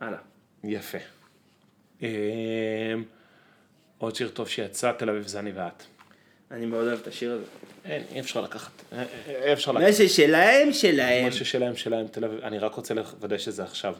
הלאה. 0.00 0.18
יפה. 0.64 0.98
אמ, 2.02 2.06
עוד 3.98 4.14
שיר 4.16 4.28
טוב 4.28 4.48
שיצא, 4.48 4.92
תל 4.92 5.10
אביב 5.10 5.26
זה 5.26 5.38
אני 5.38 5.52
ואת. 5.52 5.82
אני 6.50 6.66
מאוד 6.66 6.86
אוהב 6.86 6.98
את 6.98 7.06
השיר 7.06 7.32
הזה. 7.32 7.44
אין, 7.84 8.02
אי 8.14 8.20
אפשר 8.20 8.40
לקחת, 8.40 8.70
אה, 8.92 8.98
אה, 8.98 9.46
אי 9.46 9.52
אפשר 9.52 9.72
מה 9.72 9.80
לקחת. 9.80 9.92
ששלהם, 9.92 10.72
שלהם. 10.72 11.28
משהו 11.28 11.46
שלהם, 11.46 11.76
שלהם, 11.76 12.06
תל 12.06 12.24
אביב, 12.24 12.40
אני 12.40 12.58
רק 12.58 12.74
רוצה 12.74 12.94
לוודא 12.94 13.38
שזה 13.38 13.62
עכשיו. 13.62 13.94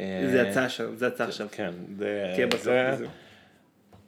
אה, 0.00 0.22
זה 0.30 0.38
יצא 0.48 0.68
שם, 0.68 0.96
זה 0.96 1.06
יצא 1.06 1.24
עכשיו. 1.24 1.48
כן, 1.52 1.72
זה... 2.62 3.06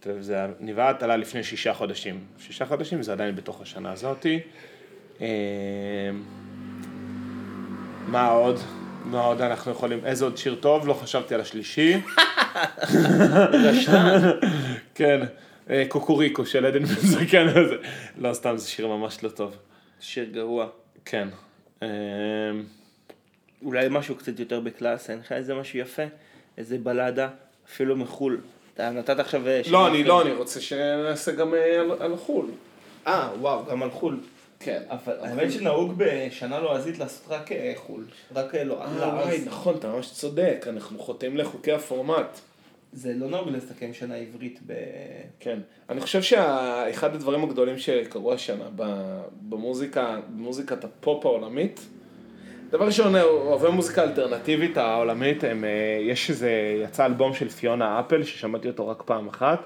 תל 0.01 0.11
אביב 0.11 0.23
זה 0.23 0.47
ואת 0.75 1.03
עלה 1.03 1.17
לפני 1.17 1.45
שישה 1.45 1.75
חודשים. 1.75 2.25
שישה 2.39 2.67
חודשים 2.67 3.03
זה 3.03 3.13
עדיין 3.13 3.37
בתוך 3.37 3.61
השנה 3.61 3.93
הזאתי. 3.93 4.41
מה 8.07 8.29
עוד? 8.29 8.59
מה 9.05 9.21
עוד 9.21 9.41
אנחנו 9.41 9.73
יכולים, 9.73 10.05
איזה 10.05 10.25
עוד 10.25 10.37
שיר 10.37 10.55
טוב? 10.55 10.89
לא 10.89 10.95
חשבתי 10.95 11.35
על 11.35 11.41
השלישי. 11.41 11.95
כן, 14.95 15.21
אה, 15.71 15.85
קוקוריקו 15.89 16.47
של 16.47 16.67
עדן 16.67 16.85
בן 16.85 17.01
זקן 17.01 17.49
הזה. 17.49 17.77
לא, 18.19 18.35
סתם, 18.35 18.57
זה 18.57 18.69
שיר 18.69 18.87
ממש 18.87 19.25
לא 19.25 19.29
טוב. 19.29 19.57
שיר 20.01 20.25
גרוע. 20.33 20.67
כן. 21.05 21.29
אמ, 21.83 21.89
אולי 23.65 23.87
משהו 23.91 24.15
קצת 24.15 24.41
יותר 24.41 24.61
בקלאס, 24.61 25.11
אין 25.11 25.19
לך 25.19 25.33
איזה 25.33 25.55
משהו 25.55 25.79
יפה? 25.79 26.03
איזה 26.59 26.79
בלדה, 26.79 27.29
אפילו 27.67 27.97
מחו"ל. 27.97 28.41
אתה 28.75 28.91
נתת 28.91 29.19
עכשיו... 29.19 29.49
אה, 29.49 29.61
לא, 29.71 29.89
אני. 29.89 30.05
לא, 30.05 30.23
אני 30.23 30.33
רוצה 30.33 30.61
שנעשה 30.61 31.33
גם 31.33 31.55
אה, 31.55 31.81
על 32.01 32.17
חו"ל. 32.17 32.47
אה, 33.07 33.29
וואו, 33.41 33.65
גם 33.65 33.83
על 33.83 33.91
חו"ל. 33.91 34.17
כן. 34.65 34.83
אבל 34.91 35.13
האמת 35.21 35.53
שנהוג 35.53 35.95
בשנה 35.97 36.61
לועזית 36.61 36.99
לעשות 36.99 37.33
רק 37.33 37.53
אה, 37.53 37.73
חו"ל. 37.77 38.05
רק 38.35 38.55
אה, 38.55 38.65
לא, 38.65 38.83
אה, 38.83 38.99
לא, 38.99 39.05
וואי, 39.05 39.41
נכון, 39.47 39.77
אתה 39.77 39.89
ממש 39.89 40.11
צודק, 40.13 40.67
אנחנו 40.69 40.99
חוטאים 40.99 41.37
לחוקי 41.37 41.73
הפורמט. 41.73 42.41
זה 42.93 43.13
לא 43.17 43.29
נהוג 43.29 43.49
לסכם 43.49 43.95
שנה 43.95 44.15
עברית 44.15 44.61
ב... 44.67 44.73
כן. 45.41 45.59
אני 45.89 46.01
חושב 46.01 46.23
שאחד 46.23 47.15
הדברים 47.15 47.45
הגדולים 47.45 47.79
שקרו 47.79 48.33
השנה 48.33 48.65
במוזיקה, 49.49 50.21
במוזיקת 50.37 50.85
הפופ 50.85 51.27
העולמית, 51.27 51.81
דבר 52.71 52.87
ראשון, 52.87 53.17
אוהבי 53.17 53.69
מוזיקה 53.69 54.03
אלטרנטיבית 54.03 54.77
העולמית, 54.77 55.45
הם, 55.45 55.65
יש 56.01 56.31
איזה, 56.31 56.51
יצא 56.85 57.07
אלבום 57.07 57.35
של 57.35 57.49
פיונה 57.49 58.01
אפל, 58.01 58.25
ששמעתי 58.25 58.69
אותו 58.69 58.89
רק 58.89 59.03
פעם 59.03 59.29
אחת, 59.29 59.61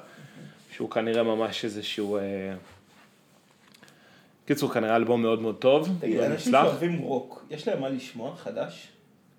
שהוא 0.70 0.90
כנראה 0.90 1.22
ממש 1.22 1.64
איזשהו... 1.64 2.18
אה, 4.46 4.54
קיצור, 4.54 4.72
כנראה 4.72 4.96
אלבום 4.96 5.22
מאוד 5.22 5.42
מאוד 5.42 5.56
טוב, 5.58 5.88
תגיד, 6.00 6.16
מאוד 6.16 6.30
אנשים. 6.30 6.52
שאוהבים 6.52 6.98
רוק, 6.98 7.44
יש 7.50 7.68
להם 7.68 7.80
מה 7.80 7.88
לשמוע 7.88 8.36
חדש? 8.36 8.88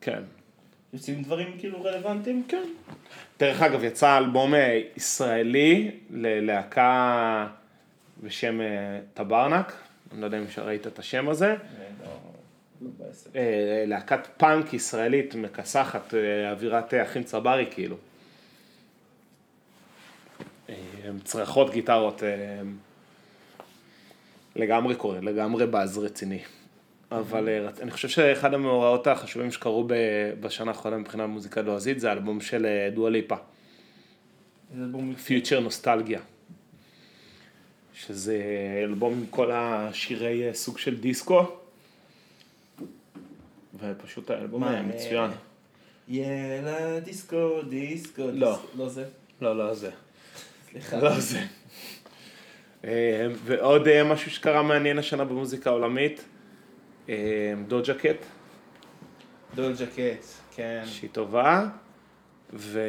כן. 0.01 0.21
יוצאים 0.93 1.23
דברים 1.23 1.55
כאילו 1.59 1.83
רלוונטיים? 1.83 2.43
כן. 2.47 2.63
דרך 3.39 3.61
אגב, 3.61 3.83
יצא 3.83 4.17
אלבום 4.17 4.55
אה, 4.55 4.81
ישראלי 4.97 5.91
ללהקה 6.09 7.47
בשם 8.23 8.61
אה, 8.61 8.65
טברנק, 9.13 9.73
אני 10.11 10.21
לא 10.21 10.25
יודע 10.25 10.37
אם 10.37 10.43
ראית 10.57 10.87
את 10.87 10.99
השם 10.99 11.29
הזה, 11.29 11.55
לא 12.81 12.89
בעסק. 12.97 13.35
אה, 13.35 13.83
להקת 13.87 14.27
פאנק 14.37 14.73
ישראלית 14.73 15.35
מכסחת, 15.35 16.13
אה, 16.13 16.51
אווירת 16.51 16.93
אה, 16.93 17.03
אחים 17.03 17.23
צברי 17.23 17.65
כאילו. 17.71 17.95
אה, 20.69 20.75
צרחות 21.23 21.71
גיטרות, 21.71 22.23
אה, 22.23 22.61
לגמרי 24.57 24.95
קורה, 24.95 25.19
לגמרי 25.21 25.67
באז 25.67 25.97
רציני. 25.97 26.39
אבל 27.11 27.49
אה, 27.49 27.69
אני 27.81 27.91
חושב 27.91 28.07
שאחד 28.07 28.53
המאורעות 28.53 29.07
החשובים 29.07 29.51
שקרו 29.51 29.87
בשנה 30.39 30.71
האחרונה 30.71 30.97
מבחינה 30.97 31.27
מוזיקה 31.27 31.61
לועזית 31.61 31.99
זה 31.99 32.09
האלבום 32.09 32.41
של 32.41 32.65
אה, 32.65 32.89
דואה 32.93 33.09
ליפה, 33.09 33.35
זה 34.75 34.83
אלבום 34.83 35.15
פיוטר 35.15 35.59
נוסטלגיה. 35.59 36.19
שזה 37.93 38.41
אלבום 38.83 39.13
עם 39.13 39.25
כל 39.29 39.51
השירי 39.51 40.47
אה, 40.47 40.53
סוג 40.53 40.77
של 40.77 40.97
דיסקו. 40.97 41.45
ופשוט 43.79 44.29
האלבום 44.29 44.63
היה 44.63 44.81
מצוין. 44.81 45.31
יאללה 46.07 46.99
דיסקו, 46.99 47.61
דיסקו, 47.69 48.23
לא. 48.33 48.59
לא 48.77 48.89
זה? 48.89 49.05
לא, 49.41 49.57
לא 49.57 49.73
זה. 49.73 49.91
סליחה. 50.71 50.97
לא 50.97 51.19
זה. 51.19 51.39
אה, 52.85 53.27
ועוד 53.43 53.87
אה, 53.87 54.03
משהו 54.03 54.31
שקרה 54.31 54.63
מעניין 54.63 54.97
השנה 54.97 55.25
במוזיקה 55.25 55.69
העולמית, 55.69 56.25
אה, 57.09 57.53
דוג'ה 57.67 57.93
קט, 57.93 58.25
דולג'ה 59.55 59.85
קט, 59.85 60.25
כן. 60.55 60.83
שהיא 60.85 61.09
טובה, 61.09 61.67
ו... 62.53 62.79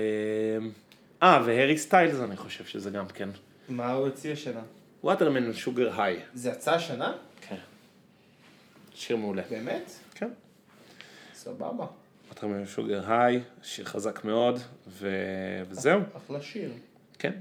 אה, 1.23 1.43
והרי 1.47 1.79
סטיילס 1.79 2.21
אני 2.21 2.37
חושב 2.37 2.65
שזה 2.65 2.91
גם 2.91 3.07
כן. 3.07 3.29
מה 3.69 3.93
הוא 3.93 4.07
הוציא 4.07 4.33
השנה? 4.33 4.61
וואטרמן 5.05 5.53
שוגר 5.53 6.01
היי. 6.03 6.21
זה 6.35 6.51
יצא 6.51 6.75
השנה? 6.75 7.17
כן. 7.41 7.57
שיר 8.95 9.17
מעולה. 9.17 9.43
באמת? 9.51 9.93
כן. 10.15 10.29
סבבה. 11.35 11.87
וואטרמן 12.27 12.67
שוגר 12.67 13.13
היי, 13.13 13.41
שיר 13.63 13.85
חזק 13.85 14.25
מאוד, 14.25 14.59
ו... 14.89 15.11
וזהו. 15.69 16.01
אחלה 16.17 16.43
שיר. 16.43 16.71
כן. 17.19 17.33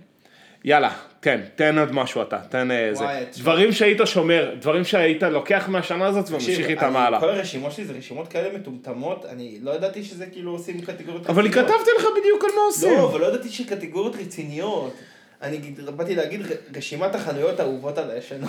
יאללה, 0.65 0.91
תן, 1.19 1.41
תן 1.55 1.77
עוד 1.77 1.91
משהו 1.91 2.21
אתה, 2.21 2.37
תן 2.49 2.71
אה, 2.71 2.89
זה. 2.93 3.03
וואי, 3.03 3.23
תשמע. 3.31 3.43
דברים 3.43 3.71
שהיית 3.71 4.01
שומר, 4.05 4.55
דברים 4.59 4.83
שהיית 4.83 5.23
לוקח 5.23 5.65
מהשנה 5.67 6.05
הזאת 6.05 6.29
וממשיך 6.29 6.67
איתם 6.67 6.97
הלאה. 6.97 7.19
כל 7.19 7.29
הרשימות 7.29 7.71
שלי 7.71 7.85
זה 7.85 7.93
רשימות 7.93 8.27
כאלה 8.27 8.57
מטומטמות, 8.57 9.25
אני 9.25 9.57
לא 9.61 9.71
ידעתי 9.71 10.03
שזה 10.03 10.25
כאילו 10.25 10.51
עושים 10.51 10.81
קטגוריות 10.81 11.29
אבל 11.29 11.45
רציניות. 11.45 11.71
כתבתי 11.71 11.89
לך 11.97 12.05
בדיוק 12.19 12.43
על 12.43 12.49
מה 12.55 12.61
עושים. 12.61 12.97
לא, 12.97 13.09
אבל 13.09 13.21
לא 13.21 13.25
ידעתי 13.25 13.49
שקטגוריות 13.49 14.15
רציניות. 14.15 14.93
אני 15.41 15.57
באתי 15.95 16.15
להגיד 16.15 16.41
רשימת 16.75 17.15
החנויות 17.15 17.59
האהובות 17.59 17.97
על 17.97 18.11
הישנה. 18.11 18.47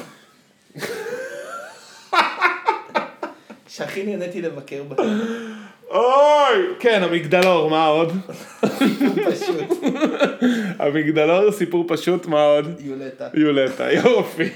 שהכי 3.69 4.03
נהניתי 4.03 4.43
לבקר 4.43 4.83
בהן, 4.83 5.19
אוי! 5.91 6.67
כן, 6.79 7.03
המגדלור, 7.03 7.71
מה 7.71 7.87
עוד? 7.87 8.13
פשוט, 9.27 9.85
המגדלור, 10.79 11.53
סיפור 11.53 11.85
פשוט, 11.89 12.27
מה 12.27 12.45
עוד? 12.45 12.81
יולטה. 12.81 13.29
יולטה, 13.35 13.93
יופי. 13.93 14.49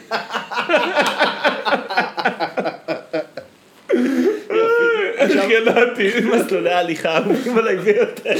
איך 5.16 5.32
ידעתי? 5.50 6.10
מסלולי 6.24 6.70
ההליכה 6.72 7.16
אהובים 7.16 7.58
עליי 7.58 7.76
ביותר. 7.76 8.34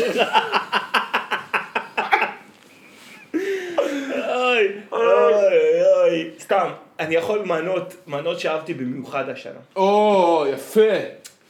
אוי, 4.34 4.68
אוי, 4.93 5.82
אוי. 6.03 6.30
סתם, 6.40 6.70
אני 7.01 7.14
יכול 7.14 7.43
מנות, 7.45 7.95
מנות 8.07 8.40
שאהבתי 8.40 8.74
במיוחד 8.74 9.28
השנה. 9.28 9.61
או, 9.76 10.45
יפה, 10.53 10.80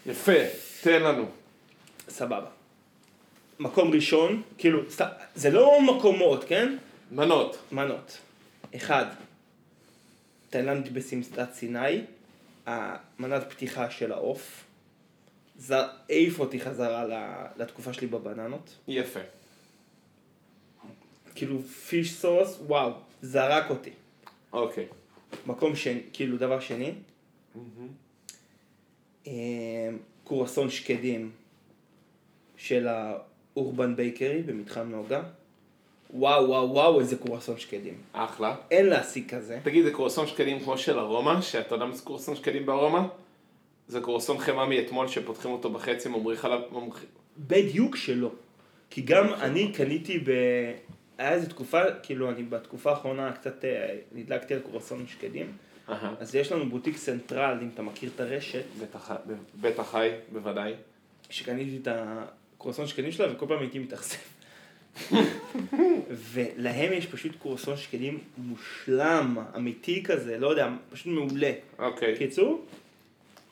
יפה, 0.06 0.32
תן 0.82 1.02
לנו. 1.02 1.24
סבבה. 2.08 2.50
מקום 3.58 3.90
ראשון, 3.92 4.42
כאילו, 4.58 4.80
זה 5.34 5.50
לא 5.50 5.80
מקומות, 5.82 6.44
כן? 6.44 6.76
מנות. 7.10 7.58
מנות. 7.72 8.18
אחד, 8.76 9.06
תאילנד 10.50 10.94
בסמסטת 10.94 11.52
סיני, 11.52 12.00
המנת 12.66 13.42
פתיחה 13.52 13.90
של 13.90 14.12
העוף. 14.12 14.64
זה 15.56 15.76
העיף 15.78 16.38
אותי 16.38 16.60
חזרה 16.60 17.04
לתקופה 17.56 17.92
שלי 17.92 18.06
בבננות. 18.06 18.76
יפה. 18.88 19.20
כאילו 21.34 21.62
פיש 21.62 22.12
סוס, 22.12 22.58
וואו, 22.66 22.92
זרק 23.22 23.70
אותי. 23.70 23.90
אוקיי. 24.52 24.86
מקום 25.46 25.76
שני, 25.76 26.00
כאילו 26.12 26.36
דבר 26.36 26.60
שני, 26.60 26.92
אה, 29.26 29.32
קורסון 30.32 30.70
שקדים 30.70 31.30
של 32.56 32.88
האורבן 32.88 33.96
בייקרי 33.96 34.42
במתחם 34.42 34.88
נוגה. 34.90 35.22
וואו 36.14 36.48
וואו 36.48 36.70
וואו 36.70 37.00
איזה 37.00 37.16
קורסון 37.16 37.58
שקדים. 37.58 37.94
אחלה. 38.12 38.56
אין 38.70 38.86
להשיג 38.86 39.34
כזה. 39.34 39.58
תגיד, 39.62 39.84
זה 39.84 39.90
קורסון 39.90 40.26
שקדים 40.26 40.60
כמו 40.60 40.78
של 40.78 40.98
ארומה, 40.98 41.42
שאתה 41.42 41.74
יודע 41.74 41.84
מה 41.84 41.94
זה 41.94 42.02
קורסון 42.02 42.36
שקדים 42.36 42.66
בארומה? 42.66 43.08
זה 43.88 44.00
קורסון 44.00 44.38
חמאה 44.38 44.66
מאתמול 44.66 45.08
שפותחים 45.08 45.50
אותו 45.50 45.70
בחצי, 45.70 46.08
עליו, 46.42 46.60
ממריח... 46.72 47.04
בדיוק 47.38 47.96
שלא. 47.96 48.30
כי 48.90 49.02
גם 49.02 49.34
אני 49.34 49.72
קניתי 49.72 50.18
ב... 50.18 50.30
היה 51.18 51.32
איזו 51.32 51.48
תקופה, 51.48 51.80
כאילו 52.02 52.30
אני 52.30 52.42
בתקופה 52.42 52.90
האחרונה 52.90 53.32
קצת 53.32 53.64
אה, 53.64 53.96
נדלקתי 54.12 54.54
על 54.54 54.60
קורסון 54.60 55.06
שקדים. 55.06 55.52
אז 55.88 56.34
יש 56.34 56.52
לנו 56.52 56.70
בוטיק 56.70 56.96
סנטרל, 56.96 57.58
אם 57.62 57.68
אתה 57.74 57.82
מכיר 57.82 58.10
את 58.14 58.20
הרשת, 58.20 58.64
בטח, 58.82 59.10
בטח 59.60 59.90
חי, 59.90 60.10
בוודאי. 60.32 60.72
שקניתי 61.30 61.78
את 61.82 61.88
הקורסון 61.90 62.86
שקדים 62.86 63.12
שלה 63.12 63.32
וכל 63.32 63.46
פעם 63.46 63.60
הייתי 63.60 63.78
מתאכזב. 63.78 64.16
ולהם 66.08 66.92
יש 66.92 67.06
פשוט 67.06 67.32
קורסון 67.38 67.76
שקדים 67.76 68.18
מושלם, 68.38 69.38
אמיתי 69.56 70.02
כזה, 70.02 70.38
לא 70.38 70.48
יודע, 70.48 70.68
פשוט 70.90 71.06
מעולה. 71.06 71.52
אוקיי. 71.78 72.16
קיצור, 72.18 72.64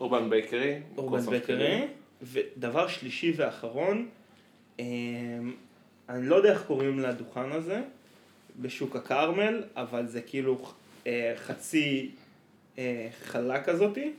אורבן 0.01 0.31
בייקרי. 0.31 0.78
אורבן 0.97 1.26
בקרי, 1.26 1.87
ודבר 2.22 2.89
שלישי 2.89 3.33
ואחרון, 3.37 4.09
אמ, 4.78 4.85
אני 6.09 6.26
לא 6.26 6.37
יודע 6.37 6.53
איך 6.53 6.62
קוראים 6.62 7.01
לדוכן 7.01 7.53
הזה, 7.53 7.83
בשוק 8.61 8.97
הכרמל, 8.97 9.62
אבל 9.76 10.07
זה 10.07 10.20
כאילו 10.20 10.59
אה, 11.07 11.33
חצי 11.37 12.11
אה, 12.81 13.09
חלה 13.24 13.62
כזאתי, 13.62 14.12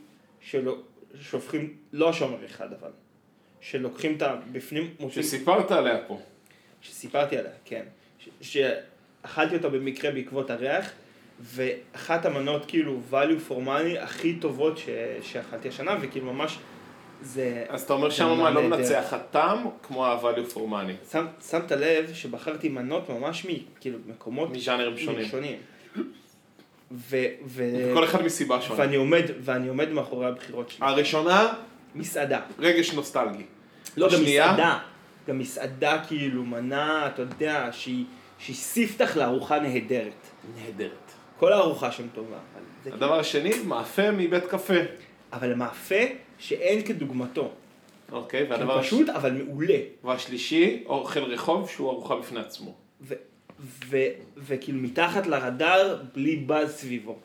שהופכים, 1.21 1.73
לא 1.93 2.09
השומר 2.09 2.45
אחד 2.45 2.73
אבל, 2.73 2.89
שלוקחים 3.61 4.15
את 4.17 4.21
הבפנים, 4.21 4.89
מוצאים, 4.99 5.23
שסיפרת 5.23 5.71
עליה 5.71 5.97
פה. 6.07 6.19
שסיפרתי 6.81 7.37
עליה, 7.37 7.51
כן, 7.65 7.83
ש- 8.19 8.29
שאכלתי 8.41 9.55
אותה 9.55 9.69
במקרה 9.69 10.11
בעקבות 10.11 10.49
הריח, 10.49 10.91
ואחת 11.41 12.25
המנות 12.25 12.65
כאילו 12.67 12.99
value 13.11 13.49
for 13.49 13.67
money 13.67 13.99
הכי 13.99 14.35
טובות 14.35 14.77
ש... 14.77 14.89
שאכלתי 15.21 15.67
השנה, 15.67 15.97
וכאילו 16.01 16.33
ממש 16.33 16.57
זה... 17.21 17.65
אז 17.69 17.81
אתה 17.81 17.93
אומר 17.93 18.09
זה 18.09 18.15
שם 18.15 18.25
מנה 18.25 18.35
מה 18.43 18.49
לא. 18.49 18.61
מנצח 18.61 19.13
הטעם 19.13 19.65
כמו 19.83 20.05
ה-value 20.05 20.53
for 20.53 20.57
money. 20.57 21.11
שם, 21.11 21.25
שמת 21.49 21.71
לב 21.71 22.13
שבחרתי 22.13 22.69
מנות 22.69 23.09
ממש 23.09 23.45
מכאילו 23.45 23.97
מקומות 24.07 24.49
מז'אנרים 24.49 24.97
שונים. 24.97 25.25
שונים. 25.25 25.57
ו, 26.91 27.17
ו, 27.45 27.91
כל 27.93 28.03
אחד 28.03 28.23
מסיבה 28.23 28.61
שונה. 28.61 28.79
ואני 28.79 28.95
עומד, 28.95 29.23
ואני 29.41 29.67
עומד 29.67 29.89
מאחורי 29.89 30.27
הבחירות 30.27 30.69
שלי. 30.69 30.87
הראשונה, 30.87 31.53
מסעדה. 31.95 32.39
רגש 32.59 32.93
נוסטלגי. 32.93 33.43
לא, 33.97 34.07
גם 34.07 34.13
השנייה? 34.13 34.47
מסעדה. 34.47 34.79
גם 35.27 35.39
מסעדה 35.39 36.03
כאילו, 36.07 36.43
מנה, 36.43 37.07
אתה 37.07 37.21
יודע, 37.21 37.69
שהיא, 37.71 38.05
שהיא 38.39 38.55
ספתח 38.55 39.17
לארוחה 39.17 39.59
נהדרת. 39.59 40.27
נהדרת. 40.55 41.11
כל 41.39 41.53
הארוחה 41.53 41.91
שם 41.91 42.07
טובה. 42.13 42.37
זה, 42.83 42.93
הדבר 42.93 43.19
השני, 43.19 43.51
מאפה 43.65 44.11
מבית 44.11 44.45
קפה. 44.45 44.73
אבל 45.33 45.53
מאפה 45.53 45.95
שאין 46.37 46.81
כדוגמתו. 46.81 47.51
אוקיי, 48.11 48.43
והדבר 48.43 48.57
כאילו 48.57 48.79
הש... 48.79 48.85
פשוט, 48.85 49.09
אבל 49.09 49.31
מעולה. 49.31 49.77
והשלישי, 50.03 50.83
אוכל 50.85 51.23
רחוב 51.23 51.69
שהוא 51.69 51.89
ארוחה 51.89 52.15
בפני 52.15 52.39
עצמו. 52.39 52.75
ו, 53.01 53.13
ו, 53.61 53.97
וכאילו 54.37 54.79
מתחת 54.79 55.27
לרדאר, 55.27 55.97
בלי 56.15 56.35
באז 56.35 56.71
סביבו. 56.71 57.17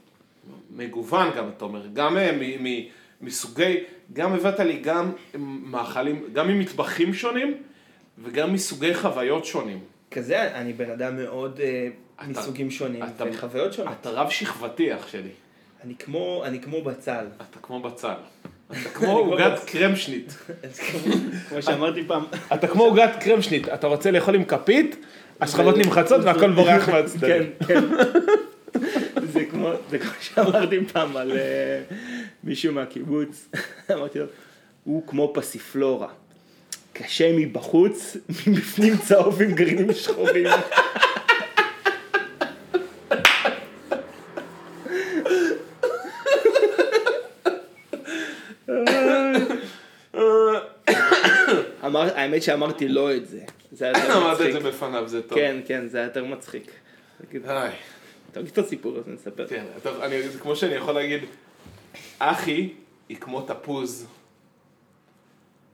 מגוון 0.76 1.28
גם, 1.36 1.48
אתה 1.56 1.64
אומר, 1.64 1.86
גם 1.92 2.16
אה, 2.18 2.32
מ- 2.40 2.64
מ- 2.64 2.82
מסוגי, 3.20 3.76
גם 4.12 4.32
הבאת 4.32 4.60
לי 4.60 4.76
גם 4.78 5.12
מאכלים, 5.38 6.24
גם 6.32 6.48
ממטבחים 6.48 7.14
שונים 7.14 7.54
וגם 8.24 8.52
מסוגי 8.52 8.94
חוויות 8.94 9.44
שונים. 9.44 9.78
כזה, 10.10 10.54
אני 10.54 10.72
בן 10.72 10.90
אדם 10.90 11.16
מאוד 11.16 11.60
אה, 11.60 11.88
אתה- 12.16 12.26
מסוגים 12.40 12.70
שונים 12.70 13.02
אתה- 13.02 13.24
וחוויות 13.32 13.72
שונות. 13.72 13.92
אתה 14.00 14.10
רב 14.10 14.30
שכבתי 14.30 14.94
אח 14.94 15.08
שלי, 15.08 15.28
אני 15.84 15.94
כמו, 15.98 16.42
אני 16.44 16.60
כמו 16.60 16.82
בצל. 16.82 17.24
אתה 17.50 17.58
כמו 17.62 17.80
בצל. 17.80 18.14
אתה 18.70 18.76
כמו 18.98 19.18
עוגת 19.18 19.64
קרמשניט. 19.66 20.32
אז 20.64 20.78
כמו- 20.78 21.62
שאמרתי 21.62 22.04
פעם, 22.06 22.24
אתה 22.54 22.66
כמו 22.68 22.82
עוגת 22.84 23.10
קרמשניט, 23.20 23.68
אתה 23.68 23.86
רוצה 23.86 24.10
לאכול 24.10 24.34
עם 24.34 24.44
כפית, 24.44 24.96
השכבות 25.40 25.76
נמחצות 25.76 26.20
והכל 26.24 26.50
בורח 26.50 26.88
מהצדדים. 26.88 27.50
כן, 27.66 27.66
כן. 27.66 27.84
זה 29.32 29.44
כמו, 29.50 29.70
זה 29.90 29.98
כמו 29.98 30.10
שאמרתי 30.20 30.84
פעם 30.92 31.16
על 31.16 31.32
אה, 31.32 31.82
מישהו 32.44 32.72
מהקיבוץ, 32.72 33.48
אמרתי 33.92 34.18
לו, 34.18 34.24
הוא 34.84 35.06
כמו 35.06 35.32
פסיפלורה. 35.34 36.08
קשה 36.92 37.32
מבחוץ, 37.36 38.16
מבפנים 38.46 38.96
צהוב 38.96 39.42
עם 39.42 39.52
גרעינים 39.52 39.92
שחורים. 39.92 40.46
האמת 51.92 52.42
שאמרתי 52.42 52.88
לא 52.88 53.14
את 53.14 53.28
זה. 53.28 53.40
זה 53.76 53.84
היה 53.84 53.98
יותר 54.04 54.16
אמרת 54.18 54.40
את 54.40 54.46
מצחיק. 54.46 54.62
זה 54.62 54.68
בפניו, 54.70 55.08
זה 55.08 55.22
טוב. 55.22 55.38
כן, 55.38 55.56
כן, 55.66 55.88
זה 55.88 55.98
היה 55.98 56.06
יותר 56.06 56.24
מצחיק. 56.24 56.70
תגיד, 57.28 57.42
את 58.52 58.58
הסיפור 58.58 58.98
הזה, 58.98 59.10
נספר. 59.10 59.46
כן, 59.48 59.64
טוב, 59.82 60.00
אני- 60.00 60.28
זה 60.28 60.38
כמו 60.38 60.56
שאני 60.56 60.74
יכול 60.74 60.94
להגיד, 60.94 61.20
אחי 62.18 62.72
היא 63.08 63.16
כמו 63.16 63.42
תפוז. 63.42 64.06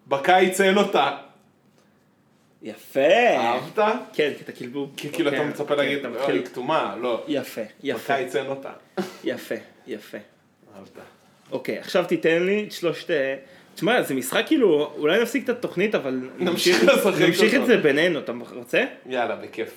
בקיץ 0.09 0.61
אין 0.61 0.77
אותה. 0.79 1.17
יפה. 2.63 3.01
אהבת? 3.37 3.79
כן, 4.13 4.33
כי 4.39 4.45
אתה 4.45 4.53
כאילו... 4.53 4.89
כי 4.97 5.09
כאילו 5.13 5.29
אתה 5.29 5.37
כן, 5.39 5.49
מצפה 5.49 5.65
כן, 5.75 5.77
להגיד, 5.77 5.99
אתה 5.99 6.09
"אה, 6.21 6.33
היא 6.33 6.45
כתומה, 6.45 6.97
לא. 7.01 7.25
יפה, 7.29 7.61
יפה, 7.83 8.15
בקיץ 8.15 8.37
אין 8.37 8.47
אותה. 8.47 8.73
יפה, 9.25 9.55
יפה. 9.87 10.19
אהבת. 10.77 10.91
אוקיי, 11.51 11.79
עכשיו 11.79 12.05
תיתן 12.09 12.43
לי 12.43 12.65
את 12.67 12.73
שלושת... 12.73 13.11
תשמע, 13.75 14.03
זה 14.03 14.15
משחק 14.15 14.43
כאילו, 14.47 14.93
אולי 14.99 15.23
נפסיק 15.23 15.45
את 15.45 15.49
התוכנית, 15.49 15.95
אבל 15.95 16.21
נמשיך 16.39 16.85
נמשיך 17.21 17.53
אותו. 17.55 17.63
את 17.63 17.67
זה 17.67 17.77
בינינו, 17.77 18.19
אתה 18.19 18.33
רוצה? 18.55 18.85
יאללה, 19.07 19.37
בכיף. 19.37 19.71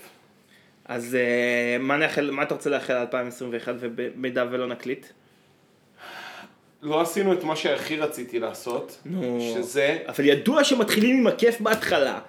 אז 0.86 1.16
אה, 1.16 1.78
מה 1.80 1.98
נאחל- 1.98 2.32
מה 2.32 2.44
אתה 2.44 2.54
רוצה 2.56 2.70
לאחל 2.70 2.94
ל-2021 2.94 3.68
ובמידה 3.80 4.46
ולא 4.52 4.68
נקליט? 4.68 5.06
לא 6.82 7.02
עשינו 7.02 7.34
את 7.34 7.44
מה 7.44 7.56
שהכי 7.56 7.98
רציתי 7.98 8.40
לעשות, 8.40 8.98
נו. 9.06 9.54
שזה... 9.56 9.98
אבל 10.08 10.26
ידוע 10.26 10.64
שמתחילים 10.64 11.18
עם 11.18 11.28
הכיף 11.28 11.62
בהתחלה. 11.62 12.20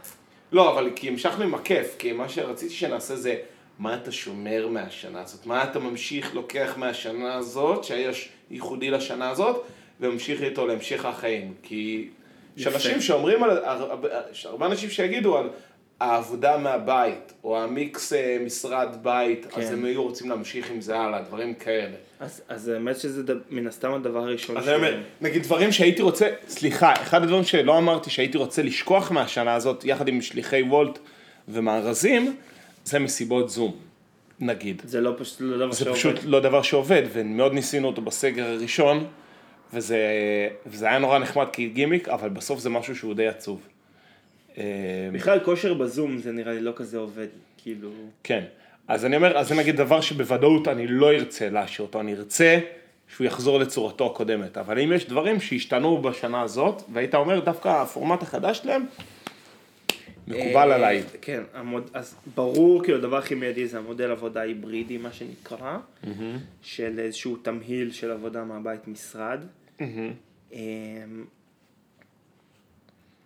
לא, 0.52 0.72
אבל 0.72 0.90
כי 0.96 1.08
המשכנו 1.08 1.44
עם 1.44 1.54
הכיף, 1.54 1.94
כי 1.98 2.12
מה 2.12 2.28
שרציתי 2.28 2.74
שנעשה 2.74 3.16
זה 3.16 3.36
מה 3.78 3.94
אתה 3.94 4.12
שומר 4.12 4.68
מהשנה 4.70 5.22
הזאת, 5.22 5.46
מה 5.46 5.64
אתה 5.64 5.78
ממשיך, 5.78 6.34
לוקח 6.34 6.74
מהשנה 6.76 7.34
הזאת, 7.34 7.84
שהיה 7.84 8.10
ייחודי 8.50 8.90
לשנה 8.90 9.30
הזאת, 9.30 9.64
וממשיך 10.00 10.42
איתו 10.42 10.66
להמשך 10.66 11.04
החיים. 11.04 11.54
כי 11.62 12.08
יש. 12.56 12.66
אנשים 12.66 13.00
שאומרים 13.00 13.42
על, 13.42 13.58
יש 14.32 14.46
הרבה 14.46 14.66
אנשים 14.66 14.90
שיגידו 14.90 15.38
על 15.38 15.48
העבודה 16.00 16.56
מהבית, 16.56 17.32
או 17.44 17.62
המיקס 17.62 18.12
אה, 18.12 18.36
משרד 18.44 18.88
בית, 19.02 19.46
כן. 19.50 19.60
אז 19.60 19.72
הם 19.72 19.84
היו 19.84 20.02
רוצים 20.02 20.30
להמשיך 20.30 20.70
עם 20.70 20.80
זה 20.80 20.98
הלאה, 20.98 21.22
דברים 21.22 21.54
כאלה. 21.54 21.96
אז, 22.20 22.42
אז 22.48 22.68
האמת 22.68 23.00
שזה 23.00 23.22
ד... 23.22 23.36
מן 23.50 23.66
הסתם 23.66 23.94
הדבר 23.94 24.18
הראשון 24.18 24.56
אז 24.56 24.68
אני 24.68 24.76
אומר, 24.76 25.00
נגיד 25.20 25.42
דברים 25.42 25.72
שהייתי 25.72 26.02
רוצה, 26.02 26.28
סליחה, 26.48 26.92
אחד 26.92 27.22
הדברים 27.22 27.44
שלא 27.44 27.78
אמרתי 27.78 28.10
שהייתי 28.10 28.38
רוצה 28.38 28.62
לשכוח 28.62 29.10
מהשנה 29.10 29.54
הזאת, 29.54 29.84
יחד 29.84 30.08
עם 30.08 30.22
שליחי 30.22 30.62
וולט 30.62 30.98
ומארזים, 31.48 32.36
זה 32.84 32.98
מסיבות 32.98 33.50
זום, 33.50 33.76
נגיד. 34.40 34.82
זה 34.84 35.00
לא 35.00 35.12
פשוט 35.18 35.40
לא 35.40 35.56
דבר 35.56 35.72
זה 35.72 35.84
שעובד. 35.84 35.98
פשוט 35.98 36.14
לא 36.24 36.40
דבר 36.40 36.62
שעובד, 36.62 37.02
ומאוד 37.12 37.52
ניסינו 37.52 37.86
אותו 37.86 38.02
בסגר 38.02 38.46
הראשון, 38.46 39.06
וזה, 39.72 39.98
וזה 40.66 40.86
היה 40.88 40.98
נורא 40.98 41.18
נחמד 41.18 41.46
כגימיק, 41.52 42.08
אבל 42.08 42.28
בסוף 42.28 42.58
זה 42.58 42.70
משהו 42.70 42.96
שהוא 42.96 43.14
די 43.14 43.28
עצוב. 43.28 43.68
אה, 44.58 44.64
בכלל 45.12 45.40
כושר 45.44 45.74
בזום 45.74 46.18
זה 46.18 46.32
נראה 46.32 46.52
לי 46.52 46.60
לא 46.60 46.72
כזה 46.76 46.98
עובד, 46.98 47.26
כאילו... 47.58 47.90
כן, 48.22 48.44
אז 48.88 49.04
אני 49.04 49.16
אומר, 49.16 49.38
אז 49.38 49.48
זה 49.48 49.54
נגיד 49.54 49.76
דבר 49.76 50.00
שבוודאות 50.00 50.68
אני 50.68 50.86
לא 50.86 51.12
ארצה 51.12 51.50
להשאיר 51.50 51.86
אותו, 51.86 52.00
אני 52.00 52.14
ארצה 52.14 52.58
שהוא 53.08 53.26
יחזור 53.26 53.58
לצורתו 53.58 54.06
הקודמת, 54.06 54.58
אבל 54.58 54.78
אם 54.78 54.92
יש 54.92 55.08
דברים 55.08 55.40
שהשתנו 55.40 56.02
בשנה 56.02 56.42
הזאת, 56.42 56.82
והיית 56.92 57.14
אומר 57.14 57.40
דווקא 57.40 57.68
הפורמט 57.68 58.22
החדש 58.22 58.58
שלהם, 58.58 58.86
מקובל 60.26 60.70
אה, 60.70 60.74
עליי. 60.74 61.02
כן, 61.20 61.42
המוד... 61.54 61.90
אז 61.94 62.16
ברור, 62.34 62.84
כאילו 62.84 62.98
הדבר 62.98 63.16
הכי 63.16 63.34
מיידי 63.34 63.68
זה 63.68 63.78
המודל 63.78 64.10
עבודה 64.10 64.40
היברידי, 64.40 64.98
מה 64.98 65.12
שנקרא, 65.12 65.78
של 66.62 66.98
איזשהו 66.98 67.36
תמהיל 67.36 67.90
של 67.92 68.10
עבודה 68.10 68.44
מהבית 68.44 68.88
משרד. 68.88 69.40
אמ, 70.52 71.24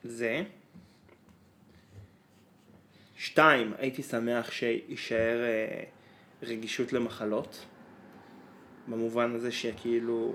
זה. 0.04 0.42
שתיים, 3.16 3.72
הייתי 3.78 4.02
שמח 4.02 4.50
שיישאר 4.50 5.42
אה, 5.44 5.82
רגישות 6.42 6.92
למחלות, 6.92 7.66
במובן 8.88 9.34
הזה 9.34 9.52
שכאילו 9.52 10.32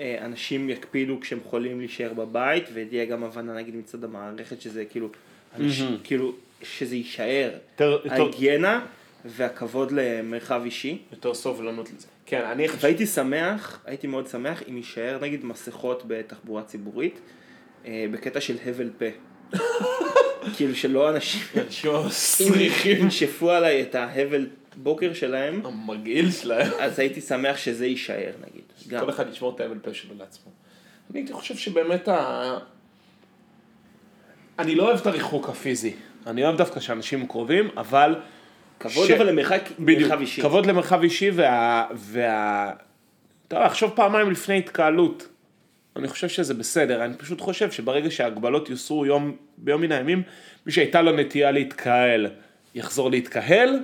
אה, 0.00 0.24
אנשים 0.24 0.70
יקפידו 0.70 1.20
כשהם 1.20 1.40
חולים 1.40 1.78
להישאר 1.78 2.14
בבית, 2.14 2.64
ותהיה 2.74 3.04
גם 3.04 3.24
הבנה 3.24 3.54
נגיד 3.54 3.76
מצד 3.76 4.04
המערכת 4.04 4.60
שזה 4.60 4.84
כאילו, 4.84 5.08
אנשים, 5.56 5.98
כאילו, 6.04 6.32
שזה 6.62 6.96
יישאר, 6.96 7.50
יותר- 7.72 8.00
יותר- 8.04 8.22
ההיגיינה 8.22 8.80
והכבוד 9.24 9.92
למרחב 9.92 10.62
אישי. 10.64 10.98
יותר 11.12 11.34
סובלנות 11.34 11.88
לזה. 11.90 12.06
כן, 12.26 12.44
אני 12.44 12.68
חושב... 12.68 12.84
והייתי 12.84 13.06
שמח, 13.06 13.80
הייתי 13.86 14.06
מאוד 14.06 14.26
שמח 14.26 14.62
אם 14.68 14.76
יישאר 14.76 15.18
נגיד 15.22 15.44
מסכות 15.44 16.02
בתחבורה 16.06 16.62
ציבורית, 16.62 17.20
אה, 17.86 18.06
בקטע 18.12 18.40
של 18.40 18.56
הבל 18.66 18.90
פה. 18.98 19.04
כאילו 20.56 20.74
שלא 20.74 21.10
אנשים 21.10 21.42
ינשפו 22.84 23.50
עליי 23.50 23.82
את 23.82 23.94
ההבל 23.94 24.46
בוקר 24.76 25.14
שלהם, 25.14 25.66
המגעיל 25.66 26.30
שלהם. 26.30 26.72
אז 26.80 26.98
הייתי 26.98 27.20
שמח 27.20 27.56
שזה 27.56 27.86
יישאר 27.86 28.32
נגיד. 28.50 29.00
כל 29.00 29.10
אחד 29.10 29.24
ישמור 29.32 29.54
את 29.54 29.60
האבל 29.60 29.78
פה 29.78 29.94
שלו 29.94 30.14
לעצמו. 30.18 30.52
אני 31.14 31.24
חושב 31.32 31.56
שבאמת 31.56 32.08
ה... 32.08 32.58
אני 34.58 34.74
לא 34.74 34.82
אוהב 34.88 35.00
את 35.00 35.06
הריחוק 35.06 35.48
הפיזי. 35.48 35.92
אני 36.26 36.44
אוהב 36.44 36.56
דווקא 36.56 36.80
שאנשים 36.80 37.26
קרובים, 37.26 37.68
אבל... 37.76 38.14
כבוד 38.80 39.08
ש- 39.08 39.10
אבל 39.10 39.28
למרחק 39.28 39.62
בדיוק, 39.78 40.10
מרחב 40.10 40.20
אישי. 40.20 40.42
כבוד 40.42 40.66
למרחב 40.66 41.02
אישי 41.02 41.30
וה... 41.30 41.86
וה... 41.94 42.72
אתה 43.48 43.56
יודע, 43.56 43.66
לחשוב 43.66 43.90
פעמיים 43.94 44.30
לפני 44.30 44.58
התקהלות. 44.58 45.28
אני 45.96 46.08
חושב 46.08 46.28
שזה 46.28 46.54
בסדר, 46.54 47.04
אני 47.04 47.14
פשוט 47.14 47.40
חושב 47.40 47.70
שברגע 47.70 48.10
שההגבלות 48.10 48.70
יוסרו 48.70 49.06
יום, 49.06 49.36
ביום 49.58 49.80
מן 49.80 49.92
הימים, 49.92 50.22
מי 50.66 50.72
שהייתה 50.72 51.02
לו 51.02 51.12
נטייה 51.16 51.50
להתקהל, 51.50 52.26
יחזור 52.74 53.10
להתקהל, 53.10 53.78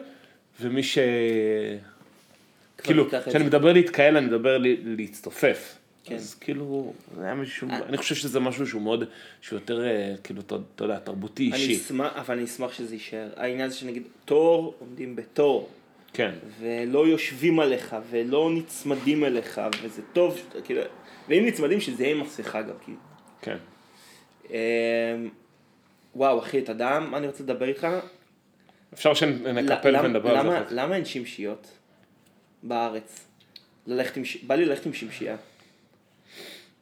ומי 0.60 0.82
ש... 0.82 0.98
כאילו, 2.82 3.08
כשאני. 3.26 3.44
מדבר 3.44 3.72
להתקהל, 3.72 4.16
אני 4.16 4.26
מדבר 4.26 4.58
להצטופף. 4.84 5.77
כן. 6.08 6.14
אז 6.14 6.34
כאילו, 6.34 6.92
זה 7.16 7.24
היה 7.24 7.34
משהו, 7.34 7.68
אני 7.70 7.96
חושב 7.96 8.14
שזה 8.14 8.40
משהו 8.40 8.66
שהוא 8.66 8.82
מאוד, 8.82 9.04
שהוא 9.40 9.56
יותר, 9.58 9.84
אה, 9.84 10.14
כאילו, 10.24 10.40
אתה 10.40 10.84
יודע, 10.84 10.98
תרבותי 10.98 11.50
אני 11.52 11.62
אישי. 11.62 11.76
אשמח, 11.76 12.12
אבל 12.16 12.34
אני 12.36 12.44
אשמח 12.44 12.72
שזה 12.72 12.94
יישאר. 12.94 13.28
העניין 13.36 13.66
הזה 13.66 13.76
שנגיד 13.76 14.02
תור, 14.24 14.74
עומדים 14.78 15.16
בתור, 15.16 15.68
כן. 16.12 16.30
ולא 16.60 17.06
יושבים 17.08 17.60
עליך, 17.60 17.96
ולא 18.10 18.50
נצמדים 18.54 19.24
אליך, 19.24 19.60
וזה 19.82 20.02
טוב, 20.12 20.40
כאילו, 20.64 20.82
ואם 21.28 21.46
נצמדים 21.46 21.80
שזה 21.80 22.02
יהיה 22.04 22.14
עם 22.16 22.20
מסכה 22.20 22.62
גם, 22.62 22.74
כאילו. 22.84 22.98
כן. 23.42 23.56
אמ, 24.50 24.54
וואו, 26.16 26.38
אחי, 26.38 26.58
אתה 26.58 26.72
יודע 26.72 27.00
מה 27.00 27.18
אני 27.18 27.26
רוצה 27.26 27.42
לדבר 27.42 27.68
איתך? 27.68 27.86
אפשר 28.94 29.14
שנקפל 29.14 29.96
ונדבר 30.04 30.36
על 30.38 30.50
זה. 30.68 30.74
למה- 30.74 30.96
אין 30.96 31.04
שמשיות 31.04 31.66
בארץ? 32.62 33.24
ללכת 33.86 34.16
עם, 34.16 34.22
בא 34.46 34.54
לי 34.54 34.64
ללכת 34.64 34.86
עם 34.86 34.92
שמשיה. 34.92 35.36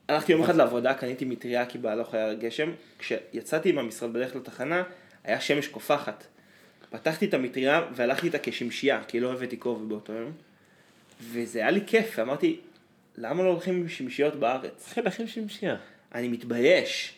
הלכתי 0.08 0.32
יום 0.32 0.42
אחד 0.42 0.56
לעבודה, 0.56 0.94
קניתי 0.94 1.24
מטריה 1.24 1.66
כי 1.66 1.78
בהלוך 1.78 2.14
היה 2.14 2.34
גשם. 2.34 2.70
כשיצאתי 2.98 3.68
עם 3.68 3.78
המשרד 3.78 4.12
בדרך 4.12 4.36
לתחנה, 4.36 4.82
היה 5.24 5.40
שמש 5.40 5.68
קופחת. 5.68 6.24
פתחתי 6.90 7.26
את 7.26 7.34
המטריה 7.34 7.82
והלכתי 7.94 8.26
איתה 8.26 8.38
כשמשייה, 8.42 9.04
כי 9.08 9.20
לא 9.20 9.32
הבאתי 9.32 9.60
כובע 9.60 9.84
באותו 9.84 10.12
יום. 10.12 10.32
וזה 11.20 11.58
היה 11.58 11.70
לי 11.70 11.80
כיף, 11.86 12.14
ואמרתי, 12.18 12.60
למה 13.16 13.42
לא 13.42 13.48
הולכים 13.48 13.74
עם 13.74 13.88
שמשיות 13.88 14.36
בארץ? 14.36 14.88
אחי, 14.88 15.02
לכם 15.02 15.26
שמשיה. 15.26 15.76
אני 16.14 16.28
מתבייש. 16.28 17.14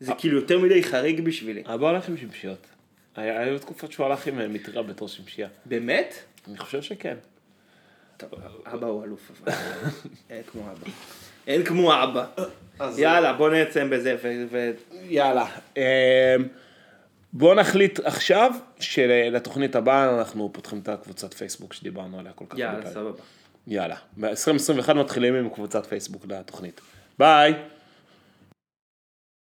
זה 0.00 0.12
כאילו 0.18 0.40
יותר 0.40 0.58
מדי 0.58 0.82
חריג 0.82 1.20
בשבילי. 1.20 1.62
אבא 1.66 1.90
הולך 1.90 2.08
עם 2.08 2.16
שמשיות. 2.16 2.66
היו 3.16 3.58
תקופות 3.58 3.92
שהוא 3.92 4.06
הלך 4.06 4.26
עם 4.26 4.40
אה, 4.40 4.48
מטריה 4.48 4.82
בתור 4.82 5.08
שמשייה. 5.08 5.48
באמת? 5.66 6.14
אני 6.48 6.58
חושב 6.58 6.82
שכן. 6.82 7.16
טוב, 8.16 8.30
אבא 8.66 8.86
הוא 8.86 9.04
אלוף 9.04 9.30
אבל. 9.30 9.52
אין 10.30 10.42
כמו 10.42 10.62
אבא. 10.70 10.90
אין 11.46 11.64
כמו 11.64 12.02
אבא. 12.04 12.24
אז- 12.78 12.98
יאללה, 12.98 13.32
בוא 13.32 13.50
נעצם 13.50 13.90
בזה 13.90 14.16
ו... 14.50 14.70
יאללה. 15.08 15.46
אמ, 15.76 15.82
בואו 17.32 17.54
נחליט 17.54 18.00
עכשיו 18.04 18.52
שלתוכנית 18.80 19.76
הבאה 19.76 20.18
אנחנו 20.18 20.50
פותחים 20.52 20.78
את 20.78 20.88
הקבוצת 20.88 21.34
פייסבוק 21.34 21.72
שדיברנו 21.72 22.18
עליה 22.18 22.32
כל 22.32 22.44
כך 22.48 22.52
הרבה 22.52 22.62
יאללה, 22.62 22.78
פעמים. 22.78 22.94
סבבה. 22.94 23.22
יאללה. 23.66 23.96
ב-2021 24.20 24.92
מתחילים 24.94 25.34
עם 25.34 25.48
קבוצת 25.48 25.86
פייסבוק 25.86 26.26
לתוכנית. 26.28 26.80
ביי. 27.18 27.54